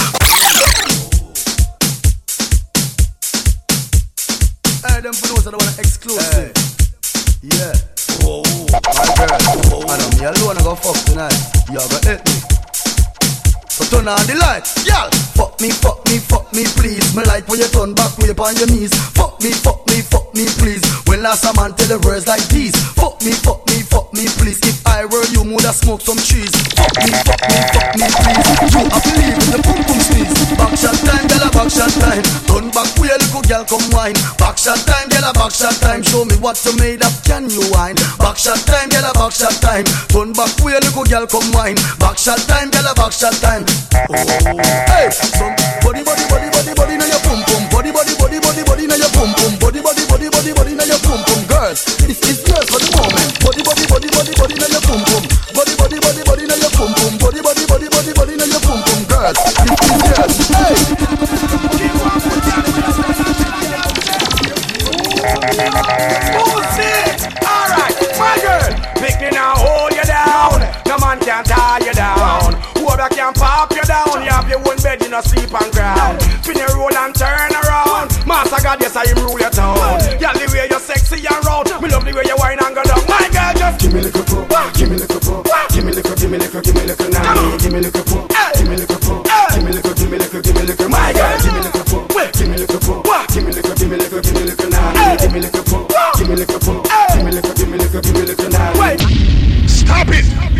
Hey, 4.82 4.98
them 4.98 5.14
for 5.14 5.26
those 5.30 5.46
that 5.46 5.54
want 5.54 5.78
exclusive. 5.78 6.79
Yeah. 7.42 7.72
Whoa, 8.20 8.44
my 8.68 9.08
girl. 9.16 9.32
and 9.32 9.88
I 9.88 9.96
know 9.96 10.10
me 10.12 10.24
alone 10.28 10.58
I 10.58 10.62
go 10.62 10.76
fuck 10.76 10.96
tonight. 11.08 11.32
You 11.72 11.80
go 11.80 11.96
help 12.04 12.20
me. 12.20 12.36
So 13.72 13.80
turn 13.88 14.12
on 14.12 14.20
the 14.28 14.36
light, 14.36 14.68
y'all. 14.84 15.08
Fuck 15.32 15.56
me, 15.56 15.72
fuck 15.72 16.04
me, 16.04 16.20
fuck 16.20 16.52
me, 16.52 16.68
please. 16.76 17.00
Me 17.16 17.24
like 17.24 17.48
when 17.48 17.64
you 17.64 17.68
turn 17.72 17.96
back 17.96 18.12
way 18.20 18.36
on 18.36 18.56
your 18.60 18.68
knees. 18.68 18.92
Fuck 19.16 19.40
me, 19.40 19.56
fuck 19.56 19.80
me, 19.88 20.04
fuck 20.04 20.28
me, 20.36 20.44
please. 20.60 20.84
When 21.08 21.22
last 21.24 21.48
a 21.48 21.56
man 21.56 21.72
tell 21.80 21.88
the 21.88 21.98
words 22.04 22.28
like 22.28 22.44
these. 22.52 22.76
Fuck 22.92 23.24
me, 23.24 23.32
fuck 23.32 23.64
me, 23.72 23.80
fuck 23.88 24.12
me, 24.12 24.28
please. 24.36 24.60
If 24.60 24.84
I 24.84 25.08
were 25.08 25.24
you, 25.32 25.40
woulda 25.40 25.72
smoke 25.72 26.04
some 26.04 26.20
trees. 26.20 26.52
Fuck 26.76 26.92
me, 27.00 27.08
fuck 27.24 27.40
me, 27.40 27.56
fuck 27.72 27.88
me, 27.96 28.04
please. 28.20 28.44
You 28.68 28.84
I 28.84 28.98
believe 29.00 29.36
in 29.40 29.48
the 29.48 29.60
pum 29.64 29.80
pum 29.80 30.00
sneeze. 30.04 30.28
Back 30.60 30.76
shot 30.76 30.98
time, 31.08 31.24
a 31.50 31.52
back 31.52 31.70
shot 31.70 31.90
time. 31.98 32.22
Turn 32.46 32.70
back 32.70 32.90
way, 32.98 33.10
little 33.10 33.42
gyal 33.42 33.66
come 33.66 33.82
wine. 33.90 34.14
Back 34.38 34.56
shot 34.58 34.78
time, 34.86 35.08
gyal 35.10 35.26
a 35.26 35.32
back 35.34 35.50
shot 35.50 35.74
time. 35.82 36.02
Show 36.02 36.24
me 36.24 36.36
what 36.38 36.56
you 36.64 36.74
made 36.78 37.02
of, 37.02 37.14
can 37.26 37.50
you 37.50 37.62
wine? 37.74 37.98
Back 38.18 38.38
shot 38.38 38.58
time, 38.66 38.88
gyal 38.90 39.10
a 39.10 39.12
back 39.14 39.32
shot 39.34 39.54
time. 39.58 39.84
Turn 40.10 40.32
back 40.32 40.54
way, 40.62 40.78
little 40.78 41.04
gyal 41.04 41.26
come 41.26 41.46
wine. 41.52 41.76
Back 41.98 42.18
shot 42.18 42.38
time, 42.46 42.70
gyal 42.70 42.86
a 42.86 42.94
back 42.94 43.12
shot 43.12 43.34
time. 43.42 43.66
Oh, 44.10 44.14
hey, 44.94 45.10
some 45.10 45.54
body, 45.82 46.02
body, 46.06 46.24
body, 46.30 46.48
body, 46.54 46.72
body, 46.74 46.94
now 46.96 47.06
your 47.10 47.22
pum 47.26 47.40
pum. 47.42 47.62
Body, 47.70 47.90
body, 47.90 48.14
body, 48.16 48.38
body, 48.38 48.62
body, 48.62 48.84
now 48.86 48.96
your 48.96 49.10
pum 49.10 49.30
pum. 49.34 49.52
Body, 49.58 49.80
body, 49.82 50.04
body, 50.06 50.28
body, 50.30 50.50
body, 50.54 50.72
now 50.78 50.86
your 50.86 51.00
pum 51.02 51.20
pum. 51.26 51.40
Girls, 51.50 51.80
this 52.06 52.18
is 52.30 52.38
yours 52.46 52.66
for 52.70 52.78
the 52.78 52.90
moment. 52.94 53.30
Body, 53.42 53.62
body, 53.66 53.84
body, 53.90 54.08
body, 54.14 54.32
body, 54.38 54.54
now 54.54 54.70
your 54.70 54.82
pum 54.86 55.00
pum. 55.02 55.24
Body, 55.56 55.74
body, 55.74 55.98
body, 55.98 56.22
body, 56.22 56.44
now 56.46 56.58
your 56.62 56.72
pum 56.78 56.90
pum. 56.94 57.12
Body, 57.18 57.40
body, 57.42 57.64
body, 57.66 57.88
body, 57.90 58.12
body, 58.14 58.34
now 58.38 58.48
your 58.48 58.62
pum 58.62 58.78
pum. 58.86 59.00
Girls, 59.10 59.38
down. 72.96 73.08
Whoever 73.10 73.14
can 73.14 73.32
pop 73.34 73.72
you 73.72 73.82
down, 73.82 74.22
you 74.22 74.30
have 74.30 74.48
your 74.48 74.58
own 74.58 74.76
bed, 74.82 75.02
you 75.02 75.08
no 75.08 75.20
sleep 75.20 75.52
on 75.54 75.70
ground. 75.70 76.20
Spin 76.42 76.58
your 76.58 76.68
roll 76.76 76.94
and 76.94 77.14
turn 77.14 77.52
around. 77.64 78.10
Master 78.26 78.62
God, 78.62 78.80
yes, 78.80 78.96
I 78.96 79.04
am 79.10 79.18
rule 79.24 79.38
your 79.38 79.50
town. 79.50 79.76
Yeah, 80.20 80.32
the 80.32 80.48
way 80.52 80.66
you're 80.68 80.80
sexy 80.80 81.22
and 81.26 81.44
round. 81.46 81.68
Me 81.82 81.88
love 81.88 82.04
the 82.04 82.12
way 82.12 82.24
you 82.26 82.36
whine 82.36 82.58
and 82.58 82.74
go 82.74 82.82
down. 82.82 83.00
My 83.08 83.28
girl, 83.30 83.52
just 83.56 83.80
Give 83.80 83.92
me 83.92 84.00
little 84.02 84.24
pop, 84.24 84.74
give 84.74 84.90
me 84.90 84.96
little 84.96 85.20
pop, 85.20 85.44
give 85.70 85.84
me 85.84 85.92
little, 85.92 86.14
give 86.14 86.30
me 86.30 86.38
little, 86.38 86.60
give 86.60 86.74
me 86.74 86.82
little 86.84 87.10
now. 87.10 87.56
Give 87.58 87.72
me 87.72 87.80
little 87.80 88.04
pop, 88.04 88.28
give 88.54 88.68
me 88.68 88.76
little 88.76 88.98
pop, 89.00 89.24
give 89.54 89.64
me 89.64 89.72
little, 89.72 89.94
give 89.94 90.10
me 90.10 90.18
little, 90.18 90.40
give 90.42 90.54
me 90.56 90.62
little. 90.62 90.88
My 90.88 91.12
girl, 91.12 91.36
give 91.40 91.54
me 91.54 91.60
little 91.60 91.84
pop, 91.88 92.32
give 92.36 92.48
me 92.48 92.56
little 92.60 92.80
pop, 92.80 93.28
give 93.30 93.44
me 93.44 93.52
little, 93.52 93.74
give 93.74 93.88
me 93.90 93.96
little, 93.96 94.20
give 94.20 94.34
me 94.34 94.42
little 94.44 94.70
now. 94.70 95.16
Give 95.16 95.32
me 95.32 95.40
little 95.40 95.64
pop, 95.64 96.18
give 96.18 96.28
me 96.28 96.34
little 96.36 96.60
pop, 96.60 96.84
give 97.14 97.24
me 97.24 97.30
little, 97.32 97.54
give 97.54 97.68
me 97.70 97.76
little, 97.78 98.00
give 98.02 98.14
me 98.14 98.22
little 98.28 98.50
now. 98.50 98.96
Stop 99.66 100.08
it! 100.12 100.59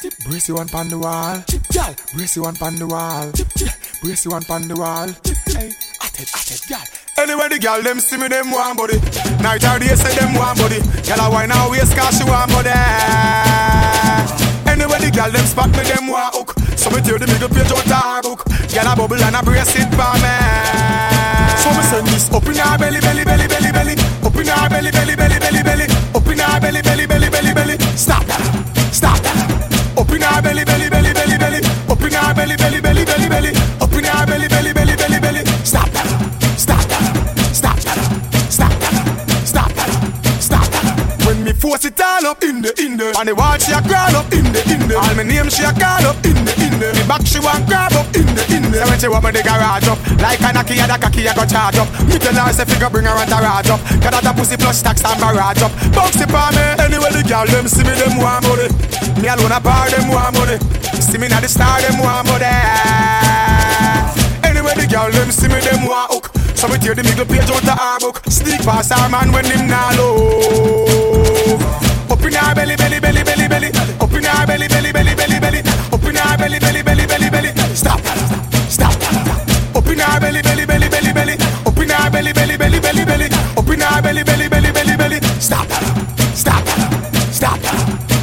Tip. 0.00 0.14
Brace 0.24 0.48
you 0.48 0.54
one 0.54 0.68
pon 0.68 0.88
the 0.88 0.98
wall. 0.98 1.42
Tip, 1.46 1.62
gal. 1.68 1.94
Brace 2.14 2.36
you 2.36 2.42
one 2.42 2.54
pon 2.54 2.76
the 2.76 2.86
wall. 2.86 3.32
Tip, 3.32 3.48
tip. 3.54 3.70
Brace 4.02 4.24
you 4.24 4.30
one 4.30 4.44
pon 4.44 4.68
the 4.68 4.76
wall. 4.76 5.08
Tip, 5.22 5.36
hey. 5.46 5.74
At 6.00 6.20
it, 6.20 6.30
at 6.34 6.50
it, 6.54 6.62
gal. 6.68 6.86
Anyway, 7.18 7.48
the 7.48 7.58
gal 7.58 7.82
them 7.82 7.98
see 7.98 8.16
me, 8.16 8.28
them 8.28 8.50
want 8.52 8.78
body. 8.78 8.98
Night 9.42 9.64
or 9.66 9.78
day 9.80 9.94
say 9.98 10.14
them 10.14 10.34
want 10.34 10.58
body. 10.58 10.78
Gal 11.02 11.18
a 11.18 11.30
wine 11.30 11.50
and 11.50 11.70
waist 11.70 11.96
'cause 11.96 12.16
she 12.16 12.24
want 12.24 12.50
body. 12.52 12.70
Anyway, 14.70 14.98
the 15.02 15.10
gal 15.10 15.30
them 15.32 15.46
spot 15.46 15.70
me, 15.74 15.82
them 15.82 16.06
want 16.06 16.34
hook. 16.34 16.54
So 16.76 16.90
me 16.90 17.00
tear 17.02 17.18
the 17.18 17.26
middle 17.26 17.48
page 17.48 17.72
out 17.72 17.90
her 17.90 18.22
book. 18.22 18.44
Gal 18.70 18.86
a 18.86 18.94
bubble 18.94 19.18
and 19.18 19.34
a 19.34 19.42
brace 19.42 19.74
it 19.74 19.90
for 19.98 20.14
me. 20.22 20.34
So 21.58 21.74
me 21.74 21.82
send 21.90 22.06
this 22.06 22.30
up 22.30 22.46
in 22.46 22.54
her 22.54 22.78
belly, 22.78 23.00
belly, 23.00 23.24
belly, 23.24 23.48
belly, 23.48 23.72
belly. 23.72 23.97
Up 42.28 42.44
in 42.44 42.60
the 42.60 42.68
in 42.76 43.00
the, 43.00 43.08
and 43.16 43.24
the 43.24 43.32
wall 43.32 43.56
she 43.56 43.72
a 43.72 43.80
crawl 43.80 44.12
up 44.12 44.28
in 44.36 44.44
the 44.52 44.60
in 44.68 44.84
the. 44.84 44.92
All 45.00 45.16
my 45.16 45.24
name 45.24 45.48
she 45.48 45.64
a 45.64 45.72
call 45.72 46.04
up 46.04 46.20
in 46.20 46.36
the 46.44 46.52
in 46.60 46.76
the. 46.76 46.92
Me 46.92 47.02
back 47.08 47.24
she 47.24 47.40
want 47.40 47.64
grab 47.64 47.96
up 47.96 48.04
in 48.12 48.28
the 48.36 48.44
in 48.52 48.68
the. 48.68 48.84
So 48.84 48.84
when 48.84 49.00
she 49.00 49.08
want 49.08 49.24
me 49.24 49.32
the 49.32 49.40
garage 49.40 49.88
up, 49.88 49.96
like 50.20 50.36
a 50.44 50.52
knocky 50.52 50.76
and 50.76 50.92
a 50.92 51.00
cocky 51.00 51.24
a 51.24 51.32
go 51.32 51.48
charge 51.48 51.80
up. 51.80 51.88
Me 52.04 52.20
tell 52.20 52.36
her 52.36 52.52
say 52.52 52.68
figure 52.68 52.92
bring 52.92 53.08
her 53.08 53.16
and 53.16 53.32
garage 53.32 53.72
up. 53.72 53.80
Got 54.04 54.12
that 54.12 54.28
a 54.28 54.32
pussy 54.36 54.60
plus 54.60 54.84
tax 54.84 55.00
and 55.00 55.16
barrage 55.16 55.64
up. 55.64 55.72
Box 55.96 56.20
it 56.20 56.28
for 56.28 56.48
me. 56.52 56.64
Anyway 56.76 57.08
the 57.16 57.24
girl 57.24 57.48
them 57.48 57.64
see 57.64 57.80
me 57.80 57.96
them 57.96 58.20
want 58.20 58.44
money. 58.44 58.68
Me 59.24 59.32
alone 59.32 59.56
a 59.56 59.58
bar 59.64 59.88
them 59.88 60.12
want 60.12 60.36
money. 60.36 60.60
See 61.00 61.16
me 61.16 61.32
now 61.32 61.40
the 61.40 61.48
star 61.48 61.80
them 61.80 61.96
want 61.96 62.28
money. 62.28 62.44
Anyway 64.44 64.76
the 64.76 64.84
girl 64.84 65.08
them 65.08 65.32
see 65.32 65.48
me 65.48 65.64
them 65.64 65.88
want 65.88 66.12
hook. 66.12 66.28
So 66.52 66.68
we 66.68 66.76
tear 66.76 66.92
the 66.92 67.08
middle 67.08 67.24
page 67.24 67.48
out 67.48 67.64
the 67.64 67.72
her 67.72 67.96
book. 68.04 68.20
Sneak 68.28 68.60
past 68.68 68.92
our 68.92 69.08
man 69.08 69.32
when 69.32 69.48
him 69.48 69.64
nah 69.64 69.96
love. 69.96 71.87
Up 72.10 72.24
in 72.24 72.32
her 72.32 72.54
belly, 72.54 72.76
belly, 72.76 73.00
belly, 73.00 73.22
belly, 73.22 73.48
belly. 73.48 73.68
Up 74.00 74.12
in 74.12 74.24
her 74.24 74.46
belly, 74.46 74.68
belly, 74.68 74.92
belly, 74.92 75.14
belly, 75.14 75.38
belly. 75.40 75.60
Up 75.92 76.04
in 76.04 76.16
her 76.16 76.36
belly, 76.38 76.58
belly, 76.58 76.82
belly, 76.82 77.06
belly, 77.06 77.28
belly. 77.30 77.50
Stop, 77.74 78.00
stop. 78.68 78.96
Up 79.76 79.86
in 79.86 79.98
her 79.98 80.20
belly, 80.20 80.42
belly, 80.42 80.64
belly, 80.66 80.88
belly, 80.88 81.12
belly. 81.12 81.34
Up 81.66 81.76
in 81.76 81.90
her 81.90 82.10
belly, 82.10 82.32
belly, 82.32 82.56
belly, 82.56 82.80
belly, 82.80 83.04
belly. 83.04 83.28
Up 83.56 83.68
in 83.68 83.80
her 83.80 84.02
belly, 84.02 84.22
belly, 84.24 84.48
belly, 84.48 84.72
belly, 84.72 84.96
belly. 84.96 85.18
Stop, 85.38 85.68
stop, 86.32 86.64
stop, 87.30 87.60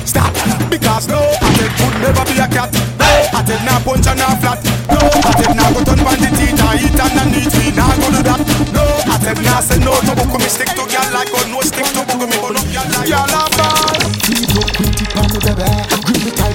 stop. 0.05 0.33
Because 0.69 1.07
no, 1.07 1.21
I 1.21 1.53
said 1.53 1.71
could 1.77 1.95
never 2.01 2.25
be 2.25 2.41
a 2.41 2.47
cat. 2.49 2.73
No, 2.97 3.09
I 3.37 3.43
said 3.45 3.61
nah 3.65 3.79
punch 3.85 4.07
and 4.07 4.17
nah 4.17 4.35
flat. 4.41 4.59
No, 4.89 4.97
I 4.97 5.31
said 5.37 5.53
nah 5.55 5.69
go 5.73 5.81
turn 5.85 6.01
the 6.01 6.29
teeth 6.33 6.57
and 6.57 6.81
eat 6.81 6.97
and 6.97 7.31
neat. 7.31 7.53
Me 7.53 7.69
nah 7.77 7.93
go 8.01 8.09
do 8.09 8.21
that. 8.25 8.41
No, 8.73 8.83
I 9.13 9.15
said 9.21 9.37
nah 9.45 9.61
say 9.61 9.77
no 9.77 9.93
to 9.93 10.13
book 10.17 10.39
me 10.41 10.49
stick 10.49 10.73
to 10.73 10.84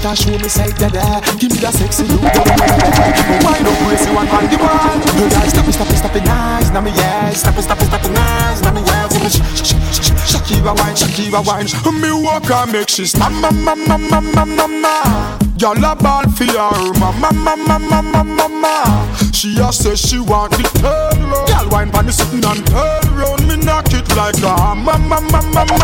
tight 0.01 0.09
and 0.09 0.17
show 0.17 0.37
me 0.37 0.49
side, 0.49 0.77
baby. 0.77 0.97
Give 1.37 1.51
me 1.51 1.57
that 1.61 1.73
sexy 1.73 2.03
look, 2.03 2.23
up, 2.23 2.45
brace 3.85 4.05
you 4.05 4.13
one 4.15 4.27
on 4.29 4.45
the 4.49 4.57
wall. 4.57 5.29
Guys, 5.29 5.51
stop 5.51 5.67
it, 5.67 5.73
stop 5.73 5.89
it, 5.89 5.97
stop 5.97 6.15
it, 6.15 6.23
nice. 6.23 6.69
Now 6.71 6.81
me, 6.81 6.91
yeah. 6.91 7.29
Stop 7.31 7.57
it, 7.57 7.63
stop 7.63 7.79
it, 7.81 7.85
stop 7.85 8.03
it, 8.03 8.11
nice. 8.11 8.61
Now 8.61 8.73
me, 8.73 8.81
sh- 9.29 9.73
Shakira 10.25 10.73
wine, 10.77 10.95
Shakira 10.95 11.45
wine. 11.45 11.67
Me 12.01 12.11
walk 12.11 12.49
and 12.49 12.71
make 12.71 12.89
she 12.89 13.05
snap, 13.05 13.31
ma 13.31 13.51
ma 13.51 13.75
ma 13.75 13.97
ma 13.97 14.19
ma 14.21 14.45
ma 14.45 14.67
ma. 14.67 15.37
Girl 15.57 15.85
a 15.85 15.95
ball 15.95 16.25
for 16.31 16.45
her, 16.45 16.93
ma 16.99 17.11
ma 17.11 17.31
ma 17.31 17.55
ma 17.55 17.77
ma 17.77 18.01
ma 18.01 18.23
ma 18.23 18.47
ma. 18.47 19.11
She 19.31 19.57
a 19.59 19.71
say 19.71 19.95
she 19.95 20.19
want 20.19 20.51
the 20.53 20.63
round. 20.81 21.21
Girl 21.47 21.65
oh. 21.65 21.69
wine 21.71 21.91
pon 21.91 22.05
the 22.05 22.11
sitting 22.11 22.43
and 22.45 22.65
turn 22.65 23.00
round. 23.15 23.47
Me 23.47 23.55
knock 23.57 23.87
it 23.93 24.07
like 24.15 24.37
a 24.41 24.75
ma 24.75 24.97
ma 24.97 25.19
ma 25.19 25.41
ma 25.41 25.63
ma. 25.65 25.81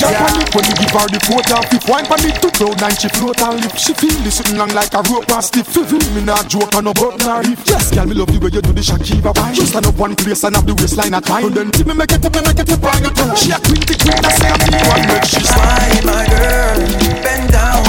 Jump 0.00 0.16
on 0.24 0.40
it 0.40 0.48
when 0.56 0.64
you 0.64 0.74
give 0.80 0.92
her 0.96 1.04
the 1.12 1.20
quote 1.28 1.50
and 1.52 1.64
fifth 1.68 1.84
wine 1.88 2.06
pon 2.08 2.24
it 2.24 2.40
to 2.40 2.48
cloud 2.56 2.80
nine 2.80 2.96
she 2.96 3.08
float 3.12 3.36
and 3.44 3.60
lift 3.60 3.76
She 3.76 3.92
feel 3.92 4.16
the 4.24 4.30
sitting 4.32 4.56
long 4.56 4.72
like 4.72 4.94
a 4.96 5.04
rope 5.12 5.28
and 5.28 5.44
stiff. 5.44 5.68
Feel 5.68 5.84
me 6.16 6.24
not 6.24 6.48
joke 6.48 6.72
and 6.72 6.88
no 6.88 6.92
button 6.96 7.28
or 7.28 7.44
if. 7.44 7.60
Yes, 7.68 7.92
girl, 7.92 8.06
me 8.06 8.14
love 8.14 8.32
the 8.32 8.40
way 8.40 8.48
you 8.48 8.62
do 8.64 8.72
the 8.72 8.80
Shakira 8.80 9.36
wine. 9.36 9.54
Just 9.54 9.76
stand 9.76 9.84
up 9.86 9.96
one 10.00 10.16
place 10.16 10.42
and 10.44 10.56
have 10.56 10.64
the 10.64 10.72
waistline 10.74 11.12
at 11.12 11.28
mine. 11.28 11.52
And 11.52 11.54
then 11.54 11.68
tip 11.70 11.86
me 11.86 11.94
make 11.94 12.12
it 12.12 12.24
up, 12.24 12.32
me 12.32 12.40
make 12.40 12.58
it 12.58 12.72
up 12.72 12.80
on 12.80 13.02
your 13.04 13.12
tongue 13.12 13.36
She 13.36 13.52
a 13.52 13.58
quinty 13.60 13.94
queen, 14.00 14.24
I 14.24 14.30
say 14.32 14.48
I'm 14.48 14.60
the 14.64 14.72
one. 14.88 15.04
Make 15.04 15.28
she 15.28 15.44
Wine, 15.52 16.04
my 16.08 16.24
girl, 16.32 16.78
bend 17.20 17.52
down, 17.52 17.84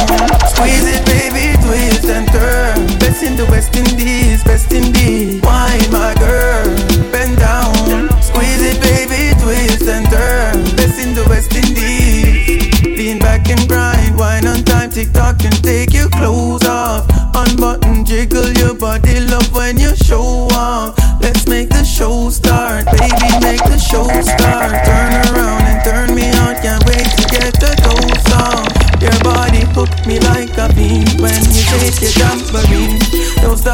squeeze 0.51 0.83
it, 0.83 1.05
baby, 1.07 1.55
twist 1.63 2.11
and 2.11 2.27
turn. 2.27 3.00
Best 3.11 3.23
in 3.23 3.35
the 3.35 3.45
West 3.47 3.75
Indies, 3.75 4.41
best 4.45 4.71
indeed. 4.71 5.43
Wine, 5.43 5.91
my 5.91 6.15
girl, 6.15 6.63
bend 7.11 7.37
down, 7.37 8.07
squeeze 8.23 8.63
it, 8.63 8.79
baby, 8.79 9.35
twist 9.43 9.83
and 9.83 10.07
turn. 10.07 10.63
Best 10.77 10.97
in 10.97 11.13
the 11.13 11.25
West 11.27 11.53
Indies. 11.53 12.81
Lean 12.85 13.19
back 13.19 13.49
and 13.49 13.67
grind, 13.67 14.17
wine 14.17 14.47
on 14.47 14.63
time, 14.63 14.89
TikTok 14.89 15.43
and 15.43 15.61
take 15.61 15.93
your 15.93 16.07
clothes 16.07 16.63
off. 16.63 17.05
Unbutton, 17.35 18.05
jiggle 18.05 18.49
your 18.53 18.75
body, 18.75 19.19
love 19.19 19.53
when 19.53 19.77
you 19.77 19.93
show 19.97 20.47
off. 20.53 21.00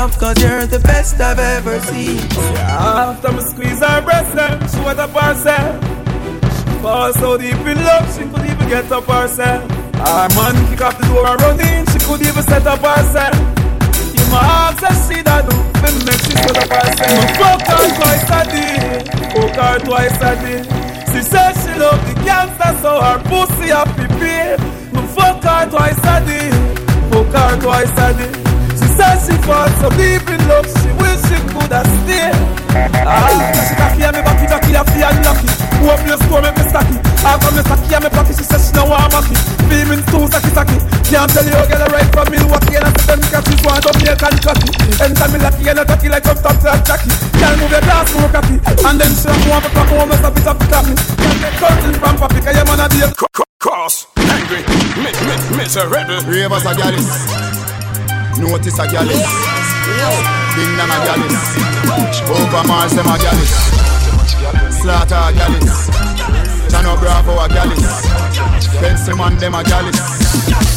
Stop, 0.07 0.19
cause 0.19 0.43
you're 0.43 0.65
the 0.67 0.79
best 0.79 1.19
I've 1.19 1.39
ever 1.39 1.79
seen. 1.81 2.17
Yeah, 2.55 3.11
after 3.11 3.31
me 3.31 3.41
squeeze 3.41 3.79
her 3.79 4.01
breast, 4.01 4.35
then 4.35 4.59
she 4.69 4.79
went 4.79 4.99
up 4.99 5.11
herself. 5.11 5.83
Fall 6.81 7.13
so 7.13 7.37
deep 7.37 7.57
in 7.65 7.77
love, 7.83 8.07
she 8.15 8.23
could 8.23 8.45
even 8.45 8.69
get 8.69 8.91
up 8.91 9.05
herself. 9.05 9.63
Our 9.95 10.29
man 10.29 10.55
kick 10.69 10.81
off 10.81 10.97
the 10.97 11.07
door 11.07 11.27
and 11.27 11.41
run 11.41 11.59
in, 11.59 11.85
she 11.87 11.99
could 11.99 12.21
even 12.21 12.43
set 12.43 12.65
up 12.67 12.79
herself. 12.79 13.35
My 14.31 14.43
ask 14.43 14.83
her 14.83 14.95
she 15.07 15.21
that 15.23 15.47
do, 15.47 15.55
me 15.79 15.89
make 16.03 16.19
she 16.23 16.35
set 16.35 16.55
up 16.55 16.71
herself. 16.71 17.11
Me 17.11 17.27
fuck 17.39 17.63
her 17.67 17.87
twice 17.95 18.27
a 18.27 18.41
day, 18.51 19.03
fuck 19.31 19.55
her 19.55 19.79
twice 19.87 20.19
a 20.19 20.31
day. 20.39 20.63
She 21.11 21.21
said 21.23 21.53
she 21.63 21.71
love 21.79 21.99
the 22.07 22.13
gangster, 22.23 22.75
so 22.83 23.01
her 23.01 23.19
pussy 23.27 23.71
a 23.71 23.83
pee 23.95 24.07
Me 24.93 25.01
fuck 25.15 25.43
her 25.43 25.69
twice 25.69 25.99
a 25.99 26.15
day, 26.27 26.51
fuck 27.11 27.33
her 27.33 27.61
twice 27.61 27.91
a 27.91 28.13
day. 28.15 28.46
She 28.97 29.05
said 29.05 29.21
she 29.29 29.37
fall 29.45 29.69
so 29.77 29.93
deep 29.93 30.25
in 30.25 30.41
love, 30.49 30.65
she 30.65 30.89
wish 30.97 31.21
she 31.29 31.37
could 31.53 31.69
have 31.69 31.85
stayed. 32.01 32.33
Ah, 33.05 33.29
she 33.53 33.77
cocky 33.77 34.01
and 34.01 34.17
me 34.17 34.25
backy, 34.25 34.49
backy, 34.49 34.73
I 34.73 34.81
feel 34.89 35.13
lucky. 35.21 35.49
Open 35.85 36.09
your 36.09 36.17
store, 36.25 36.41
make 36.41 36.57
me 36.57 36.65
stack 36.65 36.89
it. 36.89 36.97
I 37.21 37.37
got 37.37 37.53
me 37.53 37.61
stacky 37.61 37.93
and 37.93 38.01
me 38.01 38.09
pocket, 38.09 38.33
she 38.41 38.45
said 38.49 38.57
she 38.57 38.73
no 38.73 38.89
want 38.89 39.13
mocky. 39.13 39.37
Feelings 39.69 40.01
too 40.09 40.25
sacky, 40.33 40.49
sacky. 40.49 40.77
Can't 41.13 41.29
tell 41.29 41.45
you, 41.45 41.61
girl, 41.69 41.85
right 41.93 42.09
from 42.09 42.25
Milwaukee, 42.25 42.73
and 42.73 42.89
I 42.89 42.91
said 43.05 43.21
them 43.21 43.29
catch 43.29 43.45
this 43.45 43.61
one, 43.61 43.77
don't 43.85 43.97
make 44.01 44.17
and 44.17 44.39
cocky. 44.41 44.69
Anytime 44.97 45.29
me 45.29 45.39
lucky 45.45 45.61
and 45.69 45.77
I 45.77 45.83
tacky 45.85 46.09
like 46.09 46.25
up 46.25 46.41
top 46.41 46.57
to 46.57 46.67
a 46.73 46.77
jockey. 46.81 47.13
Can't 47.37 47.53
move 47.61 47.69
your 47.69 47.85
glass, 47.85 48.09
more 48.17 48.33
cocky. 48.33 48.57
And 48.81 48.97
then 48.97 49.13
she 49.13 49.29
don't 49.29 49.45
want 49.45 49.61
to 49.61 49.69
talk 49.77 49.89
home, 49.93 50.09
mess 50.09 50.25
up 50.25 50.33
it 50.33 50.49
up, 50.49 50.57
it 50.57 50.73
up 50.73 50.85
me. 50.89 50.97
Can't 50.97 51.37
get 51.37 51.53
curtain 51.61 51.93
from 52.01 52.15
papi, 52.17 52.41
cause 52.41 52.57
your 52.57 52.65
man 52.65 52.81
a 52.81 52.85
be 52.89 53.05
a 53.05 53.13
Cross, 53.61 54.09
angry, 54.17 54.65
mi 54.97 55.13
mi 55.21 55.35
miserable. 55.53 56.17
Ravers 56.25 56.65
a 56.65 56.73
gallus. 56.73 57.66
Notice 58.39 58.79
a 58.79 58.87
gallus. 58.87 59.23
Ding 60.55 60.73
dong 60.77 60.91
a 60.93 60.99
gallus. 61.05 61.57
Over 62.29 62.67
Mars 62.67 62.93
them 62.93 63.07
a 63.07 63.17
gallus. 63.17 63.53
Slaughter 64.69 65.15
a 65.15 65.33
gallus. 65.33 65.89
Chano 66.69 66.99
Bravo 66.99 67.39
a 67.39 67.47
gallus. 67.49 68.05
Pencilman 68.79 69.37
them 69.37 69.55
a 69.55 69.63
gallus. 69.63 69.97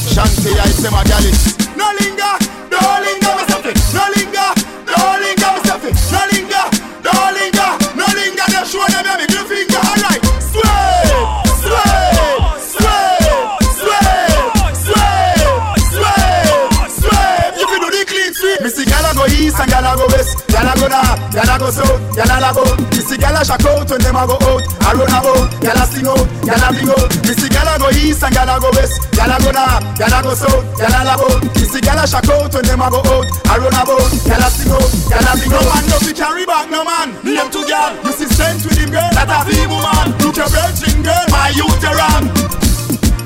Shanty 0.09 0.59
Ice 0.59 0.81
them 0.83 0.95
a 0.95 1.05
gallus. 1.05 1.57
No 1.77 1.87
linger, 2.01 2.35
no 2.73 2.81
linger, 3.05 3.33
me 3.37 3.43
stuff. 3.45 3.67
No 3.93 4.05
linger, 4.17 4.51
no 4.89 4.97
linger, 5.21 5.51
me 5.53 5.61
stuff. 5.61 5.85
No 6.13 6.21
linger, 6.33 6.65
no 7.05 7.13
linger, 7.37 7.71
no 7.95 8.07
linger. 8.17 8.47
Just 8.49 8.73
show 8.73 8.87
them 8.89 9.05
your 9.05 9.17
middle 9.21 9.45
finger. 9.45 9.81
Alright, 9.85 10.21
Gala 19.91 20.07
go 20.07 20.14
west. 20.14 20.47
Gala 20.47 20.72
go 20.78 20.86
north, 20.86 21.18
Gala 21.34 21.59
go 21.59 21.70
south, 21.70 21.99
Gala 22.14 22.38
la 22.38 22.55
go. 22.55 22.62
Missy 22.95 23.18
Gala 23.18 23.43
shack 23.43 23.64
out 23.66 23.91
when 23.91 23.99
them 23.99 24.14
a 24.14 24.22
go 24.22 24.38
out. 24.38 24.62
I 24.86 24.95
run 24.95 25.11
about, 25.11 25.51
Gala 25.59 25.84
sing 25.91 26.07
out, 26.07 26.22
Gala 26.47 26.70
bring 26.70 26.91
out. 26.95 27.11
Missy 27.26 27.49
Gala 27.51 27.74
go 27.74 27.91
east 27.91 28.22
and 28.22 28.30
Gala 28.30 28.62
go 28.62 28.70
west. 28.70 29.03
Gala 29.11 29.43
go 29.43 29.51
north, 29.51 29.82
Gala 29.99 30.22
go 30.22 30.30
south, 30.38 30.62
Gala 30.78 31.03
la 31.03 31.14
go. 31.18 31.26
Missy 31.59 31.80
Gala 31.82 32.07
shack 32.07 32.30
out 32.30 32.55
when 32.55 32.62
them 32.62 32.82
a 32.82 32.86
go 32.86 33.03
out. 33.03 33.26
I 33.51 33.59
run 33.59 33.74
about, 33.74 34.14
Gala 34.22 34.49
sing 34.55 34.70
out, 34.70 34.86
Gala 35.11 35.32
bring 35.34 35.59
out. 35.59 35.59
No 35.59 35.74
man 35.74 35.84
no 35.91 35.97
fi 35.99 36.12
carry 36.14 36.47
back, 36.47 36.70
no 36.70 36.86
man. 36.86 37.09
Name 37.26 37.51
to 37.51 37.66
girl, 37.66 37.91
you 38.07 38.12
see 38.14 38.30
sent 38.30 38.62
with 38.62 38.78
him 38.78 38.95
girl. 38.95 39.11
That 39.11 39.26
a 39.26 39.43
feeble 39.43 39.82
man. 39.82 40.14
Look 40.22 40.38
your 40.38 40.47
virgin 40.55 41.03
girl, 41.03 41.26
my 41.34 41.51
around. 41.51 42.70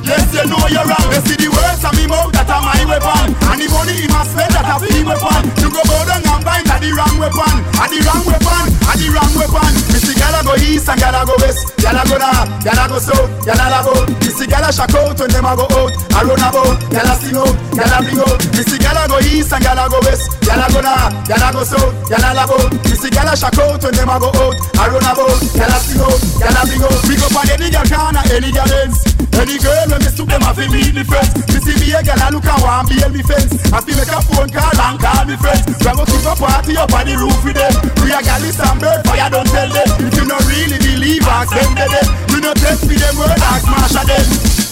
Yes, 0.05 0.29
you 0.37 0.45
know 0.47 0.61
you're 0.69 0.85
wrong. 0.85 1.09
You 1.13 1.21
see 1.25 1.37
the 1.41 1.49
words 1.49 1.85
of 1.85 1.93
me 1.97 2.07
mouth, 2.07 2.33
that 2.37 2.49
are 2.49 2.61
my 2.61 2.81
weapon. 2.85 3.33
And 3.49 3.59
the 3.61 3.67
money 3.73 4.05
in 4.05 4.11
my 4.13 4.23
spend, 4.29 4.53
that 4.53 4.69
a 4.69 4.75
free 4.81 5.03
weapon. 5.05 5.43
You 5.61 5.69
go 5.73 5.81
bow 5.89 6.05
down 6.05 6.23
and 6.25 6.45
bind, 6.45 6.67
that 6.69 6.81
the 6.85 6.93
wrong 6.93 7.17
weapon. 7.17 7.57
And 7.81 7.91
the 7.91 7.99
wrong 8.05 8.25
weapon, 8.29 8.65
and 8.69 8.99
the 9.01 9.09
wrong 9.13 9.33
weapon. 9.35 9.73
See 10.05 10.13
gala 10.21 10.45
go 10.45 10.53
east 10.61 10.85
and 10.89 11.01
gala 11.01 11.25
go 11.25 11.33
west. 11.41 11.73
Gala 11.81 12.05
go 12.05 12.21
north, 12.21 12.49
gala 12.61 12.85
go 12.93 12.99
south, 13.01 13.25
gala 13.49 13.67
la 13.73 13.81
go. 13.81 13.95
You 14.21 14.33
see 14.37 14.45
gala 14.45 14.69
shack 14.69 14.93
out 14.93 15.17
when 15.17 15.31
them 15.33 15.49
a 15.49 15.57
go 15.57 15.65
out. 15.65 15.93
I 16.13 16.21
run 16.29 16.45
about, 16.45 16.77
gala 16.93 17.15
sing 17.17 17.41
out, 17.41 17.57
gala 17.73 18.05
bring 18.05 18.21
out. 18.21 18.37
See 18.53 18.77
gala 18.77 19.09
go 19.09 19.17
east 19.25 19.53
and 19.57 19.65
gala 19.65 19.89
go 19.89 19.99
west. 20.05 20.29
Gala 20.45 20.69
go 20.69 20.85
north, 20.85 21.13
gala 21.25 21.49
go 21.57 21.65
south, 21.65 21.93
gala 22.13 22.37
la 22.37 22.45
go. 22.45 22.57
You 22.85 22.97
see 23.01 23.09
gala 23.09 23.33
shack 23.33 23.57
out 23.57 23.81
when 23.81 23.97
them 23.97 24.13
a 24.13 24.17
go 24.21 24.29
out. 24.29 24.55
I 24.77 24.93
run 24.93 25.09
about, 25.09 25.41
gala 25.57 25.79
sing 25.81 26.05
out, 26.05 26.21
gala 26.37 26.61
bring 26.69 26.85
out. 26.85 27.01
We 27.09 27.17
go 27.17 27.27
for 27.33 27.45
any 27.49 27.73
girl 27.73 27.89
corner, 27.89 28.23
any 28.29 28.53
girl 28.53 28.73
ends. 28.85 29.01
Any 29.41 29.57
girl 29.57 29.89
when 29.95 30.03
me 30.03 30.11
stoop 30.11 30.29
them 30.29 30.43
have 30.43 30.59
to 30.59 30.67
meet 30.75 30.91
me 30.91 31.05
friends. 31.07 31.31
Me 31.55 31.59
see 31.63 31.77
me 31.79 31.95
a 31.95 32.03
girl 32.03 32.19
I 32.19 32.29
look 32.35 32.45
and 32.45 32.63
want 32.63 32.91
bail 32.91 33.11
me 33.15 33.23
fence. 33.23 33.55
I 33.71 33.79
feel 33.79 33.95
make 33.95 34.11
a 34.11 34.19
phone 34.27 34.51
call 34.51 34.75
and 34.75 34.99
call 34.99 35.25
me 35.25 35.37
friends. 35.39 35.63
We 35.71 35.91
go 35.95 36.03
keep 36.03 36.27
a 36.27 36.35
party 36.35 36.75
up 36.75 36.91
on 36.91 37.07
the 37.07 37.15
roof 37.15 37.39
with 37.47 37.55
them. 37.55 37.75
We 38.03 38.11
a 38.11 38.19
gal 38.19 38.43
is 38.43 38.59
and 38.59 38.79
bird 38.83 39.07
fire 39.07 39.31
don't 39.31 39.47
tell 39.47 39.71
them. 39.71 39.89
If 40.03 40.15
you 40.19 40.27
not 40.27 40.43
really 40.51 40.79
believe, 40.83 41.23
ask 41.31 41.55
them 41.55 41.71
they 41.79 41.87
them. 41.87 42.07
We 42.35 42.39
no 42.43 42.53
test 42.55 42.83
for 42.83 42.99
them 42.99 43.15
word, 43.15 43.39
ask 43.39 43.67
Marsha 43.71 44.03
them. 44.03 44.64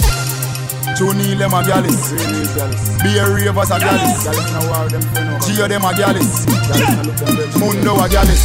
Neil 1.15 1.39
them 1.39 1.55
a 1.55 1.63
gallus 1.63 2.13
Be 3.03 3.19
a 3.19 3.29
ravers 3.29 3.71
a 3.71 3.79
gallus 3.79 4.27
Gio 5.45 5.69
them 5.69 5.85
a 5.85 5.95
gallus 5.95 6.47
Mundo 7.59 7.95
a 8.01 8.09
gallus 8.09 8.43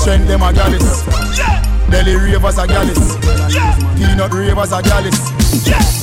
Strength 0.00 0.28
them 0.28 0.42
a 0.42 0.52
gallus 0.52 1.04
Delhi 1.90 2.14
ravers 2.14 2.58
a 2.58 2.66
gallus 2.66 3.16
Peanut 3.96 4.32
ravers 4.32 4.72
a 4.72 4.82
gallus 4.82 5.18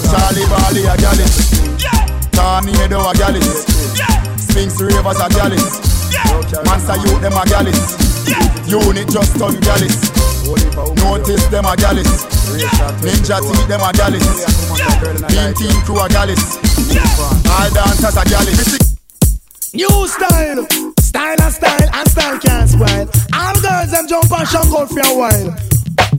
Charlie 0.09 0.45
Bali 0.47 0.85
a 0.85 0.97
gallus 0.97 1.51
Tornado 2.31 3.09
a 3.09 3.13
gallus 3.13 3.65
Sphinx 4.37 4.81
ravers 4.81 5.19
a 5.19 5.29
gallus 5.29 5.97
Monster 6.65 6.95
youth 6.97 7.21
them 7.21 7.33
a 7.33 7.45
gallus 7.45 8.06
Unit 8.67 9.07
just 9.09 9.37
done 9.37 9.59
gallus 9.61 10.11
Notice 10.97 11.45
them 11.47 11.65
a 11.65 11.75
gallus 11.75 12.25
Ninja 13.01 13.39
teeth 13.39 13.67
them 13.67 13.81
a 13.81 13.91
gallus 13.93 14.27
Beam 15.27 15.53
team 15.55 15.81
crew 15.83 15.99
a 15.99 16.07
gallus 16.09 16.57
All 17.47 17.69
dancers 17.71 18.17
a 18.17 18.23
gallus 18.25 18.87
New 19.73 20.07
style, 20.07 20.65
style 21.01 21.41
and 21.41 21.53
style 21.53 21.89
and 21.93 22.09
style 22.09 22.39
can't 22.39 22.69
spoil. 22.69 23.09
All 23.33 23.53
girls 23.61 23.91
them 23.91 24.07
jump 24.07 24.31
and 24.31 24.55
out 24.55 24.89
for 24.89 24.99
a 24.99 25.15
while. 25.15 25.76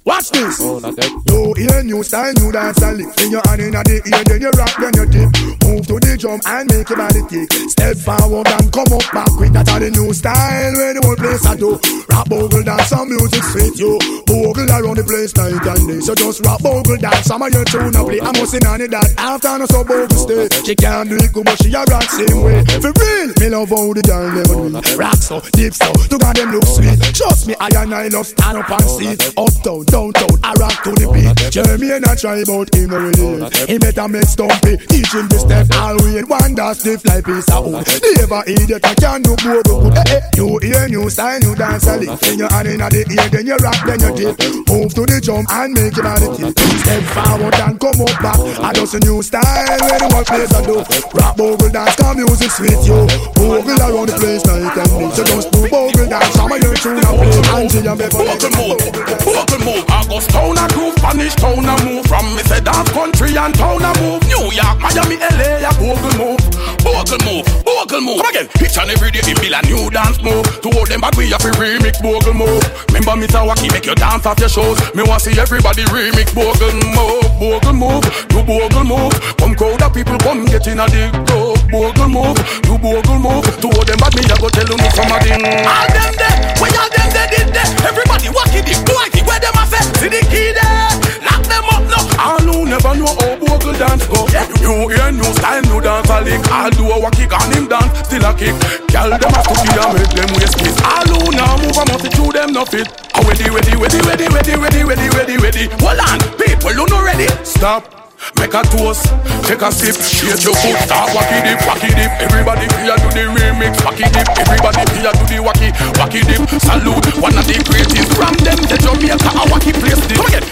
Watch 0.09 0.31
this. 0.31 0.57
Oh, 0.65 0.79
not 0.81 0.97
that. 0.97 1.13
New 1.29 1.53
ear, 1.61 1.85
new 1.85 2.01
style, 2.01 2.33
new 2.41 2.49
dance 2.49 2.81
and 2.81 2.97
lick. 2.97 3.13
In 3.21 3.29
your 3.29 3.45
hand 3.45 3.61
in 3.61 3.77
the 3.77 4.01
ear, 4.09 4.25
then 4.25 4.41
you 4.41 4.49
rock, 4.57 4.73
then 4.81 4.97
you 4.97 5.05
dip. 5.05 5.29
Move 5.69 5.85
to 5.85 6.01
the 6.01 6.17
drum 6.17 6.41
and 6.49 6.65
make 6.73 6.89
your 6.89 6.97
body 6.97 7.21
kick. 7.29 7.53
Step 7.69 7.93
forward 8.01 8.49
and 8.49 8.73
come 8.73 8.89
up 8.89 9.05
back 9.13 9.29
quick. 9.37 9.53
That's 9.53 9.69
how 9.69 9.77
the 9.77 9.93
new 9.93 10.09
style 10.17 10.73
where 10.81 10.97
the 10.97 11.05
whole 11.05 11.21
place 11.21 11.45
I 11.45 11.61
do. 11.61 11.77
Rap 12.09 12.25
bogle 12.25 12.65
dance, 12.65 12.89
some 12.89 13.13
music 13.13 13.45
sweet 13.53 13.77
you. 13.77 14.01
Bogle 14.25 14.65
around 14.65 14.97
the 14.97 15.05
place 15.05 15.37
night 15.37 15.61
and 15.61 15.85
day. 15.85 16.01
So 16.01 16.17
just 16.17 16.41
rap 16.41 16.65
bogle 16.65 16.97
dance, 16.97 17.29
some 17.29 17.45
of 17.45 17.53
your 17.53 17.69
tune 17.69 17.93
a 17.93 18.01
play. 18.01 18.25
I'm 18.25 18.33
missing 18.33 18.65
on 18.65 18.81
it 18.81 18.89
that 18.97 19.13
after 19.21 19.61
no 19.61 19.69
so 19.69 19.85
bogle 19.85 20.09
stay. 20.17 20.49
She 20.65 20.73
can't 20.73 21.13
do 21.13 21.21
it 21.21 21.37
good, 21.37 21.45
but 21.45 21.61
she 21.61 21.69
a 21.77 21.85
rock 21.85 22.09
same 22.09 22.41
way. 22.41 22.65
For 22.81 22.97
real, 22.97 23.29
me 23.45 23.53
love 23.53 23.69
how 23.69 23.93
the 23.93 24.01
girl 24.09 24.33
them 24.33 24.73
do. 24.73 24.81
Rock 24.97 25.21
so, 25.21 25.45
deep 25.53 25.77
so, 25.77 25.93
to 25.93 26.17
got 26.17 26.33
them 26.33 26.57
look 26.57 26.65
sweet. 26.65 26.97
Trust 27.13 27.45
me, 27.45 27.53
I 27.61 27.69
and 27.77 27.93
I 27.93 28.09
love 28.09 28.25
stand 28.25 28.57
up 28.57 28.73
and 28.73 28.89
see. 28.89 29.13
Uptown, 29.37 29.85
downtown, 29.99 30.39
I 30.45 30.53
rock 30.55 30.77
to 30.87 30.91
the 30.95 31.07
beat. 31.11 31.35
Jeremy 31.51 31.91
and 31.91 32.07
I 32.07 32.15
try 32.15 32.39
about 32.39 32.71
him 32.71 32.91
really. 32.95 33.51
He 33.67 33.79
better 33.79 34.07
make 34.07 34.31
stumpy, 34.31 34.79
teach 34.87 35.11
him 35.11 35.27
the 35.27 35.39
step. 35.43 35.67
All 35.75 35.99
we 36.07 36.23
in 36.23 36.27
one 36.31 36.55
that 36.55 36.79
stiff 36.79 37.03
like 37.03 37.27
piece 37.27 37.51
of 37.51 37.67
wood. 37.67 37.83
Never 37.83 38.43
idiot, 38.47 38.85
I 38.87 38.95
can 38.95 39.23
do 39.27 39.35
more 39.43 39.63
good. 39.67 39.99
Eh, 39.99 40.15
eh. 40.15 40.23
New 40.39 40.55
ear, 40.63 40.87
new 40.87 41.11
style, 41.11 41.41
new 41.43 41.55
dance 41.59 41.87
a 41.91 41.99
lick. 41.99 42.15
Then 42.23 42.39
you 42.39 42.49
hand 42.49 42.69
in 42.71 42.79
the 42.79 43.03
ear, 43.11 43.27
then 43.29 43.47
you 43.47 43.59
rock, 43.59 43.79
then 43.83 43.99
you 43.99 44.13
dip. 44.15 44.35
Move 44.71 44.95
to 44.95 45.03
the 45.03 45.19
jump 45.19 45.51
and 45.51 45.75
make 45.75 45.97
your 45.99 46.07
body 46.07 46.29
tip. 46.37 46.55
Step 46.55 47.03
forward 47.19 47.59
and 47.59 47.77
come 47.83 47.99
up 47.99 48.15
back. 48.23 48.39
I 48.63 48.71
just 48.79 48.95
a 48.95 49.01
new 49.03 49.19
style 49.23 49.43
where 49.43 49.99
the 49.99 50.07
whole 50.15 50.27
place 50.27 50.53
I 50.55 50.63
do. 50.63 50.79
Rap 51.19 51.35
bogle 51.35 51.71
dance, 51.75 51.97
come 51.99 52.23
music 52.23 52.55
sweet 52.55 52.79
you. 52.87 53.03
Bogle 53.35 53.83
around 53.83 54.07
the 54.07 54.15
place 54.15 54.47
night 54.47 54.79
and 54.79 54.91
day. 54.95 55.11
So 55.11 55.23
just 55.27 55.51
do 55.51 55.67
bogle 55.67 56.07
dance, 56.07 56.35
some 56.39 56.53
of 56.53 56.63
your 56.63 56.75
tune 56.79 57.03
and 57.03 57.17
play. 57.19 57.43
Angie 57.59 57.83
and 57.83 57.99
Beverly. 57.99 58.31
Bogle 58.31 58.53
move, 58.55 58.79
bogle 59.27 59.61
move. 59.67 59.78
August 59.91 60.31
town 60.31 60.59
a 60.59 60.67
groove, 60.73 60.95
Spanish 60.99 61.35
town 61.35 61.65
a 61.65 61.75
move. 61.85 62.07
From 62.07 62.27
me 62.35 62.43
say 62.43 62.61
dance 62.61 62.91
country 62.91 63.37
and 63.37 63.55
town 63.55 63.83
a 63.83 63.91
move. 64.01 64.23
New 64.27 64.51
York, 64.51 64.77
Miami, 64.83 65.17
LA 65.39 65.63
a 65.63 65.73
bogle 65.79 66.15
move. 66.19 66.43
Bogle 66.83 67.19
move, 67.27 67.47
bogle 67.65 68.01
move. 68.01 68.19
Come 68.23 68.31
again. 68.31 68.49
Each 68.63 68.79
and 68.79 68.91
every 68.91 69.11
day, 69.11 69.23
him 69.23 69.37
build 69.41 69.55
a 69.55 69.61
new 69.67 69.91
dance 69.91 70.23
move. 70.23 70.45
To 70.63 70.69
hold 70.71 70.89
them 70.89 71.01
back, 71.01 71.17
we 71.17 71.31
have 71.31 71.43
to 71.43 71.51
remix 71.59 72.01
bogle 72.03 72.35
move. 72.35 72.63
Remember, 72.91 73.15
Mr. 73.19 73.43
Wacky, 73.47 73.71
make 73.73 73.87
you 73.87 73.95
dance 73.95 74.27
off 74.27 74.39
your 74.41 74.49
shows. 74.49 74.79
Me 74.95 75.03
want 75.03 75.23
see 75.23 75.39
everybody 75.39 75.83
remix 75.95 76.35
bogle 76.35 76.73
move, 76.95 77.29
bogle 77.39 77.75
move, 77.75 78.05
do 78.29 78.43
bogle 78.43 78.85
move. 78.85 79.15
Come 79.39 79.55
crowd 79.55 79.83
of 79.83 79.95
people, 79.95 80.19
come 80.19 80.45
get 80.47 80.67
in 80.67 80.81
a 80.81 80.87
dig 80.89 81.13
club. 81.27 81.59
Bogle 81.71 82.09
move, 82.09 82.39
do 82.63 82.79
bogle 82.79 83.19
move. 83.19 83.45
To 83.61 83.69
hold 83.69 83.87
them 83.87 83.99
back, 83.99 84.15
me 84.15 84.23
I 84.25 84.37
go 84.39 84.49
tell 84.49 84.67
you 84.67 84.79
some 84.95 85.13
of 85.13 85.21
them. 85.23 85.43
All 85.67 85.89
them 85.93 86.15
there, 86.17 86.37
where 86.63 86.79
all 86.79 86.98
there 87.31 87.45
did 87.45 87.55
there. 87.55 87.69
Everybody 87.89 88.29
wacky 88.33 88.65
the 88.65 88.75
boy, 88.85 89.09
where 89.25 89.41
them 89.41 89.57
a 89.57 89.65
say, 89.69 89.83
see 90.01 90.09
the 90.09 90.21
key 90.29 90.53
there. 90.57 90.89
Lock 91.25 91.43
them 91.47 91.65
up 91.71 91.85
now. 91.89 92.05
All 92.19 92.41
who 92.41 92.67
never 92.67 92.95
know 92.97 93.13
how 93.21 93.37
bogle 93.37 93.77
dance 93.77 94.07
go. 94.09 94.27
New 94.61 94.91
ear, 94.91 95.13
new 95.13 95.31
style, 95.37 95.63
new 95.63 95.81
dance 95.81 96.11
a 96.11 96.21
link. 96.21 96.45
All 96.51 96.71
do 96.71 96.85
a 96.89 96.97
wacky 96.99 97.29
on 97.29 97.49
him 97.53 97.69
dance, 97.69 97.93
still 98.09 98.25
a 98.25 98.33
kick. 98.35 98.57
Girl, 98.91 99.11
them 99.13 99.35
a 99.37 99.41
cookie 99.45 99.73
and 99.77 99.93
make 99.95 100.13
them 100.17 100.31
waist 100.37 100.57
kiss. 100.59 100.77
All 100.83 101.07
who 101.07 101.33
now 101.37 101.57
move 101.61 101.77
a 101.77 101.85
must 101.87 102.11
to 102.11 102.25
them 102.33 102.53
no 102.53 102.65
fit. 102.65 102.89
Ready, 103.29 103.51
ready, 103.51 103.77
ready, 103.77 103.99
ready, 104.09 104.27
ready, 104.29 104.55
ready, 104.57 104.83
ready, 104.85 105.09
ready, 105.11 105.37
ready. 105.37 105.65
Hold 105.85 106.01
on, 106.01 106.19
people, 106.39 106.73
who 106.73 106.87
no 106.87 107.05
ready? 107.05 107.29
Stop. 107.45 107.98
Make 108.39 108.55
a 108.55 108.63
toast, 108.67 109.07
take 109.47 109.63
a 109.63 109.71
sip, 109.71 109.95
shake 110.03 110.43
your 110.45 110.55
foot, 110.55 110.79
start 110.85 111.11
wacky 111.15 111.39
dip, 111.43 111.59
wacky 111.67 111.91
dip. 111.95 112.11
Everybody 112.19 112.67
here 112.83 112.99
do 112.99 113.09
the 113.15 113.25
remix, 113.31 113.79
wacky 113.83 114.07
dip. 114.11 114.27
Everybody 114.39 114.83
here 114.99 115.13
do 115.15 115.25
the 115.27 115.39
wacky, 115.43 115.71
wacky 115.99 116.23
dip. 116.27 116.43
Salute 116.61 117.07
one 117.23 117.37
of 117.39 117.47
the 117.47 117.57
greatest 117.67 118.11
from 118.19 118.35
them, 118.43 118.59
the 118.67 118.77
Jamaica, 118.79 119.31
a 119.39 119.45
wacky 119.51 119.73
place. 119.73 120.01
Come 120.17 120.27
again. 120.27 120.45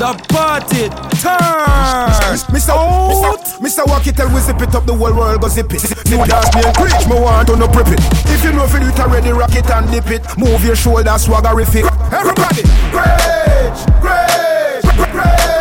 The 0.00 0.16
party 0.32 0.88
turns. 1.20 2.44
Mr. 2.48 2.72
Mr. 2.72 3.60
Mr. 3.60 3.84
Wacky 3.84 4.16
tell 4.16 4.32
we 4.32 4.40
zip 4.40 4.60
it 4.62 4.74
up, 4.74 4.86
the 4.86 4.94
whole 4.94 5.14
world 5.14 5.40
go 5.42 5.48
zip 5.48 5.72
it. 5.74 5.82
New 6.08 6.24
dance 6.24 6.48
me 6.54 6.62
and 6.64 6.74
preach, 6.74 7.06
me 7.06 7.20
want 7.20 7.48
to 7.48 7.56
no 7.56 7.68
prep 7.68 7.88
it. 7.88 8.00
If 8.32 8.42
you 8.42 8.52
know 8.52 8.64
if 8.64 8.72
you 8.72 8.80
do 8.80 8.88
it 8.88 8.98
already, 9.00 9.30
rock 9.30 9.54
it 9.54 9.68
and 9.68 9.90
dip 9.90 10.10
it. 10.10 10.24
Move 10.38 10.64
your 10.64 10.76
shoulders, 10.76 11.26
swaggerific. 11.26 11.84
Everybody, 12.12 12.62
great, 12.90 13.76
great, 14.00 14.82
great, 15.12 15.59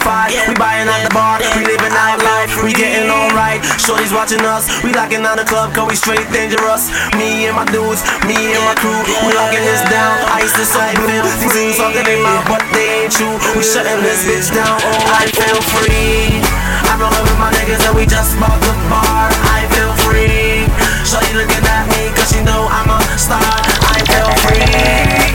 table. 0.00 0.48
We 0.48 0.54
buying 0.54 0.88
at 0.88 1.02
the 1.06 1.12
bar. 1.14 1.38
We 1.56 1.64
living 1.64 1.94
out 1.94 2.22
life. 2.22 2.52
We 2.62 2.72
getting 2.72 3.10
alright. 3.10 3.62
Shorty's 3.80 4.12
watching 4.12 4.42
us. 4.42 4.68
We 4.82 4.92
locking 4.92 5.22
down 5.22 5.38
the 5.38 5.44
club 5.44 5.74
cause 5.74 5.88
we 5.88 5.96
straight 5.96 6.26
dangerous. 6.30 6.90
Me 7.16 7.46
and 7.46 7.56
my 7.56 7.64
dudes, 7.66 8.02
me 8.26 8.54
and 8.54 8.64
my 8.64 8.74
crew. 8.78 9.00
We 9.26 9.32
locking 9.34 9.64
this 9.64 9.82
down. 9.90 10.18
Ice 10.38 10.54
is 10.58 10.68
so 10.70 10.80
blue. 10.94 11.24
Things 11.50 11.76
talking 11.76 12.06
in 12.06 12.22
my 12.22 12.42
but 12.46 12.62
they 12.72 13.04
ain't 13.04 13.12
true. 13.12 13.36
We 13.56 13.62
shutting 13.62 14.00
this 14.02 14.24
bitch 14.26 14.54
down. 14.54 14.78
Oh, 14.82 15.18
I 15.18 15.26
feel 15.30 15.60
free. 15.74 16.42
I'm 16.88 17.00
rolling 17.00 17.24
with 17.24 17.38
my 17.38 17.50
niggas 17.52 17.82
and 17.86 17.94
we 17.96 18.06
just 18.06 18.38
bought 18.38 18.58
the 18.60 18.74
bar. 18.88 19.28
I 19.54 19.66
feel 19.74 19.92
free. 20.06 20.66
Shorty 21.04 21.32
looking 21.34 21.64
at 21.64 21.84
me 21.90 22.12
cause 22.14 22.30
she 22.32 22.40
know 22.44 22.68
I'm 22.70 22.90
a 22.90 23.00
star. 23.18 23.42
I 23.42 23.98
feel 24.06 24.30
free. 24.44 25.27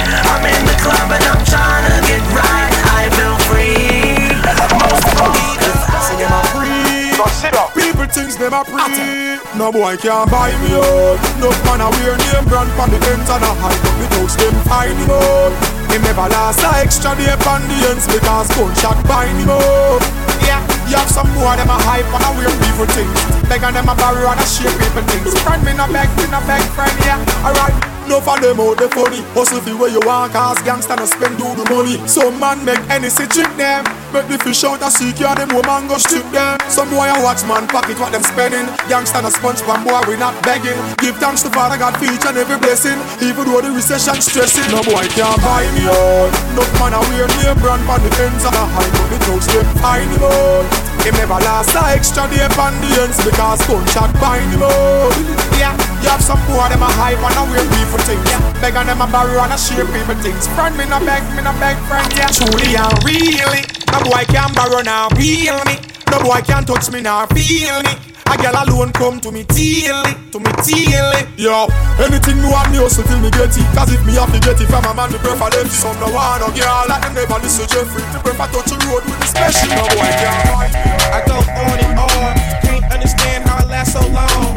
Thinks 8.13 8.37
them 8.37 8.53
a 8.53 8.61
free. 8.63 9.41
No 9.57 9.73
boy 9.73 9.97
can 9.97 10.29
buy 10.29 10.53
me 10.61 10.77
out. 10.77 11.17
No 11.41 11.49
man 11.65 11.81
a 11.81 11.89
wear 11.97 12.13
name 12.13 12.45
brand 12.45 12.69
from 12.77 12.93
the 12.93 13.01
ends 13.09 13.25
and 13.25 13.41
a 13.41 13.51
hide 13.57 13.81
up 13.81 13.95
the 13.97 14.07
toast 14.13 14.37
them 14.37 14.53
find 14.69 14.93
him 14.93 15.09
out. 15.09 15.53
Him 15.89 16.01
never 16.05 16.29
last 16.29 16.61
a 16.61 16.69
extra 16.77 17.17
day 17.17 17.33
on 17.33 17.61
the 17.65 17.77
ends 17.89 18.05
because 18.05 18.47
gunshot 18.53 19.01
bind 19.09 19.33
him 19.41 19.49
up. 19.49 20.01
Yeah, 20.45 20.61
you 20.85 20.95
have 20.95 21.09
some 21.09 21.29
more 21.33 21.57
them 21.57 21.73
a 21.73 21.77
hype 21.89 22.05
and 22.05 22.23
a 22.23 22.29
wear 22.37 22.53
people 22.61 22.87
things. 22.93 23.17
Beg 23.49 23.65
and 23.65 23.75
them 23.75 23.89
a 23.89 23.95
borrow 23.97 24.29
and 24.29 24.39
a 24.39 24.45
share 24.45 24.73
people 24.77 25.03
things. 25.09 25.33
Friend 25.41 25.61
me 25.65 25.73
no 25.73 25.89
beg, 25.89 26.09
me 26.21 26.29
no 26.29 26.39
beg 26.45 26.61
friend 26.77 26.93
yeah. 27.01 27.17
Alright. 27.41 27.92
No 28.07 28.19
for 28.19 28.35
them 28.39 28.59
out 28.59 28.77
the 28.77 28.89
funny 28.91 29.23
Hustle 29.31 29.61
feel 29.63 29.79
where 29.79 29.89
you 29.89 30.03
want 30.03 30.33
cause 30.33 30.59
gangsta 30.67 30.99
no 30.99 31.05
spend 31.05 31.39
do 31.39 31.47
the 31.55 31.63
money. 31.71 31.95
Some 32.07 32.39
man 32.39 32.63
make 32.65 32.81
any 32.91 33.09
see 33.09 33.27
trick 33.27 33.49
them. 33.55 33.87
Make 34.11 34.27
the 34.27 34.37
fish 34.37 34.63
out 34.67 34.83
a 34.83 34.89
ya 35.17 35.33
them 35.33 35.49
woman 35.55 35.87
go 35.87 35.97
strip 35.97 36.27
them. 36.35 36.59
Some 36.67 36.91
boy 36.91 37.07
a 37.07 37.15
watch 37.23 37.41
man 37.47 37.65
pocket 37.67 37.97
what 37.97 38.11
them 38.11 38.21
spending. 38.21 38.67
Gangsta 38.91 39.23
no 39.23 39.29
sponge 39.31 39.63
pan 39.63 39.81
boy 39.87 40.03
we 40.05 40.19
not 40.19 40.35
begging. 40.43 40.77
Give 40.99 41.15
thanks 41.17 41.41
to 41.43 41.49
Father 41.49 41.79
God 41.79 41.95
for 41.97 42.05
each 42.05 42.25
and 42.27 42.37
every 42.37 42.59
blessing. 42.59 42.99
Even 43.23 43.47
though 43.47 43.63
the 43.63 43.71
recession 43.71 44.19
stressing. 44.19 44.67
No 44.69 44.83
boy 44.83 45.07
can't 45.15 45.39
buy 45.41 45.63
me 45.73 45.87
out. 45.87 46.31
No 46.53 46.63
man 46.77 46.93
a 46.93 47.01
wear 47.09 47.25
name 47.39 47.57
brand 47.63 47.81
pan 47.87 48.03
the 48.03 48.11
ends 48.19 48.43
of 48.43 48.51
the 48.51 48.63
high 48.67 48.91
But 48.99 49.07
the 49.15 49.17
jokes 49.25 49.47
them 49.47 49.65
find 49.79 50.11
him 50.11 50.23
out. 50.27 50.93
Him 51.03 51.15
never 51.19 51.35
last 51.43 51.75
a 51.75 51.83
extra 51.91 52.23
day 52.31 52.47
on 52.47 52.73
the 52.79 52.89
ends 53.03 53.19
because 53.25 53.59
gunshot 53.67 54.13
bind 54.23 54.47
him 54.55 54.63
out. 54.63 55.11
Yeah, 55.59 55.75
you 55.99 56.07
have 56.07 56.23
some 56.23 56.39
boy 56.47 56.63
them 56.71 56.79
a 56.79 56.87
hype 56.95 57.19
and 57.19 57.37
a 57.39 57.43
weird 57.51 57.67
people 57.93 58.05
things. 58.05 58.25
Yeah, 58.29 58.61
beg 58.61 58.75
and 58.75 58.89
them 58.89 59.01
a 59.01 59.07
borrow 59.07 59.41
and 59.43 59.53
a 59.53 59.57
share 59.57 59.85
people 59.85 60.17
things. 60.17 60.47
Friend 60.57 60.75
me 60.77 60.85
no 60.89 60.99
beg, 60.99 61.21
me 61.35 61.41
no 61.45 61.53
beg 61.61 61.77
friend. 61.85 62.09
Yeah, 62.17 62.33
truly 62.33 62.73
and 62.73 62.97
really, 63.05 63.61
no 63.93 64.01
boy 64.01 64.25
can 64.25 64.53
borrow 64.53 64.81
now, 64.81 65.09
feel 65.13 65.61
me. 65.65 65.77
No 66.09 66.21
boy 66.21 66.41
can 66.41 66.65
touch 66.65 66.89
me 66.91 67.01
now, 67.01 67.25
feel 67.27 67.81
me. 67.85 67.93
I 68.25 68.33
a 68.33 68.37
girl 68.41 68.57
alone 68.65 68.91
come 68.93 69.19
to 69.21 69.31
me 69.31 69.43
daily, 69.43 70.15
to 70.31 70.39
me 70.39 70.49
daily. 70.65 71.21
Yo, 71.37 71.67
anything 72.01 72.41
me 72.41 72.49
want 72.49 72.71
me 72.71 72.81
hustle 72.81 73.03
till 73.05 73.19
me 73.21 73.29
get 73.29 73.53
it. 73.53 73.67
Cause 73.77 73.93
if 73.93 74.01
me 74.05 74.17
have 74.17 74.31
to 74.33 74.39
get 74.41 74.57
it 74.57 74.65
from 74.65 74.85
a 74.89 74.93
man, 74.95 75.11
me 75.11 75.19
prefer 75.21 75.53
them 75.53 75.69
to 75.69 75.75
some 75.75 75.97
no 75.99 76.09
one. 76.09 76.41
No 76.41 76.49
girl 76.49 76.85
like 76.89 77.03
them 77.03 77.13
never 77.13 77.37
listen 77.43 77.67
to 77.67 77.77
Jeffrey. 77.77 78.01
Me 78.09 78.19
prefer 78.25 78.47
touch 78.49 78.73
the 78.73 78.77
road 78.89 79.05
with 79.05 79.19
the 79.21 79.27
special. 79.27 79.69
No 79.69 79.85
boy 79.93 80.09
can 80.17 80.65
I 81.13 81.19
go 81.29 81.37
on 81.37 81.77
and 81.77 81.99
on, 81.99 82.33
can't 82.65 82.85
understand 82.89 83.45
how 83.45 83.61
I 83.61 83.69
last 83.69 83.93
so 83.93 84.01
long. 84.09 84.52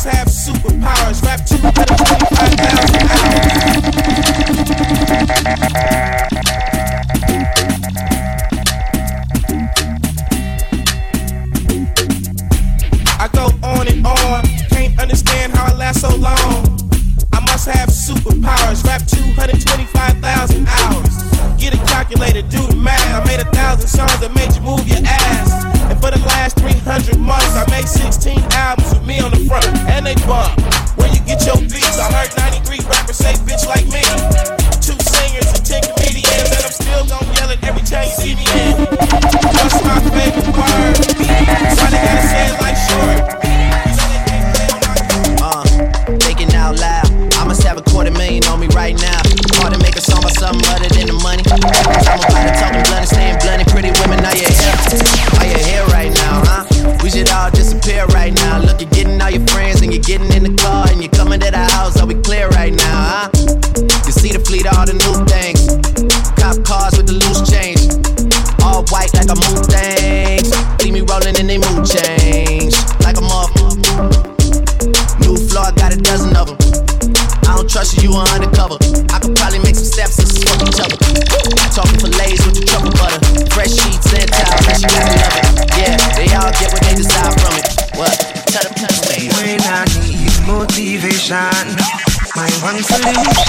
I 0.00 0.02
must 0.02 0.16
have 0.16 0.28
superpowers, 0.28 1.22
rap 1.22 1.44
225,000 1.44 3.02
hours. 3.10 3.60
I 13.18 13.28
go 13.34 13.50
on 13.62 13.88
and 13.88 14.06
on, 14.06 14.44
can't 14.70 14.98
understand 14.98 15.52
how 15.52 15.66
I 15.66 15.76
last 15.76 16.00
so 16.00 16.16
long. 16.16 16.80
I 17.34 17.40
must 17.40 17.68
have 17.68 17.90
superpowers, 17.90 18.82
rap 18.86 19.02
225,000 19.06 20.66
hours. 20.66 21.39
Get 21.60 21.74
a 21.74 21.84
calculator, 21.84 22.40
do 22.40 22.66
the 22.66 22.74
math. 22.74 23.04
I 23.12 23.20
made 23.28 23.40
a 23.40 23.44
thousand 23.52 23.88
songs 23.88 24.18
that 24.20 24.32
made 24.32 24.48
you 24.56 24.62
move 24.62 24.80
your 24.88 25.04
ass. 25.04 25.52
And 25.92 26.00
for 26.00 26.10
the 26.10 26.16
last 26.24 26.56
300 26.56 27.20
months, 27.20 27.52
I 27.52 27.68
made 27.68 27.86
16 27.86 28.40
albums 28.56 28.94
with 28.96 29.04
me 29.04 29.20
on 29.20 29.30
the 29.30 29.44
front. 29.44 29.68
And 29.92 30.06
they 30.06 30.16
bump. 30.24 30.56
Where 30.96 31.12
you 31.12 31.20
get 31.28 31.44
your 31.44 31.60
beats, 31.60 32.00
I 32.00 32.08
heard 32.16 32.32
93 32.64 32.80
rappers. 32.88 33.09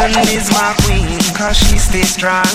Solution 0.02 0.38
is 0.38 0.50
my 0.52 0.74
queen, 0.86 1.20
cause 1.36 1.58
she 1.58 1.78
stays 1.78 2.10
strong. 2.10 2.46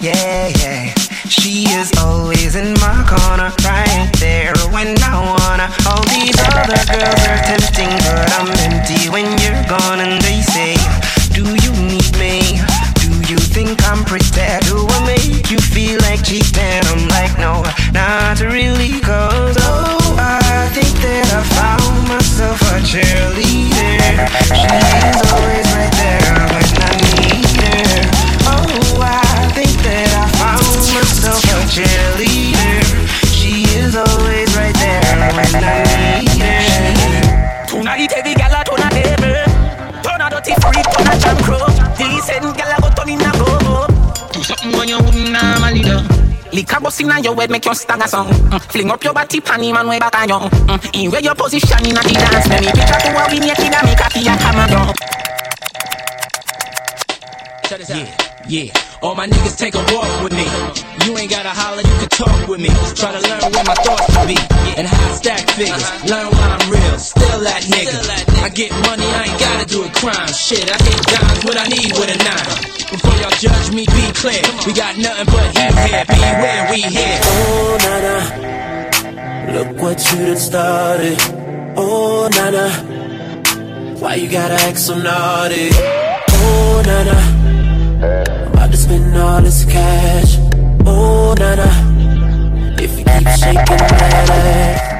Yeah, 0.00 0.48
yeah. 0.58 0.94
She 1.28 1.64
is 1.70 1.92
always 1.98 2.56
in 2.56 2.74
my 2.74 3.04
corner, 3.06 3.52
right 3.62 4.10
there 4.18 4.54
when 4.72 4.96
I 5.02 5.14
wanna. 5.22 5.70
All 5.86 6.02
these 6.10 6.34
other 6.50 6.80
girls 6.90 7.22
are 7.30 7.42
tempting, 7.46 7.92
but 8.06 8.26
I'm 8.38 8.48
empty 8.66 9.08
when 9.08 9.26
you're 9.38 9.43
Bust 47.04 47.24
your 47.24 47.34
head, 47.36 47.50
make 47.50 47.64
you 47.64 47.74
stagger 47.74 48.08
song. 48.08 48.28
Mm. 48.28 48.60
Fling 48.72 48.90
up 48.90 49.04
your 49.04 49.12
body, 49.12 49.40
panty 49.40 49.72
man 49.72 49.86
way 49.86 49.98
back 49.98 50.16
on 50.16 50.28
you. 50.28 50.34
Mm. 50.34 51.04
In 51.04 51.10
where 51.10 51.20
your 51.20 51.34
position 51.34 51.84
inna 51.84 52.00
the 52.00 52.14
dance, 52.14 52.48
make 52.48 52.60
me 52.60 52.72
picture 52.72 53.00
to 53.00 53.10
a 53.12 53.22
we 53.30 53.40
naked 53.40 53.74
and 53.74 53.84
make 53.84 54.00
a 54.00 54.08
and 54.16 54.40
hammer 54.40 54.68
down. 54.68 54.94
Yeah, 57.88 58.06
yeah. 58.48 58.72
All 59.02 59.14
my 59.14 59.26
niggas 59.26 59.58
take 59.58 59.74
a 59.74 59.84
walk 59.92 60.08
with 60.22 60.32
me. 60.32 60.46
You 61.04 61.18
ain't 61.18 61.30
gotta 61.30 61.50
holler, 61.50 61.82
you 61.82 61.96
can 62.00 62.08
talk 62.08 62.48
with 62.48 62.60
me. 62.60 62.70
Try 62.96 63.12
to 63.12 63.20
learn 63.20 63.52
where 63.52 63.64
my 63.64 63.74
thoughts 63.84 64.06
to 64.06 64.24
be 64.24 64.38
and 64.78 64.86
how 64.86 65.10
I 65.10 65.12
stack 65.12 65.44
figures. 65.50 65.84
Learn 66.08 66.28
why 66.32 66.46
I'm 66.56 66.70
real, 66.70 66.98
still 66.98 67.40
that 67.44 67.62
nigga. 67.68 68.44
I 68.44 68.48
get 68.48 68.70
money, 68.88 69.04
I 69.04 69.28
ain't 69.28 69.40
gotta 69.40 69.66
do 69.66 69.84
a 69.84 69.90
crime. 69.90 70.28
Shit, 70.32 70.64
I 70.64 70.76
hit 70.80 71.00
dimes 71.04 71.44
what 71.44 71.56
I 71.58 71.66
need 71.68 71.92
with 71.92 72.14
a 72.14 72.18
nine. 72.24 72.83
Judge 73.44 73.74
me, 73.74 73.84
be 73.84 74.10
clear. 74.14 74.40
We 74.66 74.72
got 74.72 74.96
nothing 74.96 75.26
but 75.26 75.48
heat 75.54 75.74
here. 75.84 76.04
Beware, 76.06 76.66
we 76.70 76.80
here. 76.80 77.20
Oh, 77.24 77.76
nana. 77.84 79.52
Look 79.52 79.82
what 79.82 79.98
you 80.12 80.24
done 80.24 80.36
started. 80.38 81.18
Oh, 81.76 82.26
nana. 82.32 82.70
Why 84.00 84.14
you 84.14 84.30
gotta 84.30 84.54
act 84.54 84.78
so 84.78 84.96
naughty? 84.96 85.68
Oh, 85.72 86.82
nana. 86.86 87.18
I'm 88.46 88.52
about 88.54 88.70
to 88.70 88.78
spend 88.78 89.14
all 89.14 89.42
this 89.42 89.66
cash. 89.66 90.38
Oh, 90.86 91.34
nana. 91.38 91.68
If 92.82 92.98
you 92.98 93.04
keep 93.04 93.28
shaking 93.28 93.76
that 93.76 94.30
ass. 94.30 94.93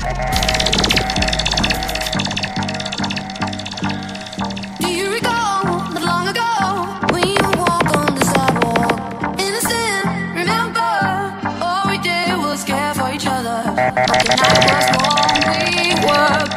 Was 14.62 14.86
we 15.59 15.94
were 16.06 16.53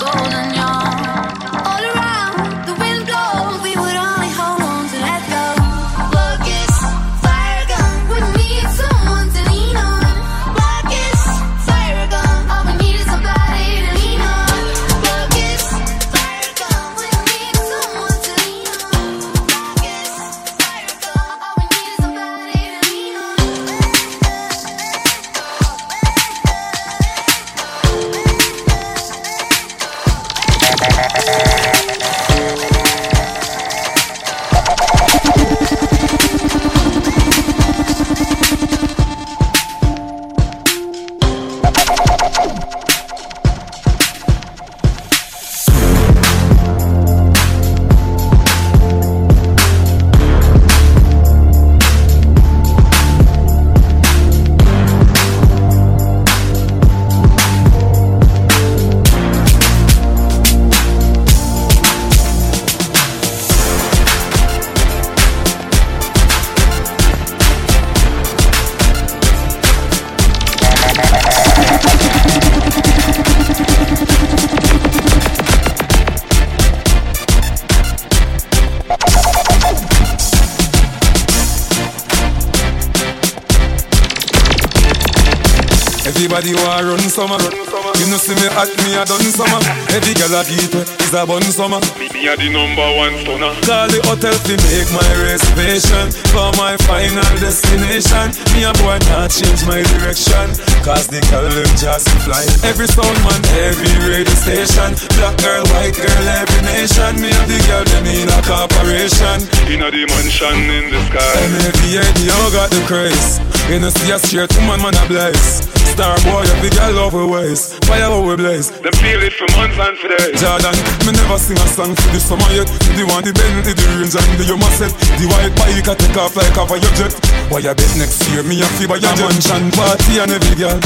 a 91.18 91.26
bun 91.26 91.42
summer. 91.42 91.82
Me 91.98 92.08
me 92.14 92.30
a 92.30 92.38
the 92.38 92.46
number 92.54 92.86
one 92.94 93.18
stunner. 93.26 93.50
Call 93.66 93.90
the 93.90 93.98
hotel 94.06 94.38
to 94.38 94.54
make 94.70 94.90
my 94.94 95.10
reservation 95.26 96.14
for 96.30 96.54
my 96.62 96.78
final 96.86 97.26
destination. 97.42 98.30
Me 98.54 98.62
a 98.62 98.72
boy 98.78 99.02
not 99.10 99.34
change 99.34 99.66
my 99.66 99.82
direction. 99.98 100.46
Cause 100.86 101.10
the 101.10 101.18
girl 101.34 101.50
them 101.50 101.72
just 101.74 102.06
fly. 102.22 102.46
Every 102.62 102.86
sound 102.86 103.18
man, 103.26 103.42
every 103.66 103.94
radio 104.06 104.38
station. 104.38 104.94
Black 105.18 105.36
girl, 105.42 105.66
white 105.74 105.98
girl, 105.98 106.26
every 106.38 106.62
nation. 106.70 107.18
Me 107.18 107.34
and 107.34 107.48
the 107.50 107.60
girl 107.66 107.86
them 107.90 108.06
in 108.06 108.30
a 108.30 108.40
corporation. 108.46 109.38
In 109.74 109.82
a 109.82 109.90
the 109.90 110.06
mansion 110.14 110.58
in 110.70 110.86
the 110.94 111.00
sky. 111.10 111.38
MAVA, 111.50 112.06
the 112.14 112.26
got 112.54 112.70
the 112.70 112.82
craze. 112.86 113.42
You 113.68 113.80
know 113.82 113.90
see 113.90 114.14
a 114.14 114.20
straight 114.20 114.54
woman, 114.62 114.82
man 114.86 114.96
a 114.96 115.04
bless. 115.10 115.67
Star 115.98 116.14
boy, 116.30 116.46
every 116.54 116.70
girl 116.70 116.94
love 116.94 117.14
her 117.14 117.26
ways. 117.26 117.74
Fire 117.90 118.06
how 118.06 118.22
we 118.22 118.36
blaze. 118.36 118.70
Them 118.70 118.94
feel 119.02 119.18
it 119.18 119.34
for 119.34 119.50
months 119.58 119.82
and 119.82 119.98
for 119.98 120.14
days. 120.14 120.38
Jordan, 120.38 120.78
me 121.02 121.12
never 121.18 121.42
sing 121.42 121.58
a 121.58 121.66
song 121.74 121.98
for 121.98 122.10
the 122.14 122.22
summer 122.22 122.46
yet. 122.54 122.70
The 122.94 123.02
one, 123.10 123.26
the 123.26 123.34
Bentley, 123.34 123.74
the 123.74 123.82
range 123.98 124.14
and 124.14 124.30
the 124.38 124.46
Yuma 124.46 124.70
set. 124.78 124.94
The 125.18 125.26
white 125.26 125.58
bike 125.58 125.90
I 125.90 125.98
take 125.98 126.14
off 126.14 126.38
like 126.38 126.54
a 126.54 126.78
your 126.78 126.94
jet. 127.02 127.18
Why 127.50 127.66
you 127.66 127.74
bet 127.74 127.98
next 127.98 128.22
year 128.30 128.46
me 128.46 128.62
a 128.62 128.70
fee 128.78 128.86
by 128.86 129.02
your 129.02 129.10
mansion 129.18 129.74
party 129.74 130.22
and 130.22 130.30
every 130.38 130.54
girl. 130.54 130.78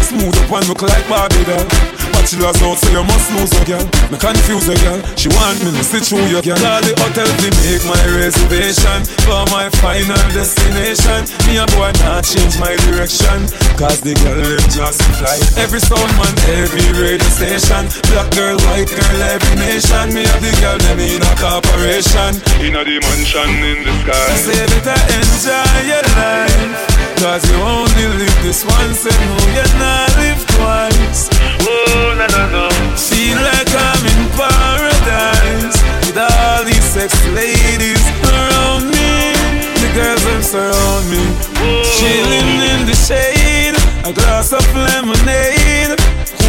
Smooth 0.00 0.32
up 0.32 0.56
and 0.56 0.68
look 0.72 0.80
like 0.80 1.04
Barbie 1.12 1.44
doll. 1.44 1.93
Bachelor's 2.24 2.56
out, 2.64 2.80
so 2.80 2.88
you 2.88 3.04
must 3.04 3.28
lose 3.36 3.52
a 3.52 3.64
girl. 3.68 3.84
Me 4.08 4.16
confuse 4.16 4.64
a 4.72 4.76
girl. 4.80 4.96
She 5.12 5.28
want 5.28 5.60
me 5.60 5.76
to 5.76 5.84
sit 5.84 6.08
through 6.08 6.24
your 6.32 6.40
girl. 6.40 6.56
Call 6.56 6.80
the 6.80 6.96
hotel 6.96 7.28
to 7.28 7.48
make 7.60 7.84
my 7.84 8.00
reservation 8.16 9.04
for 9.28 9.44
my 9.52 9.68
final 9.84 10.16
destination. 10.32 11.28
Me 11.44 11.60
a 11.60 11.68
boy 11.76 11.92
not 12.00 12.24
change 12.24 12.56
my 12.56 12.72
direction. 12.88 13.44
Cause 13.76 14.00
the 14.00 14.16
girl 14.24 14.40
them 14.40 14.64
just 14.72 15.04
fly. 15.20 15.36
Every 15.60 15.84
sound 15.84 16.08
man, 16.16 16.32
every 16.64 16.88
radio 16.96 17.28
station. 17.28 17.92
Black 18.08 18.32
girl, 18.32 18.56
white 18.72 18.88
girl, 18.88 19.20
every 19.28 19.60
nation. 19.60 20.16
Me 20.16 20.24
have 20.24 20.40
the 20.40 20.52
girl 20.64 20.80
them 20.80 21.04
in 21.04 21.20
a 21.20 21.32
corporation. 21.36 22.40
In 22.64 22.72
a 22.72 22.88
dimension 22.88 23.52
in 23.68 23.84
the 23.84 23.92
sky. 24.00 24.32
Say 24.40 24.64
better 24.80 24.96
enjoy 25.12 25.76
your 25.92 26.04
life. 26.16 27.04
Cause 27.20 27.44
you 27.52 27.60
only 27.60 28.06
live 28.16 28.38
this 28.40 28.64
once 28.64 29.04
and 29.04 29.20
no, 29.28 29.36
you 29.52 29.66
not 29.76 30.08
live 30.16 30.40
twice. 30.56 31.33
Oh, 31.62 32.14
no, 32.18 32.26
no, 32.26 32.42
no. 32.50 32.64
Feel 32.96 33.38
like 33.38 33.70
I'm 33.70 34.02
in 34.02 34.22
paradise 34.34 35.78
with 36.06 36.18
all 36.18 36.64
these 36.64 36.82
sex 36.82 37.14
ladies 37.30 38.02
around 38.26 38.90
me. 38.90 39.34
The 39.78 39.90
girls 39.94 40.24
them 40.24 40.42
surround 40.42 41.06
me, 41.10 41.22
chilling 41.98 42.50
in 42.72 42.86
the 42.86 42.96
shade. 42.96 43.76
A 44.04 44.12
glass 44.12 44.52
of 44.52 44.64
lemonade, 44.74 45.94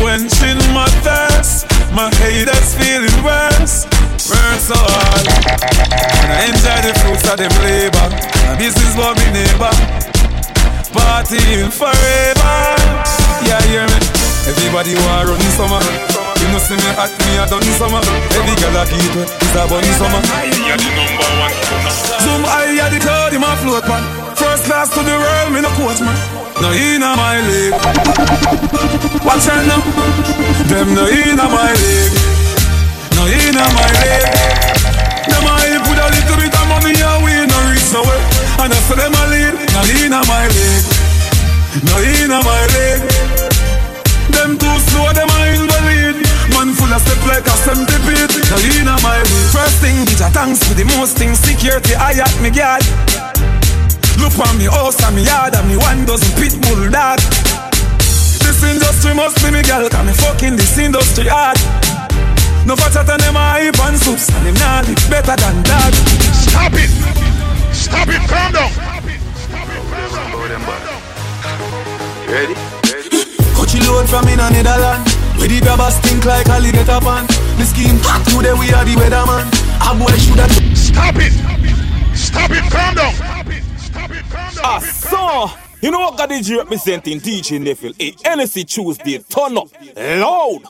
quenching 0.02 0.60
my 0.74 0.90
thirst. 1.06 1.68
My 1.94 2.10
haters 2.20 2.76
feeling 2.76 3.18
worse, 3.24 3.86
burn 4.28 4.58
so. 4.60 4.76
And 6.24 6.32
I 6.34 6.50
enjoy 6.50 6.80
the 6.82 6.94
fruits 7.00 7.30
of 7.30 7.38
them 7.38 7.54
labor. 7.64 8.08
This 8.58 8.76
is 8.76 8.96
what 8.98 9.18
me 9.18 9.32
neighbor 9.32 10.06
partying 10.96 11.72
forever. 11.72 12.56
Yeah, 13.46 13.62
hear 13.68 13.86
me. 13.88 14.25
Everybody 14.46 14.94
want 14.94 15.26
run 15.26 15.42
in 15.42 15.52
summer. 15.58 15.82
You 16.38 16.48
know 16.54 16.62
see 16.62 16.78
me 16.78 16.90
hot, 16.94 17.10
me 17.10 17.34
a 17.42 17.50
done 17.50 17.66
summer. 17.82 17.98
Every 18.38 18.54
girl 18.62 18.78
a 18.78 18.86
keep 18.86 19.18
it, 19.18 19.26
it's 19.26 19.58
a 19.58 19.66
bun 19.66 19.82
summer. 19.98 20.22
You're 20.54 20.78
the 20.78 20.90
number 20.94 21.30
one. 21.42 21.54
Zoom 22.22 22.46
high 22.46 22.78
at 22.78 22.94
the 22.94 23.02
cloud, 23.02 23.34
him 23.34 23.42
a 23.42 23.58
float 23.66 23.90
man. 23.90 24.06
First 24.38 24.70
class 24.70 24.94
to 24.94 25.02
the 25.02 25.18
world, 25.18 25.50
me 25.50 25.66
no 25.66 25.74
coach 25.74 25.98
man. 25.98 26.14
No 26.62 26.70
inna 26.78 27.18
my 27.18 27.42
league. 27.42 27.74
Watch 29.26 29.50
out 29.50 29.66
now. 29.66 29.82
Them 30.70 30.94
no 30.94 31.10
inna 31.10 31.50
my 31.50 31.74
league. 31.74 32.16
No 33.18 33.26
inna 33.26 33.66
my 33.74 33.90
league. 33.98 34.30
Them 35.26 35.42
a 35.42 35.54
hip 35.66 35.84
with 35.90 36.06
a 36.06 36.08
little 36.14 36.38
bit 36.38 36.54
of 36.54 36.66
money 36.70 36.94
we 37.26 37.34
no 37.50 37.58
reach 37.74 37.90
nowhere. 37.90 38.22
And 38.62 38.70
I 38.70 38.80
say 38.86 38.94
them 38.94 39.10
a 39.10 39.24
lead. 39.26 39.54
No 39.74 39.82
inna 39.90 40.22
my 40.30 40.46
league. 40.54 40.86
No 41.82 41.98
inna 41.98 42.46
my 42.46 42.62
league. 42.78 43.55
Them 44.32 44.58
too 44.58 44.78
slow, 44.90 45.12
them 45.14 45.30
a 45.30 45.38
invalid. 45.54 46.18
Man 46.54 46.74
full 46.74 46.94
of 46.94 47.02
step 47.02 47.22
like 47.28 47.46
a 47.46 47.56
centipede. 47.66 48.34
No 48.50 48.58
inna 48.80 48.96
my 49.04 49.20
league. 49.22 49.52
First 49.52 49.78
thing, 49.82 50.06
bitch, 50.06 50.24
a 50.26 50.30
thanks 50.32 50.64
for 50.64 50.74
the 50.74 50.86
most 50.98 51.18
thing. 51.18 51.36
Security, 51.36 51.94
I 51.96 52.18
at 52.18 52.36
me 52.42 52.50
guard. 52.50 52.84
Look 54.20 54.38
on 54.40 54.58
me 54.58 54.66
house 54.66 55.02
and 55.04 55.16
me 55.16 55.24
yard 55.24 55.56
and 55.56 55.68
me 55.68 55.78
one 55.78 56.06
dozen 56.06 56.32
pit 56.40 56.56
bull 56.62 56.90
dog. 56.90 57.20
This 58.42 58.64
industry 58.64 59.14
must 59.14 59.38
be 59.44 59.52
me 59.52 59.62
girl, 59.62 59.90
cause 59.90 60.06
me 60.06 60.14
fucking 60.14 60.56
this 60.56 60.78
industry 60.78 61.28
hard. 61.28 61.60
No 62.66 62.76
fatter 62.76 63.04
than 63.04 63.20
them 63.20 63.36
a 63.36 63.40
hype 63.40 63.80
and 63.86 63.98
soups, 63.98 64.30
and 64.30 64.48
them 64.48 64.56
nah 64.56 64.82
live 64.82 65.10
better 65.10 65.36
than 65.36 65.62
that. 65.70 65.94
Stop 66.34 66.74
it! 66.74 66.90
Stop 67.76 68.08
it! 68.08 68.22
Calm 68.30 68.54
down! 68.54 68.72
Ready? 72.28 72.85
Coachy 73.76 73.88
load 73.88 74.10
from 74.10 74.28
in 74.28 74.40
a 74.40 74.50
Netherland 74.50 75.08
Where 75.38 75.48
the 75.48 75.60
grabbers 75.62 75.96
stink 75.96 76.26
like 76.26 76.48
alligator 76.48 77.00
pan 77.02 77.26
The 77.58 77.66
scheme 77.66 78.00
hot 78.02 78.26
today 78.26 78.54
we 78.54 78.72
are 78.74 78.86
the 78.86 78.96
weatherman 78.96 79.46
A 79.82 79.96
boy 79.98 80.12
should 80.18 80.40
have 80.40 80.78
Stop 80.78 81.16
it! 81.18 81.34
Stop 82.16 82.52
it! 82.52 82.72
Calm 82.72 82.96
down! 82.96 83.14
Ah, 84.68 84.80
so, 84.80 85.52
you 85.82 85.92
know 85.92 86.00
what 86.00 86.18
God 86.18 86.32
is 86.32 86.52
representing 86.52 87.20
DJ 87.20 87.62
Neville? 87.62 87.94
A 88.00 88.12
NSC 88.14 88.66
Tuesday, 88.66 89.20
turn 89.20 89.58
up 89.58 89.68
loud. 89.96 90.64